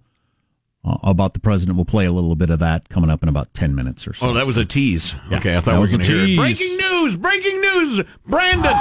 uh, 0.83 0.97
about 1.03 1.35
the 1.35 1.39
president. 1.39 1.75
We'll 1.75 1.85
play 1.85 2.07
a 2.07 2.11
little 2.11 2.35
bit 2.35 2.49
of 2.49 2.57
that 2.57 2.89
coming 2.89 3.11
up 3.11 3.21
in 3.21 3.29
about 3.29 3.53
ten 3.53 3.75
minutes 3.75 4.07
or 4.07 4.13
so. 4.15 4.29
Oh, 4.31 4.33
that 4.33 4.47
was 4.47 4.57
a 4.57 4.65
tease. 4.65 5.15
Yeah, 5.29 5.37
okay, 5.37 5.51
I 5.51 5.55
that 5.57 5.65
thought 5.65 5.73
we 5.73 5.77
were 5.77 5.81
was 5.81 5.93
a 5.93 5.97
going 5.97 6.07
to 6.07 6.13
hear 6.13 6.23
it. 6.23 6.25
tease. 6.25 6.37
Breaking 6.39 6.77
news! 6.77 7.15
Breaking 7.15 7.61
news! 7.61 8.01
Brandon 8.25 8.75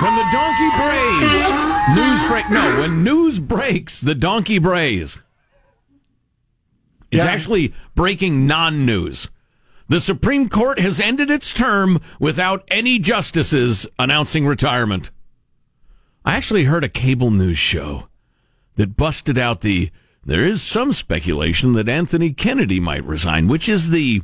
from 0.00 0.16
the 0.16 0.26
Donkey 0.32 0.70
Brays. 0.82 1.94
News 1.94 2.28
break. 2.28 2.50
No, 2.50 2.80
when 2.80 3.04
news 3.04 3.38
breaks, 3.38 4.00
the 4.00 4.16
Donkey 4.16 4.58
Brays. 4.58 5.18
It's 7.14 7.24
Yeah. 7.24 7.30
actually 7.30 7.72
breaking 7.94 8.46
non-news. 8.46 9.28
The 9.88 10.00
Supreme 10.00 10.48
Court 10.48 10.78
has 10.78 10.98
ended 11.00 11.30
its 11.30 11.52
term 11.52 12.00
without 12.18 12.64
any 12.68 12.98
justices 12.98 13.86
announcing 13.98 14.46
retirement. 14.46 15.10
I 16.24 16.36
actually 16.36 16.64
heard 16.64 16.84
a 16.84 16.88
cable 16.88 17.30
news 17.30 17.58
show 17.58 18.08
that 18.76 18.96
busted 18.96 19.38
out 19.38 19.60
the 19.60 19.90
there 20.26 20.44
is 20.44 20.62
some 20.62 20.92
speculation 20.92 21.74
that 21.74 21.86
Anthony 21.88 22.32
Kennedy 22.32 22.80
might 22.80 23.04
resign, 23.04 23.46
which 23.46 23.68
is 23.68 23.90
the 23.90 24.22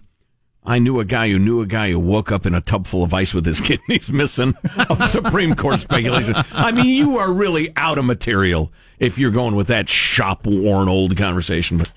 I 0.64 0.78
knew 0.78 0.98
a 1.00 1.04
guy 1.06 1.30
who 1.30 1.38
knew 1.38 1.60
a 1.62 1.66
guy 1.66 1.90
who 1.90 1.98
woke 1.98 2.30
up 2.32 2.44
in 2.46 2.54
a 2.54 2.60
tub 2.60 2.86
full 2.86 3.02
of 3.02 3.12
ice 3.14 3.32
with 3.34 3.44
his 3.46 3.60
kidneys 3.66 4.10
missing 4.10 4.54
of 4.88 5.02
Supreme 5.04 5.54
Court 5.54 5.80
speculation. 5.80 6.34
I 6.52 6.70
mean, 6.72 6.86
you 6.86 7.16
are 7.18 7.32
really 7.32 7.70
out 7.76 7.96
of 7.98 8.04
material 8.06 8.70
if 8.98 9.18
you're 9.18 9.30
going 9.30 9.54
with 9.54 9.68
that 9.68 9.88
shop 9.88 10.46
worn 10.46 10.88
old 10.88 11.16
conversation. 11.16 11.78
But 11.78 11.90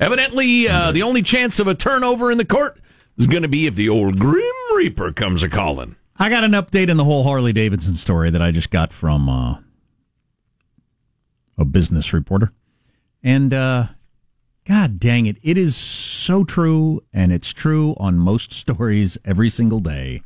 evidently, 0.00 0.68
uh, 0.68 0.90
the 0.92 1.02
only 1.02 1.22
chance 1.22 1.58
of 1.58 1.66
a 1.66 1.74
turnover 1.74 2.32
in 2.32 2.38
the 2.38 2.44
court 2.44 2.80
is 3.16 3.26
going 3.26 3.42
to 3.42 3.48
be 3.48 3.66
if 3.66 3.74
the 3.74 3.88
old 3.88 4.18
Grim 4.18 4.44
Reaper 4.74 5.12
comes 5.12 5.42
a 5.42 5.48
calling. 5.48 5.96
I 6.18 6.28
got 6.28 6.44
an 6.44 6.52
update 6.52 6.88
in 6.88 6.96
the 6.96 7.04
whole 7.04 7.22
Harley 7.22 7.52
Davidson 7.52 7.94
story 7.94 8.30
that 8.30 8.42
I 8.42 8.50
just 8.50 8.70
got 8.70 8.92
from 8.92 9.28
uh, 9.28 9.56
a 11.56 11.64
business 11.64 12.12
reporter. 12.12 12.52
And 13.22 13.54
uh, 13.54 13.86
God 14.66 15.00
dang 15.00 15.26
it, 15.26 15.36
it 15.42 15.56
is 15.56 15.76
so 15.76 16.44
true, 16.44 17.02
and 17.12 17.32
it's 17.32 17.52
true 17.52 17.94
on 17.98 18.18
most 18.18 18.52
stories 18.54 19.18
every 19.24 19.50
single 19.50 19.80
day. 19.80 20.22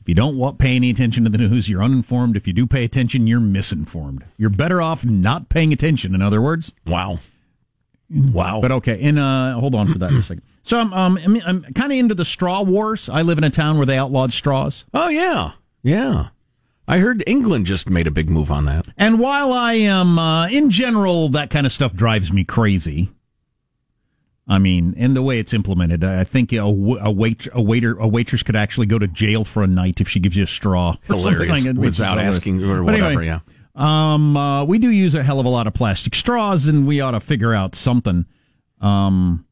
If 0.00 0.08
you 0.08 0.14
don't 0.14 0.36
want, 0.36 0.58
pay 0.58 0.76
any 0.76 0.90
attention 0.90 1.24
to 1.24 1.30
the 1.30 1.38
news, 1.38 1.68
you're 1.68 1.82
uninformed. 1.82 2.36
If 2.36 2.46
you 2.46 2.52
do 2.52 2.66
pay 2.66 2.84
attention, 2.84 3.26
you're 3.26 3.38
misinformed. 3.38 4.24
You're 4.38 4.50
better 4.50 4.80
off 4.80 5.04
not 5.04 5.48
paying 5.50 5.72
attention, 5.72 6.14
in 6.14 6.22
other 6.22 6.40
words. 6.40 6.72
Wow. 6.86 7.18
Wow. 8.10 8.60
But 8.60 8.72
okay, 8.72 9.00
and 9.02 9.18
uh, 9.18 9.54
hold 9.54 9.74
on 9.74 9.92
for 9.92 9.98
that 9.98 10.12
a 10.12 10.22
second. 10.22 10.42
So 10.62 10.78
I'm 10.78 10.92
um, 10.92 11.18
I'm, 11.18 11.40
I'm 11.46 11.62
kind 11.74 11.92
of 11.92 11.98
into 11.98 12.14
the 12.14 12.24
straw 12.24 12.62
wars. 12.62 13.08
I 13.08 13.22
live 13.22 13.38
in 13.38 13.44
a 13.44 13.50
town 13.50 13.76
where 13.76 13.86
they 13.86 13.96
outlawed 13.96 14.32
straws. 14.32 14.84
Oh 14.92 15.08
yeah, 15.08 15.52
yeah. 15.82 16.28
I 16.88 16.98
heard 16.98 17.22
England 17.24 17.66
just 17.66 17.88
made 17.88 18.08
a 18.08 18.10
big 18.10 18.28
move 18.28 18.50
on 18.50 18.64
that. 18.64 18.88
And 18.96 19.20
while 19.20 19.52
I 19.52 19.74
am, 19.74 20.18
uh, 20.18 20.48
in 20.48 20.70
general, 20.70 21.28
that 21.28 21.48
kind 21.48 21.64
of 21.64 21.70
stuff 21.70 21.94
drives 21.94 22.32
me 22.32 22.42
crazy. 22.42 23.10
I 24.48 24.58
mean, 24.58 24.94
in 24.96 25.14
the 25.14 25.22
way 25.22 25.38
it's 25.38 25.52
implemented, 25.52 26.02
I 26.02 26.24
think 26.24 26.52
a, 26.52 26.58
a 26.58 27.10
wait 27.12 27.46
a 27.52 27.62
waiter 27.62 27.96
a 27.96 28.08
waitress 28.08 28.42
could 28.42 28.56
actually 28.56 28.86
go 28.86 28.98
to 28.98 29.06
jail 29.06 29.44
for 29.44 29.62
a 29.62 29.68
night 29.68 30.00
if 30.00 30.08
she 30.08 30.18
gives 30.18 30.36
you 30.36 30.42
a 30.42 30.48
straw. 30.48 30.96
Hilarious. 31.04 31.48
like 31.48 31.62
that, 31.62 31.76
which 31.76 31.92
is 31.92 31.98
Without 32.00 32.18
asking 32.18 32.64
or 32.64 32.82
whatever, 32.82 33.06
anyway, 33.06 33.26
yeah. 33.26 33.40
Um, 33.74 34.36
uh, 34.36 34.64
we 34.64 34.78
do 34.78 34.88
use 34.90 35.14
a 35.14 35.22
hell 35.22 35.40
of 35.40 35.46
a 35.46 35.48
lot 35.50 35.66
of 35.66 35.74
plastic 35.74 36.14
straws, 36.14 36.66
and 36.66 36.86
we 36.86 37.00
ought 37.00 37.12
to 37.12 37.20
figure 37.20 37.54
out 37.54 37.74
something. 37.74 38.26
Um, 38.80 39.46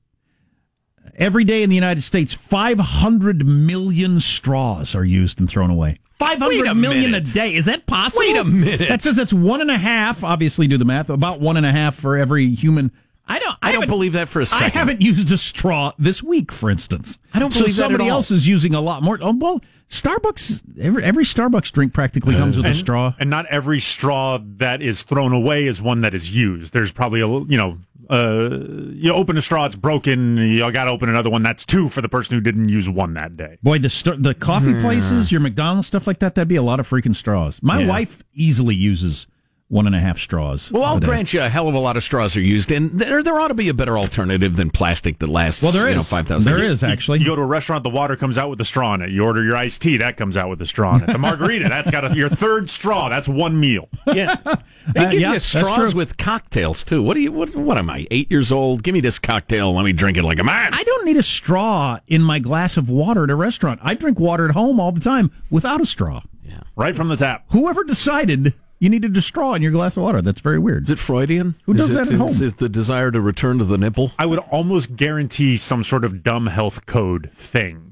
every 1.16 1.44
day 1.44 1.62
in 1.62 1.70
the 1.70 1.76
United 1.76 2.02
States, 2.02 2.34
500 2.34 3.46
million 3.46 4.20
straws 4.20 4.94
are 4.94 5.04
used 5.04 5.40
and 5.40 5.48
thrown 5.48 5.70
away. 5.70 5.98
Five 6.18 6.42
a 6.42 6.74
million 6.74 7.14
a 7.14 7.20
day. 7.20 7.54
Is 7.54 7.66
that 7.66 7.86
possible? 7.86 8.26
Wait 8.26 8.36
a 8.36 8.44
minute. 8.44 8.88
That 8.88 9.02
says 9.02 9.18
it's 9.18 9.32
one 9.32 9.60
and 9.60 9.70
a 9.70 9.78
half. 9.78 10.24
Obviously, 10.24 10.66
do 10.66 10.76
the 10.76 10.84
math. 10.84 11.10
About 11.10 11.38
one 11.40 11.56
and 11.56 11.64
a 11.64 11.70
half 11.70 11.94
for 11.94 12.16
every 12.16 12.52
human. 12.56 12.90
I 13.28 13.38
don't. 13.38 13.56
I 13.62 13.70
don't 13.70 13.86
believe 13.86 14.14
that 14.14 14.28
for 14.28 14.40
a 14.40 14.42
I 14.42 14.46
second. 14.46 14.66
I 14.66 14.78
haven't 14.80 15.00
used 15.00 15.30
a 15.30 15.38
straw 15.38 15.92
this 15.96 16.20
week, 16.20 16.50
for 16.50 16.70
instance. 16.70 17.18
I 17.32 17.38
don't 17.38 17.52
so 17.52 17.60
believe 17.60 17.76
somebody 17.76 18.08
else 18.08 18.32
is 18.32 18.48
using 18.48 18.74
a 18.74 18.80
lot 18.80 19.02
more. 19.04 19.18
Oh 19.20 19.32
well, 19.32 19.60
Starbucks. 19.88 20.62
Every, 20.80 21.02
every 21.02 21.24
Starbucks 21.24 21.72
drink 21.72 21.92
practically 21.94 22.34
comes 22.34 22.56
with 22.56 22.66
a 22.66 22.74
straw. 22.74 23.14
and 23.18 23.30
not 23.30 23.46
every 23.46 23.80
straw 23.80 24.38
that 24.56 24.82
is 24.82 25.02
thrown 25.02 25.32
away 25.32 25.66
is 25.66 25.80
one 25.80 26.00
that 26.02 26.14
is 26.14 26.30
used. 26.34 26.72
There's 26.74 26.92
probably 26.92 27.20
a 27.20 27.28
you 27.28 27.56
know, 27.56 27.78
uh, 28.10 28.48
you 28.92 29.12
open 29.12 29.36
a 29.38 29.42
straw, 29.42 29.64
it's 29.66 29.76
broken. 29.76 30.36
You 30.36 30.70
got 30.72 30.84
to 30.84 30.90
open 30.90 31.08
another 31.08 31.30
one. 31.30 31.42
That's 31.42 31.64
two 31.64 31.88
for 31.88 32.00
the 32.02 32.08
person 32.08 32.34
who 32.36 32.40
didn't 32.40 32.68
use 32.68 32.88
one 32.88 33.14
that 33.14 33.36
day. 33.36 33.58
Boy, 33.62 33.78
the 33.78 33.88
st- 33.90 34.22
the 34.22 34.34
coffee 34.34 34.78
places, 34.80 35.32
your 35.32 35.40
McDonald's 35.40 35.88
stuff 35.88 36.06
like 36.06 36.18
that, 36.20 36.34
that'd 36.34 36.48
be 36.48 36.56
a 36.56 36.62
lot 36.62 36.80
of 36.80 36.88
freaking 36.88 37.14
straws. 37.16 37.62
My 37.62 37.80
Yeah. 37.80 37.88
wife 37.88 38.22
easily 38.34 38.74
uses 38.74 39.26
one 39.68 39.86
and 39.86 39.94
a 39.94 40.00
half 40.00 40.18
straws. 40.18 40.72
Well, 40.72 40.82
I'll 40.82 40.98
grant 40.98 41.34
you 41.34 41.42
a 41.42 41.48
hell 41.50 41.68
of 41.68 41.74
a 41.74 41.78
lot 41.78 41.96
of 41.98 42.02
straws 42.02 42.34
are 42.36 42.40
used, 42.40 42.70
and 42.70 42.90
there 42.98 43.22
there 43.22 43.38
ought 43.38 43.48
to 43.48 43.54
be 43.54 43.68
a 43.68 43.74
better 43.74 43.98
alternative 43.98 44.56
than 44.56 44.70
plastic 44.70 45.18
that 45.18 45.28
lasts. 45.28 45.62
Well, 45.62 45.72
there 45.72 45.88
you 45.88 45.94
know, 45.94 46.00
is. 46.00 46.08
five 46.08 46.26
thousand. 46.26 46.50
There 46.50 46.62
is 46.62 46.82
actually. 46.82 47.18
You 47.20 47.26
go 47.26 47.36
to 47.36 47.42
a 47.42 47.46
restaurant, 47.46 47.82
the 47.84 47.90
water 47.90 48.16
comes 48.16 48.38
out 48.38 48.48
with 48.48 48.60
a 48.62 48.64
straw 48.64 48.94
in 48.94 49.02
it. 49.02 49.10
You 49.10 49.24
order 49.24 49.44
your 49.44 49.56
iced 49.56 49.82
tea, 49.82 49.98
that 49.98 50.16
comes 50.16 50.36
out 50.38 50.48
with 50.48 50.60
a 50.62 50.66
straw 50.66 50.94
in 50.96 51.02
it. 51.02 51.06
The 51.12 51.18
margarita, 51.18 51.68
that's 51.68 51.90
got 51.90 52.10
a, 52.10 52.14
your 52.16 52.30
third 52.30 52.70
straw. 52.70 53.08
That's 53.10 53.28
one 53.28 53.60
meal. 53.60 53.88
Yeah, 54.06 54.36
they 54.94 55.04
Uh, 55.04 55.10
give 55.10 55.20
yeah, 55.20 55.32
you 55.34 55.38
straws 55.38 55.94
with 55.94 56.16
cocktails 56.16 56.82
too. 56.82 57.02
What 57.02 57.14
do 57.14 57.20
you? 57.20 57.30
What? 57.32 57.54
What 57.54 57.76
am 57.76 57.90
I? 57.90 58.06
Eight 58.10 58.30
years 58.30 58.50
old? 58.50 58.82
Give 58.82 58.94
me 58.94 59.00
this 59.00 59.18
cocktail. 59.18 59.74
Let 59.74 59.84
me 59.84 59.92
drink 59.92 60.16
it 60.16 60.22
like 60.24 60.38
a 60.38 60.44
man. 60.44 60.72
I 60.72 60.82
don't 60.82 61.04
need 61.04 61.18
a 61.18 61.22
straw 61.22 61.98
in 62.06 62.22
my 62.22 62.38
glass 62.38 62.78
of 62.78 62.88
water 62.88 63.24
at 63.24 63.30
a 63.30 63.34
restaurant. 63.34 63.80
I 63.82 63.94
drink 63.94 64.18
water 64.18 64.48
at 64.48 64.54
home 64.54 64.80
all 64.80 64.92
the 64.92 65.00
time 65.00 65.30
without 65.50 65.80
a 65.82 65.86
straw. 65.86 66.22
Yeah. 66.42 66.60
Right 66.74 66.96
from 66.96 67.08
the 67.08 67.16
tap. 67.16 67.44
Whoever 67.50 67.84
decided 67.84 68.54
you 68.78 68.88
needed 68.88 69.16
a 69.16 69.22
straw 69.22 69.54
in 69.54 69.62
your 69.62 69.72
glass 69.72 69.96
of 69.96 70.02
water? 70.02 70.22
That's 70.22 70.40
very 70.40 70.58
weird. 70.58 70.84
Is 70.84 70.90
it 70.90 70.98
Freudian? 70.98 71.54
Who 71.64 71.74
does 71.74 71.90
it- 71.90 71.94
that 71.94 72.08
at 72.12 72.18
home? 72.18 72.28
Is 72.28 72.40
it 72.40 72.58
the 72.58 72.68
desire 72.68 73.10
to 73.10 73.20
return 73.20 73.58
to 73.58 73.64
the 73.64 73.78
nipple? 73.78 74.12
I 74.18 74.26
would 74.26 74.38
almost 74.50 74.96
guarantee 74.96 75.56
some 75.56 75.82
sort 75.84 76.04
of 76.04 76.22
dumb 76.22 76.46
health 76.46 76.86
code 76.86 77.30
thing. 77.32 77.84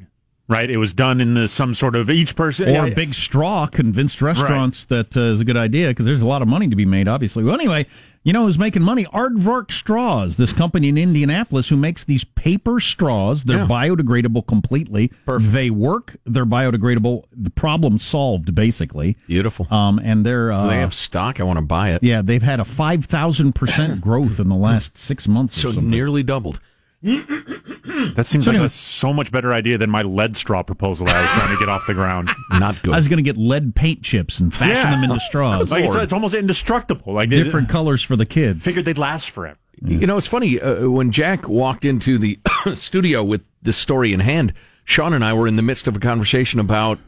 Right? 0.49 0.71
It 0.71 0.77
was 0.77 0.93
done 0.93 1.21
in 1.21 1.35
the 1.35 1.49
some 1.49 1.75
sort 1.75 1.97
of 1.97 2.09
each 2.09 2.37
person 2.37 2.69
or 2.69 2.87
yeah, 2.87 2.95
Big 2.95 3.09
Straw 3.09 3.67
convinced 3.67 4.23
restaurants 4.23 4.85
that 4.85 5.17
uh, 5.17 5.23
is 5.23 5.41
a 5.41 5.45
good 5.45 5.57
idea 5.57 5.89
because 5.89 6.07
there's 6.07 6.23
a 6.23 6.27
lot 6.27 6.41
of 6.41 6.47
money 6.47 6.69
to 6.69 6.77
be 6.77 6.85
made, 6.85 7.09
obviously. 7.09 7.43
Well, 7.43 7.55
anyway, 7.55 7.85
you 8.27 8.33
know 8.33 8.45
who's 8.45 8.59
making 8.59 8.83
money? 8.83 9.05
Aardvark 9.07 9.71
Straws, 9.71 10.37
this 10.37 10.53
company 10.53 10.89
in 10.89 10.99
Indianapolis 10.99 11.69
who 11.69 11.77
makes 11.77 12.03
these 12.05 12.25
paper 12.25 12.81
straws. 12.81 13.45
They're 13.45 13.59
Yeah. 13.61 13.67
biodegradable 13.67 14.47
completely. 14.47 15.13
Perfect. 15.25 15.53
They 15.53 15.71
work. 15.71 16.17
They're 16.27 16.45
biodegradable. 16.45 17.23
The 17.33 17.51
problem 17.51 17.99
solved, 17.99 18.53
basically. 18.55 19.17
Beautiful. 19.29 19.67
Um, 19.73 20.01
and 20.03 20.27
they're 20.27 20.51
uh, 20.51 20.67
they 20.67 20.81
have 20.81 20.93
stock? 20.93 21.41
I 21.41 21.45
want 21.45 21.59
to 21.59 21.63
buy 21.65 21.91
it. 21.93 22.03
yeah, 22.03 22.21
they've 22.21 22.43
had 22.43 22.59
a 22.61 22.65
five 22.65 23.05
thousand 23.05 23.55
percent 23.55 24.01
growth 24.09 24.41
in 24.41 24.49
the 24.49 24.57
last 24.57 24.99
six 24.99 25.29
months. 25.29 25.57
So 25.61 25.71
nearly 25.71 26.23
doubled. 26.25 26.59
That 28.15 28.27
seems 28.27 28.45
So 28.45 28.51
like 28.51 28.57
anyway- 28.57 28.67
a 28.67 28.69
so 28.71 29.13
much 29.13 29.31
better 29.33 29.53
idea 29.55 29.79
than 29.79 29.89
my 29.91 30.03
lead 30.03 30.37
straw 30.37 30.63
proposal 30.63 31.07
that 31.07 31.15
I 31.17 31.21
was 31.23 31.31
trying 31.31 31.53
to 31.55 31.59
get 31.59 31.69
off 31.69 31.87
the 31.87 31.95
ground. 31.95 32.31
Not 32.53 32.83
good. 32.83 32.93
I 32.93 32.97
was 32.97 33.09
going 33.09 33.17
to 33.19 33.23
get 33.23 33.37
lead 33.39 33.75
paint 33.75 34.03
chips 34.03 34.39
and 34.39 34.53
fashion 34.53 34.77
Yeah. 34.77 34.91
them 34.91 35.05
into 35.05 35.21
straws. 35.21 35.71
Like 35.71 35.85
it's, 35.85 35.95
it's 35.95 36.13
almost 36.13 36.35
indestructible. 36.35 37.15
Like 37.15 37.31
they 37.31 37.43
Different 37.43 37.69
colors 37.71 38.03
for 38.03 38.17
the 38.17 38.27
kids. 38.27 38.63
figured 38.63 38.85
they'd 38.85 38.99
last 38.99 39.31
forever. 39.31 39.59
You 39.83 40.07
know, 40.07 40.17
it's 40.17 40.27
funny 40.27 40.61
uh, 40.61 40.89
when 40.89 41.11
Jack 41.13 41.49
walked 41.49 41.85
into 41.85 42.19
the 42.19 42.39
studio 42.75 43.23
with 43.23 43.43
this 43.63 43.77
story 43.77 44.13
in 44.13 44.21
hand. 44.21 44.53
Sean 44.85 45.13
and 45.13 45.25
I 45.25 45.33
were 45.35 45.47
in 45.47 45.57
the 45.57 45.63
midst 45.63 45.87
of 45.87 45.97
a 45.97 46.01
conversation 46.01 46.61
about 46.61 46.99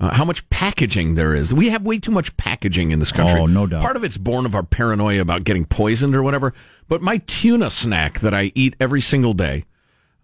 uh, 0.00 0.14
how 0.14 0.24
much 0.24 0.48
packaging 0.50 1.14
there 1.14 1.34
is. 1.34 1.52
We 1.54 1.68
have 1.70 1.82
way 1.86 1.98
too 1.98 2.10
much 2.10 2.36
packaging 2.36 2.90
in 2.90 2.98
this 2.98 3.12
country. 3.12 3.40
Oh, 3.40 3.46
no 3.46 3.66
doubt. 3.66 3.82
Part 3.82 3.96
of 3.96 4.04
it's 4.04 4.16
born 4.16 4.44
of 4.46 4.54
our 4.54 4.62
paranoia 4.62 5.20
about 5.20 5.44
getting 5.44 5.64
poisoned 5.64 6.14
or 6.14 6.22
whatever. 6.22 6.52
But 6.88 7.00
my 7.02 7.18
tuna 7.18 7.70
snack 7.70 8.20
that 8.20 8.34
I 8.34 8.52
eat 8.54 8.76
every 8.80 9.00
single 9.00 9.32
day, 9.34 9.64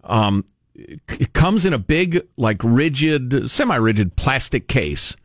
um, 0.03 0.45
it 0.75 1.33
comes 1.33 1.65
in 1.65 1.73
a 1.73 1.77
big, 1.79 2.21
like 2.37 2.57
rigid, 2.63 3.49
semi-rigid 3.49 4.15
plastic 4.15 4.67
case, 4.67 5.15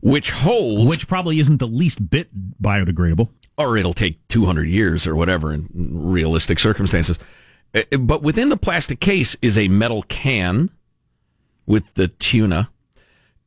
which 0.00 0.30
holds 0.32 0.90
which 0.90 1.06
probably 1.06 1.38
isn't 1.38 1.58
the 1.58 1.66
least 1.68 2.10
bit 2.10 2.28
biodegradable. 2.60 3.28
or 3.56 3.76
it'll 3.76 3.92
take 3.94 4.26
200 4.28 4.64
years 4.68 5.06
or 5.06 5.14
whatever 5.14 5.52
in 5.52 5.68
realistic 5.72 6.58
circumstances. 6.58 7.18
Uh, 7.74 7.82
But 7.98 8.22
within 8.22 8.48
the 8.48 8.56
plastic 8.56 8.98
case 9.00 9.36
is 9.42 9.56
a 9.56 9.68
metal 9.68 10.02
can 10.02 10.70
with 11.66 11.94
the 11.94 12.08
tuna, 12.08 12.70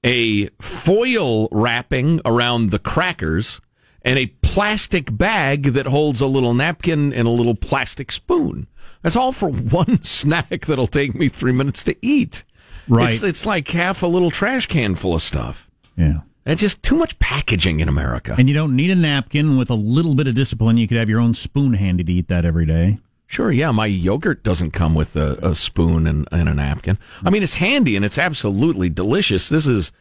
a 0.05 0.47
foil 0.61 1.49
wrapping 1.51 2.21
around 2.23 2.71
the 2.71 2.79
crackers, 2.79 3.59
and 4.03 4.19
a 4.19 4.27
plastic 4.27 5.15
bag 5.17 5.63
that 5.73 5.87
holds 5.87 6.21
a 6.21 6.27
little 6.27 6.53
napkin 6.53 7.11
and 7.11 7.27
a 7.27 7.31
little 7.31 7.55
plastic 7.55 8.11
spoon. 8.11 8.67
That's 9.01 9.15
all 9.15 9.31
for 9.31 9.49
one 9.51 10.01
snack 10.03 10.67
that'll 10.67 10.87
take 10.87 11.15
me 11.15 11.27
three 11.27 11.51
minutes 11.51 11.83
to 11.83 11.95
eat. 12.05 12.43
Right. 12.87 13.13
It's, 13.13 13.23
it's 13.23 13.45
like 13.45 13.67
half 13.69 14.03
a 14.03 14.07
little 14.07 14.29
trash 14.29 14.67
can 14.67 14.95
full 14.95 15.15
of 15.15 15.21
stuff. 15.21 15.69
Yeah. 15.97 16.21
It's 16.45 16.61
just 16.61 16.83
too 16.83 16.95
much 16.95 17.17
packaging 17.17 17.79
in 17.79 17.89
America. 17.89 18.35
And 18.37 18.47
you 18.47 18.53
don't 18.53 18.75
need 18.75 18.91
a 18.91 18.95
napkin 18.95 19.57
with 19.57 19.71
a 19.71 19.75
little 19.75 20.13
bit 20.13 20.27
of 20.27 20.35
discipline. 20.35 20.77
You 20.77 20.87
could 20.87 20.97
have 20.97 21.09
your 21.09 21.19
own 21.19 21.33
spoon 21.33 21.73
handy 21.73 22.03
to 22.03 22.13
eat 22.13 22.27
that 22.27 22.45
every 22.45 22.67
day. 22.67 22.99
Sure, 23.27 23.51
yeah. 23.51 23.71
My 23.71 23.87
yogurt 23.87 24.43
doesn't 24.43 24.71
come 24.71 24.93
with 24.93 25.15
a, 25.15 25.37
a 25.41 25.55
spoon 25.55 26.07
and, 26.07 26.27
and 26.31 26.47
a 26.47 26.53
napkin. 26.53 26.97
I 27.23 27.29
mean, 27.31 27.43
it's 27.43 27.55
handy 27.55 27.95
and 27.95 28.05
it's 28.05 28.17
absolutely 28.17 28.89
delicious. 28.89 29.49
This 29.49 29.65
is 29.67 29.91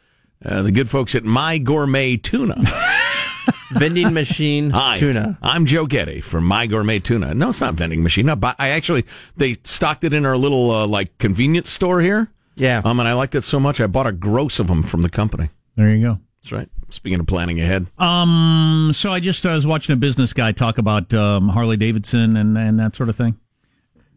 uh, 0.44 0.62
the 0.62 0.72
good 0.72 0.90
folks 0.90 1.14
at 1.14 1.24
My 1.24 1.58
Gourmet 1.58 2.16
Tuna. 2.16 2.56
Vending 3.70 4.12
machine 4.12 4.70
Hi, 4.70 4.96
tuna. 4.98 5.36
I'm 5.42 5.66
Joe 5.66 5.86
Getty 5.86 6.20
from 6.20 6.44
My 6.44 6.66
Gourmet 6.66 6.98
Tuna. 7.00 7.34
No, 7.34 7.48
it's 7.48 7.60
not 7.60 7.74
vending 7.74 8.02
machine. 8.02 8.28
I, 8.28 8.36
buy, 8.36 8.54
I 8.58 8.68
actually 8.68 9.04
they 9.36 9.54
stocked 9.64 10.04
it 10.04 10.12
in 10.12 10.24
our 10.24 10.36
little 10.36 10.70
uh, 10.70 10.86
like 10.86 11.18
convenience 11.18 11.70
store 11.70 12.00
here. 12.00 12.30
Yeah. 12.54 12.82
Um, 12.84 13.00
and 13.00 13.08
I 13.08 13.14
liked 13.14 13.34
it 13.34 13.42
so 13.42 13.58
much 13.58 13.80
I 13.80 13.86
bought 13.86 14.06
a 14.06 14.12
gross 14.12 14.58
of 14.60 14.68
them 14.68 14.82
from 14.82 15.02
the 15.02 15.08
company. 15.08 15.50
There 15.76 15.92
you 15.92 16.02
go. 16.06 16.18
That's 16.42 16.52
right. 16.52 16.68
Speaking 16.94 17.20
of 17.20 17.26
planning 17.26 17.60
ahead, 17.60 17.86
Um, 17.98 18.90
so 18.94 19.12
I 19.12 19.20
just 19.20 19.44
uh, 19.44 19.50
was 19.50 19.66
watching 19.66 19.92
a 19.92 19.96
business 19.96 20.32
guy 20.32 20.52
talk 20.52 20.78
about 20.78 21.12
um, 21.12 21.48
Harley 21.48 21.76
Davidson 21.76 22.36
and, 22.36 22.56
and 22.56 22.78
that 22.78 22.94
sort 22.96 23.08
of 23.08 23.16
thing. 23.16 23.36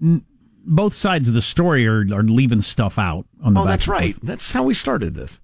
N- 0.02 0.24
both 0.66 0.94
sides 0.94 1.28
of 1.28 1.34
the 1.34 1.42
story 1.42 1.88
are, 1.88 2.02
are 2.14 2.24
leaving 2.24 2.62
stuff 2.62 3.00
out 3.00 3.26
on 3.42 3.54
the 3.54 3.62
Oh, 3.62 3.64
back 3.64 3.72
that's 3.72 3.88
right. 3.88 4.16
That's 4.22 4.52
how 4.52 4.64
we 4.64 4.74
started 4.74 5.16
this. 5.16 5.40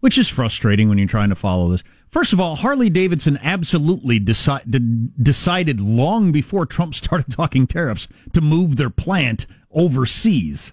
which 0.00 0.16
is 0.18 0.28
frustrating 0.28 0.88
when 0.88 0.98
you're 0.98 1.06
trying 1.08 1.30
to 1.30 1.34
follow 1.34 1.68
this. 1.70 1.82
First 2.08 2.32
of 2.32 2.38
all, 2.40 2.56
Harley 2.56 2.88
Davidson 2.90 3.38
absolutely 3.42 4.20
deci- 4.20 4.70
de- 4.70 5.08
decided 5.22 5.80
long 5.80 6.30
before 6.30 6.66
Trump 6.66 6.94
started 7.02 7.30
talking 7.32 7.66
tariffs 7.66 8.06
to 8.32 8.40
move 8.40 8.76
their 8.76 8.90
plant 8.90 9.46
overseas. 9.72 10.72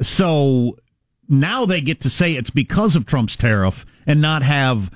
So 0.00 0.76
now 1.28 1.66
they 1.66 1.80
get 1.80 2.00
to 2.02 2.10
say 2.10 2.34
it's 2.34 2.50
because 2.50 2.96
of 2.96 3.06
Trump's 3.06 3.36
tariff 3.36 3.84
and 4.06 4.20
not 4.20 4.42
have 4.42 4.90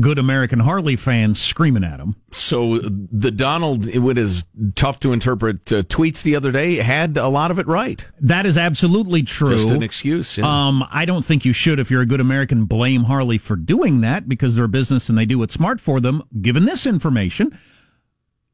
good 0.00 0.18
American 0.18 0.58
Harley 0.58 0.96
fans 0.96 1.40
screaming 1.40 1.84
at 1.84 2.00
him. 2.00 2.16
So 2.32 2.80
the 2.82 3.30
Donald, 3.30 3.86
it 3.86 4.18
is 4.18 4.44
tough 4.74 4.98
to 5.00 5.12
interpret 5.12 5.72
uh, 5.72 5.82
tweets 5.82 6.22
the 6.22 6.34
other 6.34 6.50
day, 6.50 6.76
had 6.76 7.16
a 7.16 7.28
lot 7.28 7.52
of 7.52 7.60
it 7.60 7.68
right. 7.68 8.04
That 8.20 8.46
is 8.46 8.58
absolutely 8.58 9.22
true. 9.22 9.50
Just 9.50 9.68
an 9.68 9.84
excuse. 9.84 10.36
yeah. 10.36 10.44
Um, 10.44 10.84
I 10.90 11.04
don't 11.04 11.24
think 11.24 11.44
you 11.44 11.52
should, 11.52 11.78
if 11.78 11.90
you're 11.90 12.02
a 12.02 12.06
good 12.06 12.20
American, 12.20 12.64
blame 12.64 13.04
Harley 13.04 13.38
for 13.38 13.54
doing 13.54 14.00
that 14.00 14.28
because 14.28 14.56
they're 14.56 14.64
a 14.64 14.68
business 14.68 15.08
and 15.08 15.16
they 15.16 15.26
do 15.26 15.38
what's 15.38 15.54
smart 15.54 15.80
for 15.80 16.00
them. 16.00 16.24
Given 16.42 16.64
this 16.64 16.84
information, 16.84 17.56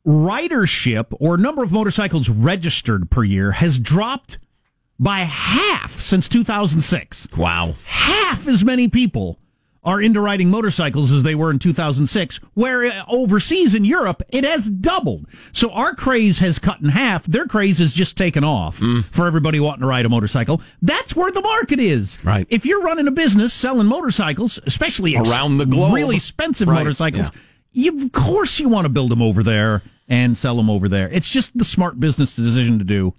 ridership 0.07 1.07
or 1.18 1.39
number 1.39 1.62
of 1.62 1.72
motorcycles 1.72 2.28
registered 2.28 3.11
per 3.11 3.24
year 3.24 3.53
has 3.53 3.78
dropped 3.78 4.37
by 5.03 5.20
half 5.20 5.98
since 6.00 6.28
2006. 6.28 7.28
Wow. 7.36 7.74
Half 7.84 8.46
as 8.46 8.64
many 8.64 8.86
people 8.88 9.38
are 9.84 10.00
into 10.00 10.20
riding 10.20 10.48
motorcycles 10.48 11.11
as 11.11 11.24
they 11.24 11.34
were 11.34 11.50
in 11.50 11.59
2006, 11.59 12.36
where 12.55 12.84
uh, 12.84 13.03
overseas 13.09 13.74
in 13.74 13.84
Europe, 13.84 14.22
it 14.28 14.44
has 14.44 14.70
doubled. 14.70 15.26
So 15.50 15.72
our 15.72 15.92
craze 15.96 16.38
has 16.38 16.61
cut 16.61 16.80
in 16.80 16.88
half. 16.90 17.24
Their 17.24 17.46
craze 17.48 17.78
has 17.78 17.92
just 17.92 18.16
taken 18.16 18.44
off 18.44 18.80
for 19.11 19.26
everybody 19.26 19.59
wanting 19.59 19.80
to 19.80 19.88
ride 19.88 20.07
a 20.07 20.09
motorcycle. 20.09 20.62
That's 20.82 21.16
where 21.16 21.32
the 21.32 21.40
market 21.40 21.80
is. 21.80 22.20
Right. 22.22 22.46
If 22.48 22.64
you're 22.64 22.82
running 22.82 23.09
a 23.09 23.11
business 23.11 23.53
selling 23.53 23.88
motorcycles, 23.88 24.61
especially 24.66 25.16
ex- 25.16 25.28
Around 25.28 25.59
the 25.59 25.66
globe. 25.66 25.94
really 25.94 26.14
expensive 26.14 26.68
Right, 26.68 26.78
motorcycles, 26.78 27.32
you, 27.72 28.05
of 28.05 28.12
course 28.12 28.61
you 28.61 28.68
want 28.68 28.84
to 28.84 28.88
build 28.88 29.11
them 29.11 29.20
over 29.22 29.42
there 29.42 29.82
and 30.09 30.36
sell 30.36 30.57
them 30.57 30.70
over 30.70 30.88
there. 30.88 31.09
It's 31.09 31.28
just 31.28 31.59
the 31.59 31.64
smart 31.64 31.98
business 31.98 32.36
decision 32.36 32.78
to 32.78 32.84
do. 32.84 33.14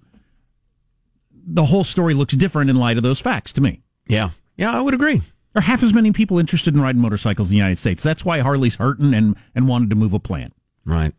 The 1.46 1.64
whole 1.66 1.84
story 1.84 2.14
looks 2.14 2.34
different 2.34 2.70
in 2.70 2.76
light 2.76 2.96
of 2.96 3.02
those 3.02 3.20
facts 3.20 3.52
to 3.54 3.60
me. 3.60 3.82
Yeah. 4.08 4.30
Yeah, 4.56 4.72
I 4.76 4.80
would 4.80 4.94
agree. 4.94 5.18
There 5.18 5.60
are 5.60 5.62
half 5.62 5.82
as 5.82 5.92
many 5.94 6.10
people 6.12 6.38
interested 6.38 6.74
in 6.74 6.80
riding 6.80 7.00
motorcycles 7.00 7.48
in 7.48 7.52
the 7.52 7.56
United 7.58 7.78
States. 7.78 8.02
That's 8.02 8.24
why 8.24 8.40
Harley's 8.40 8.76
hurting 8.76 9.14
and, 9.14 9.36
and 9.54 9.68
wanted 9.68 9.90
to 9.90 9.96
move 9.96 10.12
a 10.12 10.18
plant. 10.18 10.52
Right. 10.84 11.12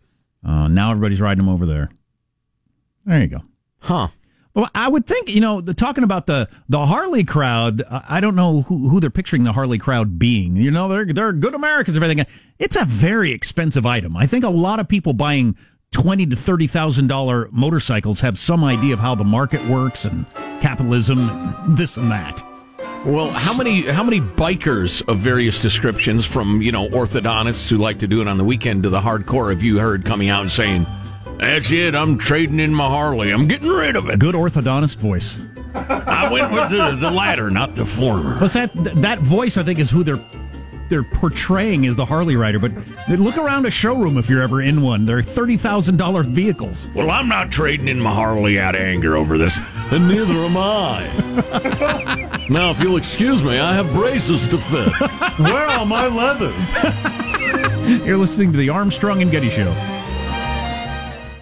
Uh, 0.45 0.67
now 0.67 0.91
everybody's 0.91 1.21
riding 1.21 1.45
them 1.45 1.53
over 1.53 1.65
there. 1.65 1.89
There 3.05 3.21
you 3.21 3.27
go. 3.27 3.41
Huh. 3.79 4.09
Well, 4.53 4.69
I 4.73 4.87
would 4.87 5.05
think 5.05 5.29
you 5.29 5.41
know 5.41 5.59
the 5.59 5.73
talking 5.73 6.03
about 6.05 6.27
the 6.27 6.47
the 6.69 6.85
Harley 6.85 7.23
crowd. 7.25 7.81
uh, 7.81 8.01
I 8.07 8.21
don't 8.21 8.35
know 8.35 8.61
who, 8.61 8.87
who 8.89 8.99
they're 9.01 9.09
picturing 9.09 9.43
the 9.43 9.51
Harley 9.51 9.77
crowd 9.77 10.17
being. 10.17 10.55
You 10.55 10.71
know, 10.71 10.87
they're 10.87 11.05
they're 11.05 11.33
good 11.33 11.53
Americans. 11.53 11.97
and 11.97 12.03
Everything. 12.03 12.25
It's 12.57 12.77
a 12.77 12.85
very 12.85 13.31
expensive 13.31 13.85
item. 13.85 14.15
I 14.15 14.27
think 14.27 14.45
a 14.45 14.49
lot 14.49 14.79
of 14.79 14.87
people 14.87 15.11
buying 15.13 15.57
twenty 15.91 16.25
to 16.25 16.35
thirty 16.35 16.67
thousand 16.67 17.07
dollar 17.07 17.47
motorcycles 17.51 18.19
have 18.19 18.37
some 18.37 18.63
idea 18.63 18.93
of 18.93 18.99
how 18.99 19.15
the 19.15 19.23
market 19.23 19.65
works 19.67 20.05
and 20.05 20.25
capitalism, 20.61 21.29
and 21.29 21.77
this 21.77 21.97
and 21.97 22.11
that. 22.11 22.43
Well, 23.05 23.29
how 23.29 23.55
many 23.55 23.83
how 23.83 24.03
many 24.03 24.19
bikers 24.19 25.07
of 25.07 25.19
various 25.19 25.61
descriptions, 25.61 26.25
from 26.25 26.61
you 26.61 26.71
know 26.71 26.89
orthodontists 26.89 27.69
who 27.69 27.77
like 27.77 27.99
to 27.99 28.07
do 28.07 28.21
it 28.21 28.27
on 28.27 28.37
the 28.37 28.43
weekend 28.43 28.83
to 28.83 28.89
the 28.89 28.99
hardcore, 29.01 29.51
have 29.51 29.61
you 29.61 29.79
heard 29.79 30.05
coming 30.05 30.29
out 30.29 30.41
and 30.41 30.51
saying, 30.51 30.87
"That's 31.37 31.71
it, 31.71 31.93
I'm 31.95 32.17
trading 32.17 32.59
in 32.59 32.73
my 32.73 32.87
Harley, 32.87 33.31
I'm 33.31 33.47
getting 33.47 33.69
rid 33.69 33.95
of 33.95 34.09
it." 34.09 34.19
Good 34.19 34.35
orthodontist 34.35 34.95
voice. 34.95 35.37
I 35.75 36.31
went 36.31 36.51
with 36.53 36.69
the, 36.69 36.95
the 36.95 37.11
latter, 37.11 37.51
not 37.51 37.75
the 37.75 37.85
former. 37.85 38.37
Plus 38.37 38.53
that 38.53 38.71
that 38.73 39.19
voice, 39.19 39.57
I 39.57 39.63
think, 39.63 39.77
is 39.77 39.91
who 39.91 40.03
they're 40.03 40.23
they're 40.89 41.03
portraying 41.03 41.85
as 41.85 41.95
the 41.95 42.05
Harley 42.05 42.35
rider. 42.35 42.59
But 42.59 42.71
look 43.07 43.37
around 43.37 43.65
a 43.65 43.71
showroom 43.71 44.17
if 44.17 44.29
you're 44.29 44.41
ever 44.41 44.61
in 44.61 44.81
one. 44.81 45.05
They're 45.05 45.21
thirty 45.21 45.57
thousand 45.57 45.97
dollar 45.97 46.23
vehicles. 46.23 46.87
Well, 46.95 47.11
I'm 47.11 47.27
not 47.27 47.51
trading 47.51 47.87
in 47.87 47.99
my 47.99 48.13
Harley 48.13 48.59
out 48.59 48.75
of 48.75 48.81
anger 48.81 49.17
over 49.17 49.37
this, 49.37 49.59
and 49.91 50.07
neither 50.07 50.33
am 50.33 50.57
I. 50.57 52.47
now, 52.49 52.71
if 52.71 52.79
you'll 52.79 52.97
excuse 52.97 53.43
me, 53.43 53.59
I 53.59 53.73
have 53.73 53.91
braces 53.93 54.47
to 54.49 54.57
fit. 54.57 54.87
Where 55.39 55.65
are 55.65 55.85
my 55.85 56.07
leathers? 56.07 56.77
You're 58.05 58.17
listening 58.17 58.51
to 58.51 58.57
the 58.57 58.69
Armstrong 58.69 59.21
and 59.21 59.31
Getty 59.31 59.49
Show. 59.49 59.94